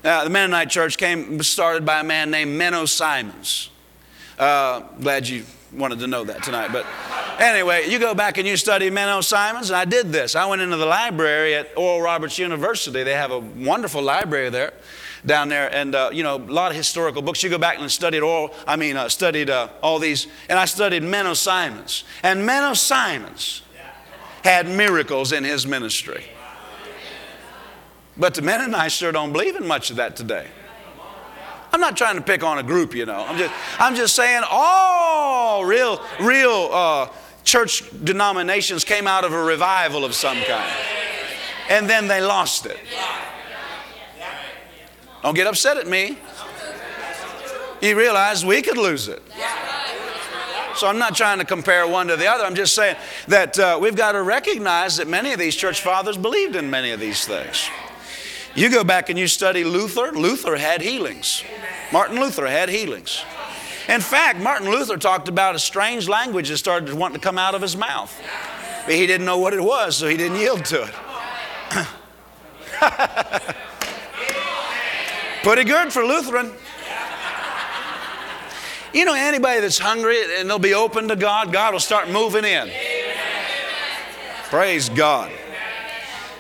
Now, 0.04 0.24
the 0.24 0.30
Mennonite 0.30 0.70
church 0.70 0.98
came 0.98 1.42
started 1.44 1.86
by 1.86 2.00
a 2.00 2.04
man 2.04 2.32
named 2.32 2.60
Menno 2.60 2.88
Simons. 2.88 3.70
Uh, 4.40 4.82
glad 5.00 5.28
you 5.28 5.46
wanted 5.74 6.00
to 6.00 6.08
know 6.08 6.24
that 6.24 6.44
tonight. 6.44 6.72
But 6.72 6.86
anyway, 7.40 7.90
you 7.90 8.00
go 8.00 8.14
back 8.14 8.38
and 8.38 8.48
you 8.48 8.58
study 8.58 8.90
Menno 8.90 9.24
Simons, 9.24 9.70
and 9.70 9.78
I 9.78 9.86
did 9.86 10.12
this. 10.12 10.36
I 10.36 10.46
went 10.46 10.62
into 10.62 10.78
the 10.78 10.86
library 10.86 11.56
at 11.56 11.70
Oral 11.78 12.02
Roberts 12.02 12.38
University. 12.38 13.04
They 13.04 13.14
have 13.14 13.32
a 13.32 13.40
wonderful 13.40 14.02
library 14.02 14.50
there, 14.50 14.74
down 15.26 15.50
there, 15.50 15.74
and 15.74 15.96
uh, 15.96 16.10
you 16.12 16.24
know 16.24 16.36
a 16.36 16.38
lot 16.38 16.72
of 16.72 16.78
historical 16.78 17.22
books. 17.22 17.44
You 17.44 17.50
go 17.50 17.58
back 17.58 17.80
and 17.80 17.90
studied 17.92 18.22
oral. 18.22 18.54
I 18.68 18.76
mean, 18.76 18.98
uh, 18.98 19.10
studied 19.10 19.50
uh, 19.50 19.70
all 19.82 20.00
these, 20.00 20.28
and 20.50 20.60
I 20.60 20.66
studied 20.66 21.04
Menno 21.04 21.36
Simons. 21.36 22.04
And 22.24 22.48
Menno 22.48 22.76
Simons 22.76 23.62
had 24.44 24.68
miracles 24.68 25.32
in 25.32 25.44
his 25.44 25.68
ministry. 25.68 26.26
But 28.18 28.34
the 28.34 28.42
Mennonites 28.42 28.96
sure 28.96 29.12
don't 29.12 29.32
believe 29.32 29.56
in 29.56 29.66
much 29.66 29.90
of 29.90 29.96
that 29.98 30.16
today. 30.16 30.48
I'm 31.74 31.80
not 31.80 31.96
trying 31.96 32.16
to 32.16 32.22
pick 32.22 32.44
on 32.44 32.58
a 32.58 32.64
group, 32.64 32.94
you 32.94 33.06
know. 33.06 33.26
I'm 33.28 33.38
just, 33.38 33.54
I'm 33.80 33.96
just 33.96 34.16
saying 34.16 34.44
all 34.50 35.64
real, 35.66 36.02
real 36.20 36.70
uh, 36.72 37.10
church 37.44 37.84
denominations 38.04 38.84
came 38.84 39.08
out 39.08 39.24
of 39.24 39.34
a 39.34 39.44
revival 39.44 40.04
of 40.04 40.14
some 40.14 40.38
kind. 40.44 40.74
And 41.70 41.90
then 41.90 42.08
they 42.08 42.22
lost 42.22 42.66
it. 42.66 42.78
Don't 45.24 45.36
get 45.36 45.48
upset 45.48 45.78
at 45.78 45.88
me. 45.88 46.18
You 47.82 47.98
realize 47.98 48.46
we 48.46 48.62
could 48.62 48.78
lose 48.78 49.08
it. 49.08 49.22
So 50.76 50.88
I'm 50.88 50.98
not 50.98 51.16
trying 51.16 51.40
to 51.40 51.46
compare 51.46 51.88
one 51.88 52.08
to 52.08 52.16
the 52.16 52.28
other. 52.28 52.44
I'm 52.44 52.56
just 52.56 52.74
saying 52.74 52.96
that 53.28 53.60
uh, 53.60 53.78
we've 53.82 53.96
got 53.96 54.14
to 54.14 54.24
recognize 54.24 54.98
that 54.98 55.08
many 55.08 55.32
of 55.34 55.40
these 55.40 55.56
church 55.56 55.82
fathers 55.82 56.18
believed 56.18 56.56
in 56.56 56.70
many 56.70 56.92
of 56.92 57.00
these 57.00 57.26
things. 57.26 57.70
You 58.56 58.70
go 58.70 58.84
back 58.84 59.10
and 59.10 59.18
you 59.18 59.28
study 59.28 59.64
Luther, 59.64 60.12
Luther 60.12 60.58
had 60.58 60.82
healings. 60.82 61.44
Martin 61.92 62.20
Luther 62.20 62.48
had 62.48 62.70
healings. 62.70 63.24
In 63.88 64.02
fact, 64.02 64.40
Martin 64.40 64.70
Luther 64.70 64.98
talked 64.98 65.28
about 65.28 65.56
a 65.56 65.60
strange 65.60 66.08
language 66.08 66.50
that 66.50 66.58
started 66.58 66.94
wanting 66.94 67.20
to 67.20 67.24
come 67.24 67.38
out 67.38 67.56
of 67.56 67.62
his 67.62 67.76
mouth. 67.76 68.16
But 68.86 68.96
he 68.96 69.08
didn't 69.08 69.26
know 69.26 69.38
what 69.38 69.54
it 69.54 69.62
was, 69.62 69.96
so 69.96 70.08
he 70.08 70.18
didn't 70.18 70.38
yield 70.38 70.66
to 70.66 70.84
it. 70.84 70.94
Pretty 75.44 75.64
good 75.64 75.94
for 75.94 76.04
Lutheran. 76.04 76.52
You 78.94 79.06
know, 79.06 79.14
anybody 79.14 79.62
that's 79.62 79.80
hungry 79.80 80.18
and 80.38 80.50
they'll 80.50 80.60
be 80.60 80.74
open 80.74 81.08
to 81.08 81.16
God, 81.16 81.54
God 81.54 81.74
will 81.74 81.80
start 81.80 82.10
moving 82.10 82.44
in. 82.44 82.70
Praise 84.50 84.90
God. 84.90 85.32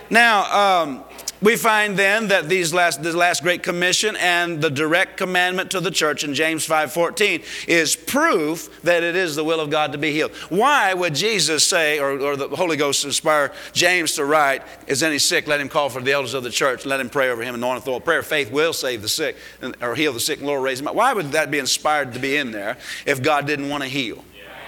Now, 0.09 0.81
um, 0.81 1.05
we 1.41 1.55
find 1.55 1.97
then 1.97 2.27
that 2.27 2.47
these 2.47 2.73
last, 2.73 3.01
this 3.01 3.15
last 3.15 3.41
great 3.41 3.63
commission 3.63 4.15
and 4.17 4.61
the 4.61 4.69
direct 4.69 5.17
commandment 5.17 5.71
to 5.71 5.79
the 5.79 5.89
church 5.89 6.23
in 6.23 6.33
James 6.33 6.67
5.14 6.67 7.67
is 7.67 7.95
proof 7.95 8.81
that 8.83 9.03
it 9.03 9.15
is 9.15 9.35
the 9.35 9.43
will 9.43 9.59
of 9.59 9.69
God 9.69 9.91
to 9.93 9.97
be 9.97 10.11
healed. 10.11 10.31
Why 10.49 10.93
would 10.93 11.15
Jesus 11.15 11.65
say, 11.65 11.99
or, 11.99 12.19
or 12.19 12.35
the 12.35 12.47
Holy 12.49 12.77
Ghost 12.77 13.05
inspire 13.05 13.51
James 13.73 14.13
to 14.13 14.25
write, 14.25 14.61
is 14.87 15.01
any 15.01 15.17
sick, 15.17 15.47
let 15.47 15.59
him 15.59 15.69
call 15.69 15.89
for 15.89 16.01
the 16.01 16.11
elders 16.11 16.33
of 16.33 16.43
the 16.43 16.51
church, 16.51 16.85
let 16.85 16.99
him 16.99 17.09
pray 17.09 17.29
over 17.29 17.41
him, 17.41 17.55
anoint 17.55 17.81
with 17.81 17.87
oil. 17.87 17.99
Prayer 17.99 18.19
of 18.19 18.27
faith 18.27 18.51
will 18.51 18.73
save 18.73 19.01
the 19.01 19.09
sick, 19.09 19.35
or 19.81 19.95
heal 19.95 20.13
the 20.13 20.19
sick, 20.19 20.39
and 20.39 20.47
Lord 20.47 20.63
raise 20.63 20.79
him 20.79 20.87
up. 20.87 20.95
Why 20.95 21.13
would 21.13 21.31
that 21.31 21.49
be 21.49 21.59
inspired 21.59 22.13
to 22.13 22.19
be 22.19 22.37
in 22.37 22.51
there 22.51 22.77
if 23.05 23.21
God 23.21 23.47
didn't 23.47 23.69
want 23.69 23.83
to 23.83 23.89
heal? 23.89 24.23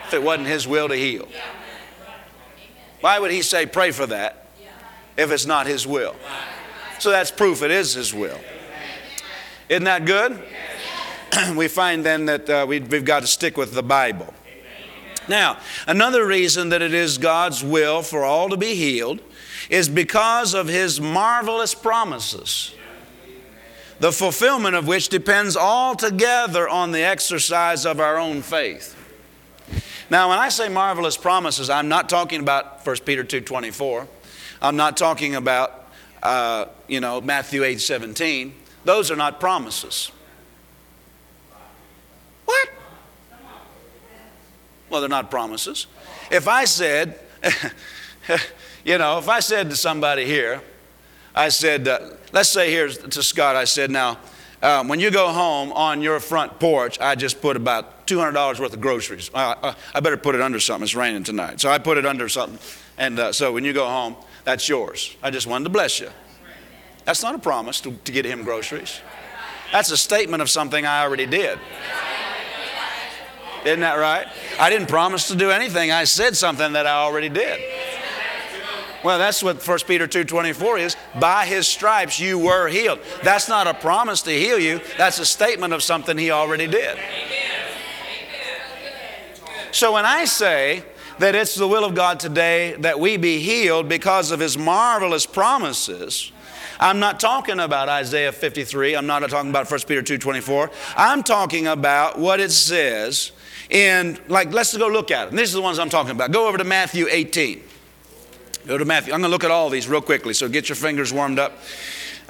If 0.08 0.14
it 0.14 0.24
wasn't 0.24 0.48
his 0.48 0.68
will 0.68 0.90
to 0.90 0.96
heal? 0.96 1.28
Why 3.02 3.20
would 3.20 3.32
he 3.32 3.42
say, 3.42 3.66
pray 3.66 3.92
for 3.92 4.06
that 4.08 4.48
if 5.18 5.32
it's 5.32 5.46
not 5.46 5.68
his 5.68 5.86
will? 5.86 6.16
So 7.04 7.12
that's 7.12 7.32
proof 7.32 7.62
it 7.64 7.70
is 7.70 7.95
His 7.95 8.14
will. 8.14 8.39
Isn't 9.68 9.84
that 9.84 10.06
good? 10.06 10.41
we 11.58 11.68
find 11.68 12.06
then 12.06 12.28
that 12.28 12.49
uh, 12.49 12.66
we, 12.66 12.80
we've 12.80 13.04
got 13.04 13.20
to 13.20 13.28
stick 13.28 13.58
with 13.58 13.74
the 13.74 13.84
Bible. 13.84 14.34
Now, 15.28 15.58
another 15.86 16.26
reason 16.26 16.70
that 16.70 16.82
it 16.82 16.93
is 16.93 17.18
God's 17.18 17.62
will 17.62 18.04
for 18.04 18.24
all 18.24 18.47
to 18.47 18.56
be 18.56 18.76
healed 18.76 19.20
is 19.70 19.89
because 19.89 20.54
of 20.54 20.70
His 20.70 21.01
marvelous 21.01 21.76
promises, 21.76 22.74
the 23.99 24.14
fulfillment 24.14 24.74
of 24.74 24.88
which 24.88 25.10
depends 25.10 25.58
altogether 25.58 26.70
on 26.70 26.93
the 26.93 27.01
exercise 27.01 27.86
of 27.86 27.99
our 27.99 28.18
own 28.18 28.41
faith. 28.41 28.95
Now, 30.10 30.30
when 30.30 30.39
I 30.39 30.47
say 30.47 30.70
marvelous 30.70 31.18
promises, 31.18 31.70
I'm 31.70 31.89
not 31.89 32.08
talking 32.08 32.39
about 32.39 32.88
1 32.88 32.95
Peter 33.04 33.26
2.24. 33.26 34.08
I'm 34.62 34.78
not 34.78 34.95
talking 34.95 35.36
about 35.36 35.83
uh, 36.24 36.66
you 36.88 37.00
know, 37.00 37.22
Matthew 37.22 37.64
8 37.64 37.80
17, 37.80 38.54
those 38.86 39.12
are 39.12 39.16
not 39.16 39.40
promises. 39.40 40.12
What? 42.46 42.70
Well, 44.90 45.02
they're 45.02 45.10
not 45.10 45.30
promises. 45.30 45.88
If 46.32 46.48
I 46.48 46.66
said, 46.66 47.20
you 48.86 48.98
know, 48.98 49.20
if 49.20 49.28
I 49.30 49.40
said 49.40 49.70
to 49.70 49.76
somebody 49.76 50.26
here, 50.26 50.62
I 51.36 51.50
said, 51.50 51.88
uh, 51.88 52.12
let's 52.32 52.50
say 52.50 52.70
here 52.70 52.90
to 52.90 53.24
Scott, 53.24 53.56
I 53.56 53.66
said, 53.66 53.92
now, 53.92 54.18
um, 54.62 54.88
when 54.88 55.02
you 55.02 55.12
go 55.12 55.28
home 55.28 55.74
on 55.74 56.02
your 56.02 56.22
front 56.22 56.58
porch, 56.58 56.98
I 57.02 57.16
just 57.16 57.42
put 57.42 57.58
about 57.58 58.08
$200 58.08 58.60
worth 58.60 58.74
of 58.74 58.80
groceries. 58.80 59.30
Uh, 59.34 59.74
I 59.94 60.00
better 60.00 60.16
put 60.16 60.36
it 60.36 60.42
under 60.42 60.60
something. 60.60 60.84
It's 60.84 60.96
raining 60.96 61.26
tonight. 61.26 61.60
So 61.60 61.70
I 61.70 61.80
put 61.80 61.98
it 61.98 62.06
under 62.06 62.30
something. 62.30 62.60
And 62.98 63.20
uh, 63.20 63.34
so 63.34 63.52
when 63.52 63.66
you 63.66 63.74
go 63.74 63.88
home, 63.88 64.16
that's 64.44 64.68
yours. 64.68 65.16
I 65.22 65.32
just 65.32 65.48
wanted 65.48 65.66
to 65.66 65.70
bless 65.70 66.00
you. 66.00 66.10
That's 67.06 67.22
not 67.22 67.36
a 67.36 67.39
promise 67.39 67.82
to, 67.82 67.91
to 67.91 68.12
get 68.12 68.26
him 68.26 68.44
groceries. 68.44 69.00
That's 69.72 69.91
a 69.91 69.98
statement 69.98 70.41
of 70.41 70.50
something 70.50 70.86
I 70.86 71.04
already 71.04 71.26
did. 71.26 71.60
Isn't 73.66 73.80
that 73.80 73.96
right? 73.96 74.28
I 74.60 74.70
didn't 74.70 74.89
promise 74.89 75.30
to 75.30 75.36
do 75.36 75.50
anything. 75.50 75.91
I 75.91 76.04
said 76.04 76.36
something 76.36 76.74
that 76.74 76.86
I 76.86 76.96
already 77.04 77.30
did. 77.30 77.62
Well, 79.04 79.18
that's 79.18 79.44
what 79.44 79.66
1 79.66 79.80
Peter 79.86 80.08
2:24 80.08 80.80
is. 80.80 80.96
By 81.20 81.46
his 81.46 81.68
stripes 81.68 82.20
you 82.20 82.39
were 82.39 82.68
healed. 82.68 83.00
That's 83.22 83.50
not 83.50 83.68
a 83.68 83.74
promise 83.74 84.22
to 84.24 84.32
heal 84.32 84.60
you. 84.60 84.80
That's 84.98 85.20
a 85.20 85.26
statement 85.26 85.74
of 85.74 85.84
something 85.84 86.18
he 86.18 86.32
already 86.32 86.68
did. 86.68 86.98
So 89.72 89.94
when 89.94 90.06
I 90.06 90.26
say 90.26 90.84
that 91.24 91.36
it's 91.36 91.56
the 91.56 91.66
will 91.66 91.86
of 91.86 91.96
God 91.96 92.20
today 92.20 92.76
that 92.80 93.00
we 93.00 93.16
be 93.16 93.40
healed 93.40 93.88
because 93.88 94.32
of 94.32 94.42
His 94.42 94.58
marvelous 94.58 95.26
promises. 95.26 96.34
I'm 96.82 97.00
not 97.00 97.18
talking 97.18 97.62
about 97.62 97.88
Isaiah 97.88 98.34
53. 98.34 98.94
I'm 98.98 99.08
not 99.08 99.20
talking 99.30 99.50
about 99.50 99.72
1 99.72 99.80
Peter 99.88 100.02
2.24. 100.04 100.70
I'm 100.98 101.24
talking 101.24 101.68
about 101.68 102.20
what 102.20 102.42
it 102.42 102.52
says 102.52 103.32
in, 103.70 104.20
like, 104.28 104.52
let's 104.52 104.76
go 104.76 104.90
look 104.90 105.12
at 105.12 105.28
them. 105.30 105.38
These 105.38 105.54
are 105.56 105.60
the 105.60 105.62
ones 105.62 105.80
I'm 105.80 105.90
talking 105.90 106.12
about. 106.12 106.34
Go 106.34 106.46
over 106.46 106.58
to 106.58 106.66
Matthew 106.66 107.08
18. 107.10 107.64
Go 108.68 108.78
to 108.78 108.84
Matthew. 108.84 109.14
I'm 109.14 109.22
going 109.22 109.30
to 109.30 109.34
look 109.34 109.46
at 109.46 109.52
all 109.52 109.70
these 109.70 109.88
real 109.88 110.02
quickly, 110.02 110.34
so 110.34 110.50
get 110.50 110.68
your 110.68 110.76
fingers 110.76 111.14
warmed 111.14 111.40
up. 111.40 111.58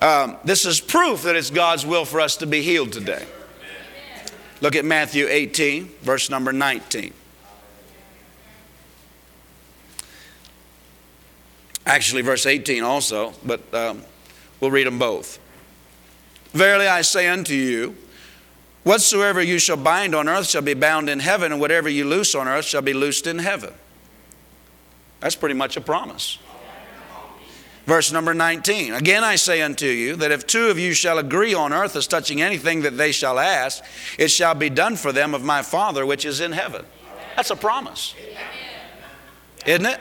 Um, 0.04 0.38
this 0.44 0.66
is 0.66 0.80
proof 0.80 1.24
that 1.24 1.36
it's 1.36 1.50
God's 1.50 1.84
will 1.84 2.06
for 2.06 2.22
us 2.22 2.38
to 2.38 2.46
be 2.46 2.62
healed 2.62 2.92
today. 2.92 3.26
Look 4.62 4.76
at 4.76 4.86
Matthew 4.86 5.26
18, 5.28 5.86
verse 6.04 6.30
number 6.30 6.54
19. 6.54 7.12
Actually, 11.86 12.22
verse 12.22 12.46
18 12.46 12.84
also, 12.84 13.34
but 13.46 13.62
um, 13.74 14.02
we'll 14.60 14.72
read 14.72 14.88
them 14.88 15.00
both. 15.00 15.40
Verily 16.54 16.88
I 16.88 17.02
say 17.02 17.28
unto 17.28 17.54
you, 17.54 17.96
whatsoever 18.84 19.42
you 19.42 19.60
shall 19.60 19.78
bind 19.78 20.16
on 20.16 20.30
earth 20.30 20.48
shall 20.48 20.62
be 20.62 20.76
bound 20.76 21.10
in 21.10 21.20
heaven, 21.20 21.52
and 21.52 21.60
whatever 21.60 21.90
you 21.90 22.06
loose 22.06 22.36
on 22.36 22.48
earth 22.48 22.66
shall 22.66 22.82
be 22.82 22.94
loosed 22.94 23.28
in 23.28 23.40
heaven. 23.40 23.74
That's 25.20 25.36
pretty 25.36 25.56
much 25.56 25.76
a 25.78 25.82
promise. 25.82 26.38
Verse 27.86 28.14
number 28.14 28.34
19 28.34 28.94
Again 28.94 29.26
I 29.26 29.36
say 29.36 29.62
unto 29.62 29.86
you 29.86 30.16
that 30.18 30.32
if 30.32 30.48
two 30.48 30.68
of 30.68 30.80
you 30.80 30.94
shall 30.94 31.18
agree 31.18 31.54
on 31.54 31.74
earth 31.74 31.98
as 31.98 32.08
touching 32.08 32.42
anything 32.42 32.82
that 32.84 32.98
they 32.98 33.12
shall 33.12 33.40
ask, 33.40 33.84
it 34.18 34.30
shall 34.30 34.56
be 34.56 34.70
done 34.70 34.96
for 34.96 35.12
them 35.12 35.34
of 35.34 35.44
my 35.44 35.62
Father 35.62 36.06
which 36.06 36.24
is 36.24 36.40
in 36.40 36.54
heaven. 36.54 36.86
That's 37.36 37.50
a 37.50 37.56
promise. 37.56 38.16
Isn't 39.66 39.86
it? 39.86 40.00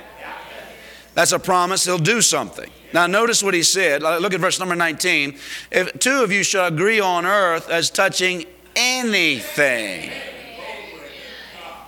That's 1.15 1.33
a 1.33 1.39
promise. 1.39 1.85
He'll 1.85 1.99
do 1.99 2.21
something. 2.23 2.71
Now, 2.93 3.07
notice 3.07 3.43
what 3.43 3.55
he 3.55 3.63
said. 3.63 4.03
Look 4.03 4.33
at 4.35 4.41
verse 4.41 4.59
number 4.59 4.75
19. 4.75 5.39
If 5.71 5.99
two 5.99 6.23
of 6.23 6.33
you 6.33 6.43
shall 6.43 6.67
agree 6.67 7.01
on 7.01 7.27
earth 7.27 7.69
as 7.69 7.91
touching 7.91 8.47
anything, 8.75 10.11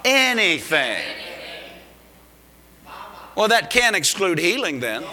anything. 0.05 1.03
Well, 3.35 3.49
that 3.49 3.71
can't 3.71 3.97
exclude 3.97 4.39
healing 4.39 4.81
then, 4.81 5.05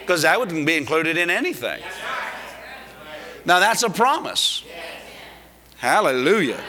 because 0.00 0.22
that 0.22 0.38
wouldn't 0.40 0.64
be 0.64 0.76
included 0.76 1.16
in 1.16 1.30
anything. 1.30 1.82
Now, 3.44 3.58
that's 3.58 3.82
a 3.82 3.90
promise. 3.90 4.64
Hallelujah. 5.78 6.60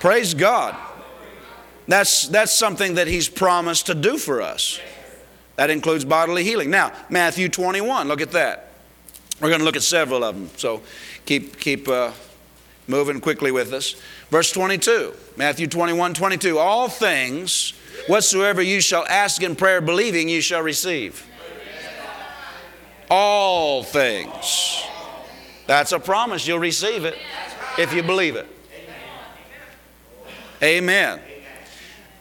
Praise 0.00 0.34
God. 0.34 0.76
That's, 1.90 2.28
that's 2.28 2.52
something 2.52 2.94
that 2.94 3.08
He's 3.08 3.28
promised 3.28 3.86
to 3.86 3.94
do 3.94 4.16
for 4.16 4.40
us. 4.40 4.80
That 5.56 5.70
includes 5.70 6.04
bodily 6.04 6.44
healing. 6.44 6.70
Now, 6.70 6.92
Matthew 7.08 7.48
21, 7.48 8.06
look 8.06 8.20
at 8.20 8.30
that. 8.30 8.70
We're 9.40 9.48
going 9.48 9.58
to 9.58 9.64
look 9.64 9.74
at 9.74 9.82
several 9.82 10.22
of 10.22 10.36
them, 10.36 10.50
so 10.56 10.82
keep, 11.26 11.58
keep 11.58 11.88
uh, 11.88 12.12
moving 12.86 13.20
quickly 13.20 13.50
with 13.50 13.72
us. 13.72 13.96
Verse 14.30 14.52
22, 14.52 15.14
Matthew 15.36 15.66
21, 15.66 16.14
22. 16.14 16.58
All 16.58 16.88
things 16.88 17.72
whatsoever 18.06 18.62
you 18.62 18.80
shall 18.80 19.04
ask 19.08 19.42
in 19.42 19.56
prayer, 19.56 19.80
believing, 19.80 20.28
you 20.28 20.40
shall 20.40 20.62
receive. 20.62 21.26
All 23.10 23.82
things. 23.82 24.84
That's 25.66 25.90
a 25.90 25.98
promise. 25.98 26.46
You'll 26.46 26.60
receive 26.60 27.04
it 27.04 27.18
if 27.76 27.92
you 27.92 28.04
believe 28.04 28.36
it. 28.36 28.46
Amen. 30.62 31.20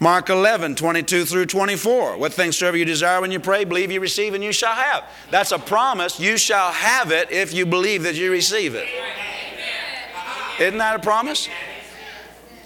Mark 0.01 0.29
11, 0.29 0.75
22 0.75 1.25
through 1.25 1.45
24. 1.45 2.17
What 2.17 2.33
things 2.33 2.57
soever 2.57 2.77
you 2.77 2.85
desire 2.85 3.19
when 3.19 3.31
you 3.31 3.39
pray, 3.39 3.65
believe 3.65 3.91
you 3.91 3.99
receive 3.99 4.33
and 4.33 4.43
you 4.43 4.53
shall 4.53 4.73
have. 4.73 5.03
That's 5.29 5.51
a 5.51 5.59
promise. 5.59 6.19
You 6.19 6.37
shall 6.37 6.71
have 6.71 7.11
it 7.11 7.31
if 7.31 7.53
you 7.53 7.65
believe 7.65 8.03
that 8.03 8.15
you 8.15 8.31
receive 8.31 8.75
it. 8.75 8.87
Isn't 10.59 10.77
that 10.77 10.95
a 10.95 10.99
promise? 10.99 11.49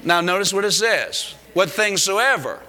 Now, 0.04 0.22
notice 0.22 0.54
what 0.54 0.64
it 0.66 0.72
says. 0.72 1.34
What 1.54 1.70
things 1.70 2.04
soever. 2.04 2.60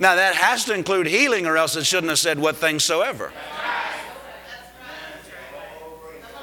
Now, 0.00 0.14
that 0.14 0.36
has 0.36 0.64
to 0.66 0.74
include 0.74 1.08
healing, 1.08 1.44
or 1.44 1.56
else 1.56 1.74
it 1.74 1.84
shouldn't 1.84 2.10
have 2.10 2.20
said 2.20 2.38
what 2.38 2.56
things 2.56 2.84
soever. 2.84 3.32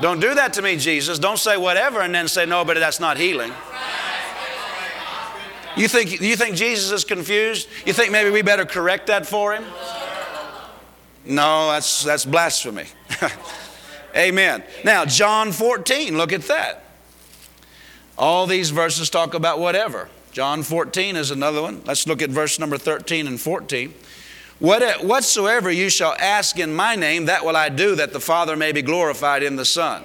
Don't 0.01 0.19
do 0.19 0.35
that 0.35 0.51
to 0.53 0.61
me, 0.61 0.75
Jesus. 0.75 1.19
Don't 1.19 1.39
say 1.39 1.55
whatever 1.55 2.01
and 2.01 2.13
then 2.13 2.27
say, 2.27 2.45
no, 2.45 2.65
but 2.65 2.75
that's 2.75 2.99
not 2.99 3.17
healing. 3.17 3.53
You 5.77 5.87
think, 5.87 6.21
you 6.21 6.35
think 6.35 6.55
Jesus 6.55 6.91
is 6.91 7.03
confused? 7.03 7.67
You 7.85 7.93
think 7.93 8.11
maybe 8.11 8.29
we 8.29 8.41
better 8.41 8.65
correct 8.65 9.07
that 9.07 9.25
for 9.25 9.53
him? 9.53 9.65
No, 11.25 11.71
that's, 11.71 12.03
that's 12.03 12.23
blasphemy. 12.23 12.85
Amen. 14.15 14.63
Now, 14.83 15.05
John 15.05 15.51
14, 15.51 16.17
look 16.17 16.31
at 16.31 16.43
that. 16.43 16.83
All 18.17 18.47
these 18.47 18.69
verses 18.69 19.09
talk 19.09 19.33
about 19.33 19.59
whatever. 19.59 20.07
John 20.31 20.63
14 20.63 21.15
is 21.15 21.31
another 21.31 21.61
one. 21.61 21.81
Let's 21.85 22.07
look 22.07 22.21
at 22.21 22.29
verse 22.29 22.59
number 22.59 22.77
13 22.77 23.27
and 23.27 23.39
14. 23.39 23.93
What, 24.59 25.03
whatsoever 25.03 25.69
you 25.69 25.89
shall 25.89 26.15
ask 26.17 26.57
in 26.57 26.73
my 26.73 26.95
name, 26.95 27.25
that 27.25 27.43
will 27.43 27.57
I 27.57 27.67
do, 27.67 27.95
that 27.95 28.13
the 28.13 28.21
Father 28.21 28.55
may 28.55 28.71
be 28.71 28.81
glorified 28.81 29.43
in 29.43 29.57
the 29.57 29.65
Son. 29.65 30.03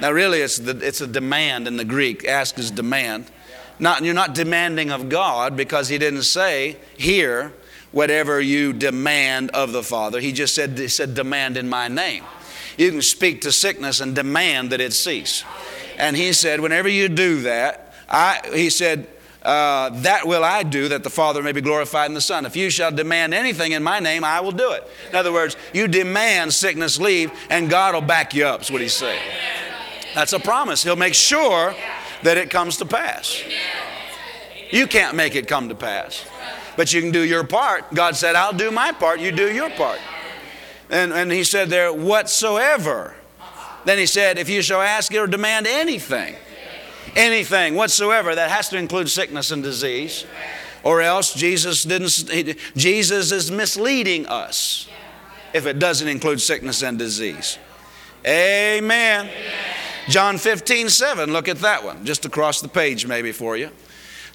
Now, 0.00 0.12
really, 0.12 0.40
it's, 0.40 0.58
the, 0.58 0.76
it's 0.78 1.00
a 1.02 1.06
demand 1.06 1.68
in 1.68 1.76
the 1.76 1.84
Greek. 1.84 2.26
Ask 2.26 2.58
is 2.58 2.70
demand. 2.70 3.30
Not, 3.78 4.04
you're 4.04 4.14
not 4.14 4.34
demanding 4.34 4.90
of 4.90 5.08
God 5.08 5.56
because 5.56 5.88
He 5.88 5.98
didn't 5.98 6.22
say, 6.22 6.76
here, 6.96 7.52
whatever 7.92 8.40
you 8.40 8.72
demand 8.72 9.50
of 9.50 9.72
the 9.72 9.82
Father. 9.82 10.20
He 10.20 10.32
just 10.32 10.54
said, 10.54 10.78
he 10.78 10.88
said, 10.88 11.14
demand 11.14 11.56
in 11.56 11.68
my 11.68 11.88
name. 11.88 12.24
You 12.76 12.90
can 12.90 13.02
speak 13.02 13.42
to 13.42 13.52
sickness 13.52 14.00
and 14.00 14.14
demand 14.14 14.70
that 14.70 14.80
it 14.80 14.92
cease. 14.92 15.44
And 15.96 16.16
He 16.16 16.32
said, 16.32 16.60
whenever 16.60 16.88
you 16.88 17.08
do 17.08 17.42
that, 17.42 17.94
I, 18.08 18.40
He 18.52 18.70
said, 18.70 19.08
uh, 19.42 19.90
that 20.00 20.26
will 20.26 20.42
I 20.42 20.62
do 20.62 20.88
that 20.88 21.04
the 21.04 21.10
Father 21.10 21.42
may 21.42 21.52
be 21.52 21.60
glorified 21.60 22.08
in 22.08 22.14
the 22.14 22.20
Son. 22.20 22.46
If 22.46 22.56
you 22.56 22.70
shall 22.70 22.90
demand 22.90 23.34
anything 23.34 23.72
in 23.72 23.82
my 23.82 24.00
name, 24.00 24.24
I 24.24 24.40
will 24.40 24.52
do 24.52 24.72
it. 24.72 24.88
In 25.10 25.16
other 25.16 25.32
words, 25.32 25.56
you 25.74 25.86
demand 25.86 26.54
sickness 26.54 26.98
leave, 26.98 27.30
and 27.50 27.68
God 27.68 27.94
will 27.94 28.00
back 28.00 28.34
you 28.34 28.46
up, 28.46 28.62
is 28.62 28.70
what 28.70 28.80
He's 28.80 28.94
saying. 28.94 29.22
That's 30.14 30.32
a 30.32 30.40
promise. 30.40 30.82
He'll 30.82 30.96
make 30.96 31.14
sure 31.14 31.74
that 32.24 32.36
it 32.36 32.50
comes 32.50 32.78
to 32.78 32.86
pass. 32.86 33.42
You 34.70 34.86
can't 34.86 35.14
make 35.14 35.36
it 35.36 35.46
come 35.46 35.68
to 35.68 35.74
pass, 35.74 36.26
but 36.76 36.92
you 36.92 37.00
can 37.00 37.12
do 37.12 37.22
your 37.22 37.44
part. 37.44 37.94
God 37.94 38.16
said, 38.16 38.34
I'll 38.34 38.52
do 38.52 38.70
my 38.70 38.92
part, 38.92 39.20
you 39.20 39.30
do 39.30 39.52
your 39.52 39.70
part. 39.70 40.00
And, 40.90 41.12
and 41.12 41.30
he 41.30 41.44
said 41.44 41.70
there, 41.70 41.92
whatsoever. 41.92 43.14
Then 43.84 43.98
he 43.98 44.06
said, 44.06 44.38
if 44.38 44.48
you 44.48 44.62
shall 44.62 44.80
ask 44.80 45.14
or 45.14 45.26
demand 45.26 45.66
anything, 45.66 46.34
anything 47.14 47.74
whatsoever, 47.74 48.34
that 48.34 48.50
has 48.50 48.68
to 48.70 48.78
include 48.78 49.08
sickness 49.08 49.50
and 49.50 49.62
disease. 49.62 50.26
Or 50.82 51.00
else 51.00 51.34
Jesus 51.34 51.82
didn't, 51.84 52.56
Jesus 52.76 53.32
is 53.32 53.50
misleading 53.50 54.26
us 54.26 54.88
if 55.54 55.66
it 55.66 55.78
doesn't 55.78 56.08
include 56.08 56.40
sickness 56.40 56.82
and 56.82 56.98
disease. 56.98 57.58
Amen. 58.26 59.26
Amen. 59.26 59.30
John 60.08 60.38
15, 60.38 60.88
7, 60.88 61.32
look 61.32 61.48
at 61.48 61.58
that 61.58 61.82
one, 61.82 62.04
just 62.04 62.24
across 62.24 62.60
the 62.60 62.68
page 62.68 63.06
maybe 63.06 63.32
for 63.32 63.56
you. 63.56 63.70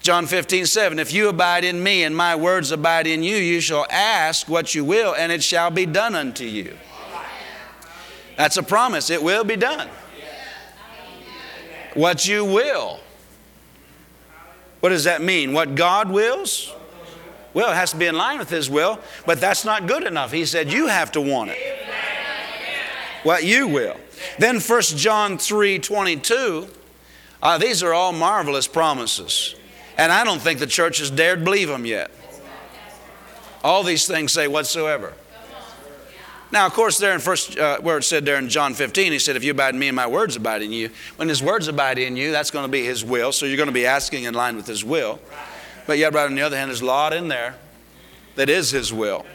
John 0.02 0.26
15, 0.26 0.66
7, 0.66 0.98
if 0.98 1.12
you 1.12 1.28
abide 1.28 1.64
in 1.64 1.82
me 1.82 2.04
and 2.04 2.16
my 2.16 2.34
words 2.34 2.72
abide 2.72 3.06
in 3.06 3.22
you, 3.22 3.36
you 3.36 3.60
shall 3.60 3.86
ask 3.90 4.48
what 4.48 4.74
you 4.74 4.84
will, 4.84 5.14
and 5.14 5.30
it 5.30 5.42
shall 5.42 5.70
be 5.70 5.86
done 5.86 6.14
unto 6.14 6.44
you. 6.44 6.76
That's 8.36 8.56
a 8.56 8.62
promise, 8.62 9.10
it 9.10 9.22
will 9.22 9.44
be 9.44 9.56
done. 9.56 9.88
What 11.94 12.26
you 12.26 12.44
will. 12.44 13.00
What 14.80 14.88
does 14.88 15.04
that 15.04 15.20
mean? 15.20 15.52
What 15.52 15.74
God 15.74 16.10
wills? 16.10 16.72
Well, 17.52 17.70
it 17.70 17.74
has 17.74 17.90
to 17.90 17.96
be 17.96 18.06
in 18.06 18.16
line 18.16 18.38
with 18.38 18.48
His 18.48 18.70
will, 18.70 18.98
but 19.26 19.40
that's 19.40 19.64
not 19.64 19.86
good 19.86 20.04
enough. 20.04 20.32
He 20.32 20.46
said, 20.46 20.72
You 20.72 20.86
have 20.86 21.12
to 21.12 21.20
want 21.20 21.50
it. 21.50 21.58
What 23.22 23.44
you 23.44 23.68
will. 23.68 23.96
Then 24.38 24.60
1 24.60 24.82
John 24.82 25.38
3 25.38 25.78
22, 25.78 26.68
uh, 27.42 27.58
these 27.58 27.82
are 27.82 27.92
all 27.92 28.12
marvelous 28.12 28.66
promises. 28.66 29.54
And 29.98 30.10
I 30.10 30.24
don't 30.24 30.40
think 30.40 30.58
the 30.58 30.66
church 30.66 30.98
has 30.98 31.10
dared 31.10 31.44
believe 31.44 31.68
them 31.68 31.84
yet. 31.84 32.10
All 33.62 33.82
these 33.82 34.06
things 34.06 34.32
say 34.32 34.48
whatsoever. 34.48 35.12
Now, 36.52 36.66
of 36.66 36.72
course, 36.72 36.98
there 36.98 37.14
in 37.14 37.20
first, 37.20 37.56
uh, 37.58 37.78
where 37.80 37.98
it 37.98 38.02
said 38.02 38.24
there 38.24 38.36
in 38.36 38.48
John 38.48 38.74
15, 38.74 39.12
he 39.12 39.18
said, 39.18 39.36
If 39.36 39.44
you 39.44 39.52
abide 39.52 39.74
in 39.74 39.78
me 39.78 39.88
and 39.88 39.94
my 39.94 40.06
words 40.06 40.34
abide 40.34 40.62
in 40.62 40.72
you, 40.72 40.90
when 41.16 41.28
his 41.28 41.42
words 41.42 41.68
abide 41.68 41.98
in 41.98 42.16
you, 42.16 42.32
that's 42.32 42.50
going 42.50 42.64
to 42.64 42.70
be 42.70 42.84
his 42.84 43.04
will. 43.04 43.30
So 43.30 43.46
you're 43.46 43.56
going 43.56 43.68
to 43.68 43.72
be 43.72 43.86
asking 43.86 44.24
in 44.24 44.34
line 44.34 44.56
with 44.56 44.66
his 44.66 44.84
will. 44.84 45.20
But 45.86 45.98
yet, 45.98 46.12
right 46.12 46.24
on 46.24 46.34
the 46.34 46.42
other 46.42 46.56
hand, 46.56 46.70
there's 46.70 46.80
a 46.80 46.86
lot 46.86 47.12
in 47.12 47.28
there 47.28 47.54
that 48.34 48.48
is 48.48 48.70
his 48.70 48.92
will. 48.92 49.26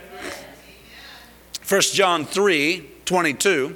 1 1.67 1.81
John 1.81 2.25
3 2.25 2.89
22. 3.05 3.75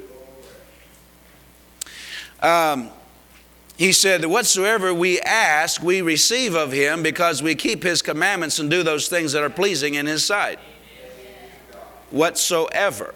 Um, 2.41 2.89
he 3.77 3.91
said 3.91 4.21
that 4.21 4.29
whatsoever 4.29 4.93
we 4.93 5.19
ask, 5.21 5.81
we 5.81 6.01
receive 6.01 6.55
of 6.55 6.71
him 6.71 7.01
because 7.01 7.41
we 7.41 7.55
keep 7.55 7.83
his 7.83 8.01
commandments 8.01 8.59
and 8.59 8.69
do 8.69 8.83
those 8.83 9.07
things 9.07 9.31
that 9.31 9.43
are 9.43 9.49
pleasing 9.49 9.93
in 9.93 10.05
his 10.05 10.25
sight. 10.25 10.59
Whatsoever. 12.11 13.13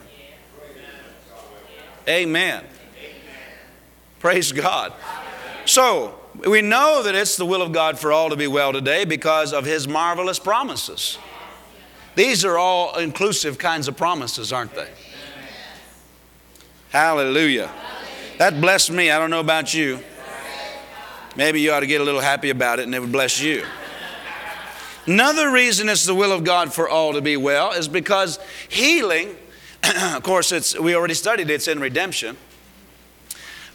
Amen. 2.08 2.64
Praise 4.20 4.52
God. 4.52 4.94
So, 5.66 6.20
We 6.36 6.62
know 6.62 7.04
that 7.04 7.14
it's 7.14 7.38
the 7.38 7.46
will 7.46 7.62
of 7.62 7.72
God 7.72 8.00
for 8.00 8.12
all 8.12 8.30
to 8.30 8.36
be 8.36 8.48
well 8.48 8.74
today 8.74 9.06
because 9.06 9.54
of 9.54 9.66
His 9.66 9.88
marvelous 9.88 10.40
promises. 10.40 11.18
These 12.16 12.44
are 12.44 12.58
all 12.58 12.98
inclusive 12.98 13.58
kinds 13.58 13.88
of 13.88 13.96
promises, 13.96 14.52
aren't 14.52 14.74
they? 14.74 14.90
Hallelujah. 16.94 17.72
That 18.38 18.62
blessed 18.62 18.92
me. 18.92 19.10
I 19.10 19.18
don't 19.18 19.32
know 19.32 19.40
about 19.40 19.74
you. 19.74 20.00
Maybe 21.36 21.60
you 21.60 21.72
ought 21.72 21.80
to 21.80 21.88
get 21.88 22.02
a 22.02 22.04
little 22.04 22.22
happy 22.22 22.52
about 22.52 22.78
it 22.78 22.84
and 22.84 22.94
it 22.94 23.00
would 23.00 23.12
bless 23.12 23.42
you. 23.42 23.66
Another 25.08 25.50
reason 25.50 25.90
it's 25.90 26.06
the 26.06 26.14
will 26.14 26.32
of 26.32 26.44
God 26.44 26.72
for 26.72 26.88
all 26.88 27.14
to 27.14 27.22
be 27.22 27.36
well 27.36 27.72
is 27.72 27.88
because 27.88 28.38
healing, 28.70 29.36
of 30.14 30.22
course, 30.22 30.52
it's, 30.52 30.78
we 30.78 30.96
already 30.96 31.16
studied 31.16 31.50
it's 31.50 31.68
in 31.68 31.80
redemption. 31.80 32.38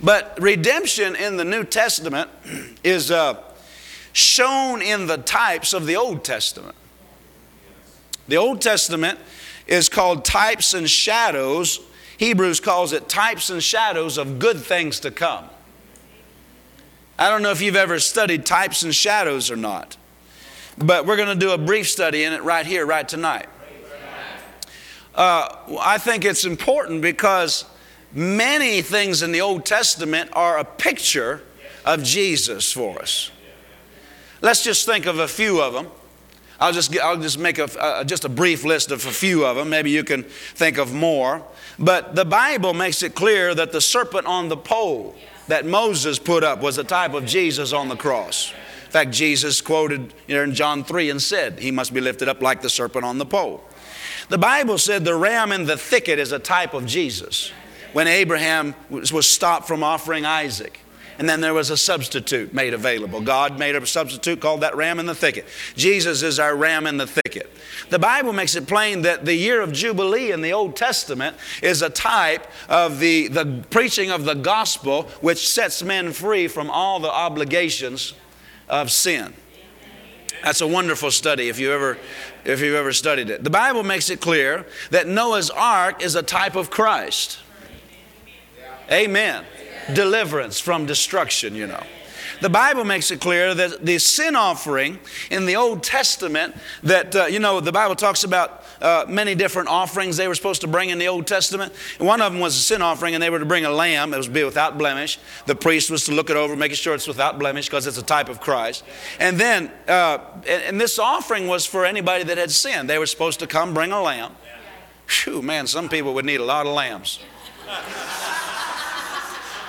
But 0.00 0.38
redemption 0.40 1.16
in 1.16 1.36
the 1.36 1.44
New 1.44 1.64
Testament 1.64 2.30
is 2.84 3.10
uh, 3.10 3.42
shown 4.12 4.80
in 4.80 5.08
the 5.08 5.18
types 5.18 5.72
of 5.72 5.86
the 5.86 5.96
Old 5.96 6.22
Testament. 6.22 6.76
The 8.28 8.36
Old 8.36 8.60
Testament 8.60 9.18
is 9.66 9.88
called 9.88 10.24
types 10.24 10.72
and 10.72 10.88
shadows. 10.88 11.80
Hebrews 12.18 12.60
calls 12.60 12.92
it 12.92 13.08
types 13.08 13.48
and 13.48 13.62
shadows 13.62 14.18
of 14.18 14.38
good 14.38 14.58
things 14.58 15.00
to 15.00 15.10
come. 15.10 15.46
I 17.18 17.30
don't 17.30 17.42
know 17.42 17.50
if 17.50 17.62
you've 17.62 17.76
ever 17.76 17.98
studied 17.98 18.44
types 18.44 18.82
and 18.82 18.94
shadows 18.94 19.50
or 19.50 19.56
not, 19.56 19.96
but 20.76 21.06
we're 21.06 21.16
going 21.16 21.28
to 21.28 21.34
do 21.34 21.52
a 21.52 21.58
brief 21.58 21.88
study 21.88 22.24
in 22.24 22.32
it 22.32 22.42
right 22.42 22.66
here, 22.66 22.84
right 22.84 23.08
tonight. 23.08 23.48
Uh, 25.14 25.48
I 25.80 25.98
think 25.98 26.24
it's 26.24 26.44
important 26.44 27.02
because 27.02 27.64
many 28.12 28.82
things 28.82 29.22
in 29.22 29.32
the 29.32 29.40
Old 29.40 29.64
Testament 29.64 30.30
are 30.32 30.58
a 30.58 30.64
picture 30.64 31.42
of 31.84 32.02
Jesus 32.02 32.72
for 32.72 33.00
us. 33.00 33.30
Let's 34.40 34.62
just 34.62 34.86
think 34.86 35.06
of 35.06 35.18
a 35.18 35.26
few 35.26 35.60
of 35.60 35.72
them. 35.72 35.88
I'll 36.60 36.72
just, 36.72 36.96
I'll 36.98 37.20
just 37.20 37.38
make 37.38 37.58
a, 37.58 38.04
just 38.04 38.24
a 38.24 38.28
brief 38.28 38.64
list 38.64 38.90
of 38.90 39.06
a 39.06 39.10
few 39.10 39.46
of 39.46 39.56
them. 39.56 39.70
Maybe 39.70 39.90
you 39.90 40.02
can 40.02 40.24
think 40.24 40.78
of 40.78 40.92
more. 40.92 41.42
But 41.78 42.16
the 42.16 42.24
Bible 42.24 42.74
makes 42.74 43.02
it 43.02 43.14
clear 43.14 43.54
that 43.54 43.70
the 43.72 43.80
serpent 43.80 44.26
on 44.26 44.48
the 44.48 44.56
pole 44.56 45.14
that 45.46 45.64
Moses 45.64 46.18
put 46.18 46.42
up 46.44 46.60
was 46.60 46.76
a 46.78 46.84
type 46.84 47.14
of 47.14 47.24
Jesus 47.26 47.72
on 47.72 47.88
the 47.88 47.96
cross. 47.96 48.52
In 48.86 48.92
fact, 48.92 49.10
Jesus 49.10 49.60
quoted 49.60 50.14
in 50.26 50.54
John 50.54 50.82
3 50.82 51.10
and 51.10 51.22
said, 51.22 51.58
He 51.58 51.70
must 51.70 51.94
be 51.94 52.00
lifted 52.00 52.28
up 52.28 52.42
like 52.42 52.62
the 52.62 52.70
serpent 52.70 53.04
on 53.04 53.18
the 53.18 53.26
pole. 53.26 53.62
The 54.28 54.38
Bible 54.38 54.78
said 54.78 55.04
the 55.04 55.14
ram 55.14 55.52
in 55.52 55.64
the 55.64 55.76
thicket 55.76 56.18
is 56.18 56.32
a 56.32 56.38
type 56.38 56.74
of 56.74 56.86
Jesus 56.86 57.52
when 57.92 58.06
Abraham 58.06 58.74
was 58.90 59.28
stopped 59.28 59.66
from 59.66 59.82
offering 59.82 60.26
Isaac. 60.26 60.80
And 61.18 61.28
then 61.28 61.40
there 61.40 61.52
was 61.52 61.70
a 61.70 61.76
substitute 61.76 62.54
made 62.54 62.74
available. 62.74 63.20
God 63.20 63.58
made 63.58 63.74
a 63.74 63.84
substitute 63.84 64.40
called 64.40 64.60
that 64.60 64.76
ram 64.76 65.00
in 65.00 65.06
the 65.06 65.14
thicket. 65.16 65.46
Jesus 65.74 66.22
is 66.22 66.38
our 66.38 66.54
ram 66.54 66.86
in 66.86 66.96
the 66.96 67.08
thicket. 67.08 67.50
The 67.90 67.98
Bible 67.98 68.32
makes 68.32 68.54
it 68.54 68.68
plain 68.68 69.02
that 69.02 69.24
the 69.24 69.34
year 69.34 69.60
of 69.60 69.72
Jubilee 69.72 70.30
in 70.30 70.42
the 70.42 70.52
Old 70.52 70.76
Testament 70.76 71.36
is 71.60 71.82
a 71.82 71.90
type 71.90 72.46
of 72.68 73.00
the, 73.00 73.26
the 73.28 73.64
preaching 73.70 74.12
of 74.12 74.24
the 74.24 74.34
gospel, 74.34 75.04
which 75.20 75.48
sets 75.48 75.82
men 75.82 76.12
free 76.12 76.46
from 76.46 76.70
all 76.70 77.00
the 77.00 77.10
obligations 77.10 78.14
of 78.68 78.92
sin. 78.92 79.34
That's 80.44 80.60
a 80.60 80.68
wonderful 80.68 81.10
study 81.10 81.48
if 81.48 81.58
you 81.58 81.72
ever 81.72 81.98
if 82.44 82.60
you've 82.60 82.76
ever 82.76 82.92
studied 82.92 83.28
it. 83.28 83.42
The 83.42 83.50
Bible 83.50 83.82
makes 83.82 84.08
it 84.08 84.20
clear 84.20 84.64
that 84.90 85.08
Noah's 85.08 85.50
ark 85.50 86.02
is 86.02 86.14
a 86.14 86.22
type 86.22 86.54
of 86.54 86.70
Christ. 86.70 87.40
Amen. 88.90 89.44
Deliverance 89.94 90.60
from 90.60 90.86
destruction, 90.86 91.54
you 91.54 91.66
know. 91.66 91.82
The 92.40 92.48
Bible 92.48 92.84
makes 92.84 93.10
it 93.10 93.20
clear 93.20 93.52
that 93.52 93.84
the 93.84 93.98
sin 93.98 94.36
offering 94.36 95.00
in 95.30 95.46
the 95.46 95.56
Old 95.56 95.82
Testament, 95.82 96.54
that, 96.84 97.16
uh, 97.16 97.24
you 97.26 97.40
know, 97.40 97.58
the 97.60 97.72
Bible 97.72 97.96
talks 97.96 98.22
about 98.22 98.64
uh, 98.80 99.06
many 99.08 99.34
different 99.34 99.68
offerings 99.68 100.16
they 100.16 100.28
were 100.28 100.36
supposed 100.36 100.60
to 100.60 100.68
bring 100.68 100.90
in 100.90 100.98
the 100.98 101.08
Old 101.08 101.26
Testament. 101.26 101.72
One 101.98 102.20
of 102.20 102.32
them 102.32 102.40
was 102.40 102.54
a 102.54 102.60
sin 102.60 102.80
offering, 102.80 103.14
and 103.14 103.22
they 103.22 103.30
were 103.30 103.40
to 103.40 103.44
bring 103.44 103.64
a 103.64 103.70
lamb 103.70 104.12
that 104.12 104.18
was 104.18 104.26
to 104.26 104.32
be 104.32 104.44
without 104.44 104.78
blemish. 104.78 105.18
The 105.46 105.56
priest 105.56 105.90
was 105.90 106.04
to 106.04 106.12
look 106.12 106.30
it 106.30 106.36
over, 106.36 106.54
making 106.54 106.76
sure 106.76 106.94
it's 106.94 107.08
without 107.08 107.40
blemish 107.40 107.66
because 107.66 107.88
it's 107.88 107.98
a 107.98 108.04
type 108.04 108.28
of 108.28 108.40
Christ. 108.40 108.84
And 109.18 109.38
then, 109.38 109.72
uh, 109.88 110.18
and, 110.46 110.62
and 110.62 110.80
this 110.80 110.98
offering 110.98 111.48
was 111.48 111.66
for 111.66 111.84
anybody 111.84 112.22
that 112.24 112.38
had 112.38 112.52
sinned. 112.52 112.88
They 112.88 112.98
were 112.98 113.06
supposed 113.06 113.40
to 113.40 113.48
come 113.48 113.74
bring 113.74 113.90
a 113.90 114.00
lamb. 114.00 114.36
Phew, 115.06 115.42
man, 115.42 115.66
some 115.66 115.88
people 115.88 116.14
would 116.14 116.24
need 116.24 116.40
a 116.40 116.44
lot 116.44 116.66
of 116.66 116.72
lambs. 116.72 117.18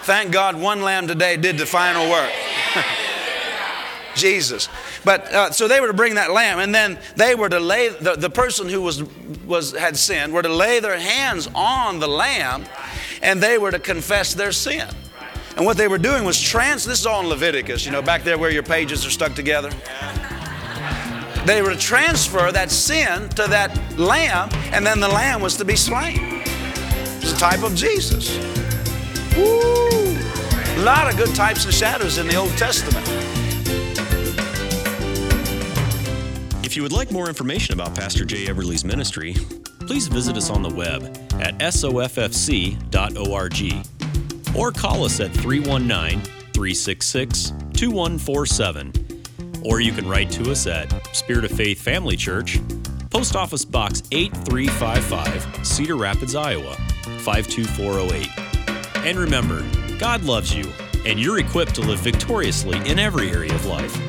Thank 0.09 0.31
God 0.31 0.59
one 0.59 0.81
lamb 0.81 1.05
today 1.05 1.37
did 1.37 1.59
the 1.59 1.67
final 1.67 2.09
work. 2.09 2.31
Jesus. 4.15 4.67
But 5.05 5.31
uh, 5.31 5.51
so 5.51 5.67
they 5.67 5.79
were 5.79 5.85
to 5.85 5.93
bring 5.93 6.15
that 6.15 6.31
lamb, 6.31 6.57
and 6.57 6.73
then 6.73 6.97
they 7.15 7.35
were 7.35 7.47
to 7.47 7.59
lay 7.59 7.89
the, 7.89 8.15
the 8.15 8.31
person 8.31 8.67
who 8.69 8.81
was 8.81 9.03
was 9.45 9.77
had 9.77 9.95
sinned 9.95 10.33
were 10.33 10.41
to 10.41 10.51
lay 10.51 10.79
their 10.79 10.97
hands 10.97 11.47
on 11.53 11.99
the 11.99 12.07
lamb, 12.07 12.65
and 13.21 13.39
they 13.39 13.59
were 13.59 13.69
to 13.69 13.77
confess 13.77 14.33
their 14.33 14.51
sin. 14.51 14.87
And 15.55 15.63
what 15.63 15.77
they 15.77 15.87
were 15.87 15.99
doing 15.99 16.23
was 16.23 16.41
trans. 16.41 16.85
This 16.85 17.01
is 17.01 17.05
all 17.05 17.21
in 17.21 17.27
Leviticus, 17.27 17.85
you 17.85 17.91
know, 17.91 18.01
back 18.01 18.23
there 18.23 18.39
where 18.39 18.49
your 18.49 18.63
pages 18.63 19.05
are 19.05 19.11
stuck 19.11 19.35
together. 19.35 19.69
They 21.45 21.61
were 21.61 21.69
to 21.69 21.79
transfer 21.79 22.51
that 22.51 22.71
sin 22.71 23.29
to 23.29 23.43
that 23.43 23.99
lamb, 23.99 24.49
and 24.73 24.83
then 24.83 25.01
the 25.01 25.07
lamb 25.07 25.39
was 25.39 25.55
to 25.57 25.65
be 25.65 25.75
slain. 25.75 26.41
It's 27.21 27.31
a 27.31 27.37
type 27.37 27.61
of 27.61 27.75
Jesus. 27.75 28.35
Woo! 29.37 29.98
A 30.79 30.83
lot 30.83 31.11
of 31.11 31.17
good 31.17 31.35
types 31.35 31.65
and 31.65 31.73
shadows 31.73 32.19
in 32.19 32.27
the 32.27 32.37
Old 32.37 32.51
Testament. 32.51 33.05
If 36.65 36.77
you 36.77 36.83
would 36.83 36.93
like 36.93 37.11
more 37.11 37.27
information 37.27 37.73
about 37.73 37.93
Pastor 37.95 38.23
Jay 38.23 38.47
Everly's 38.47 38.85
ministry, 38.85 39.35
please 39.81 40.07
visit 40.07 40.37
us 40.37 40.49
on 40.49 40.61
the 40.61 40.69
web 40.69 41.03
at 41.33 41.57
soffc.org 41.57 42.87
or 44.55 44.71
call 44.71 45.03
us 45.03 45.19
at 45.19 45.33
319 45.33 46.21
366 46.53 47.49
2147. 47.73 48.93
Or 49.65 49.81
you 49.81 49.91
can 49.91 50.07
write 50.07 50.31
to 50.31 50.49
us 50.49 50.65
at 50.65 50.89
Spirit 51.13 51.43
of 51.43 51.51
Faith 51.51 51.81
Family 51.81 52.15
Church, 52.15 52.57
Post 53.09 53.35
Office 53.35 53.65
Box 53.65 54.01
8355, 54.13 55.67
Cedar 55.67 55.97
Rapids, 55.97 56.35
Iowa 56.35 56.77
52408. 57.25 58.29
And 59.05 59.19
remember, 59.19 59.61
God 59.99 60.23
loves 60.23 60.55
you, 60.55 60.65
and 61.05 61.19
you're 61.19 61.39
equipped 61.39 61.75
to 61.75 61.81
live 61.81 61.99
victoriously 61.99 62.77
in 62.89 62.97
every 62.99 63.31
area 63.31 63.53
of 63.53 63.65
life. 63.65 64.08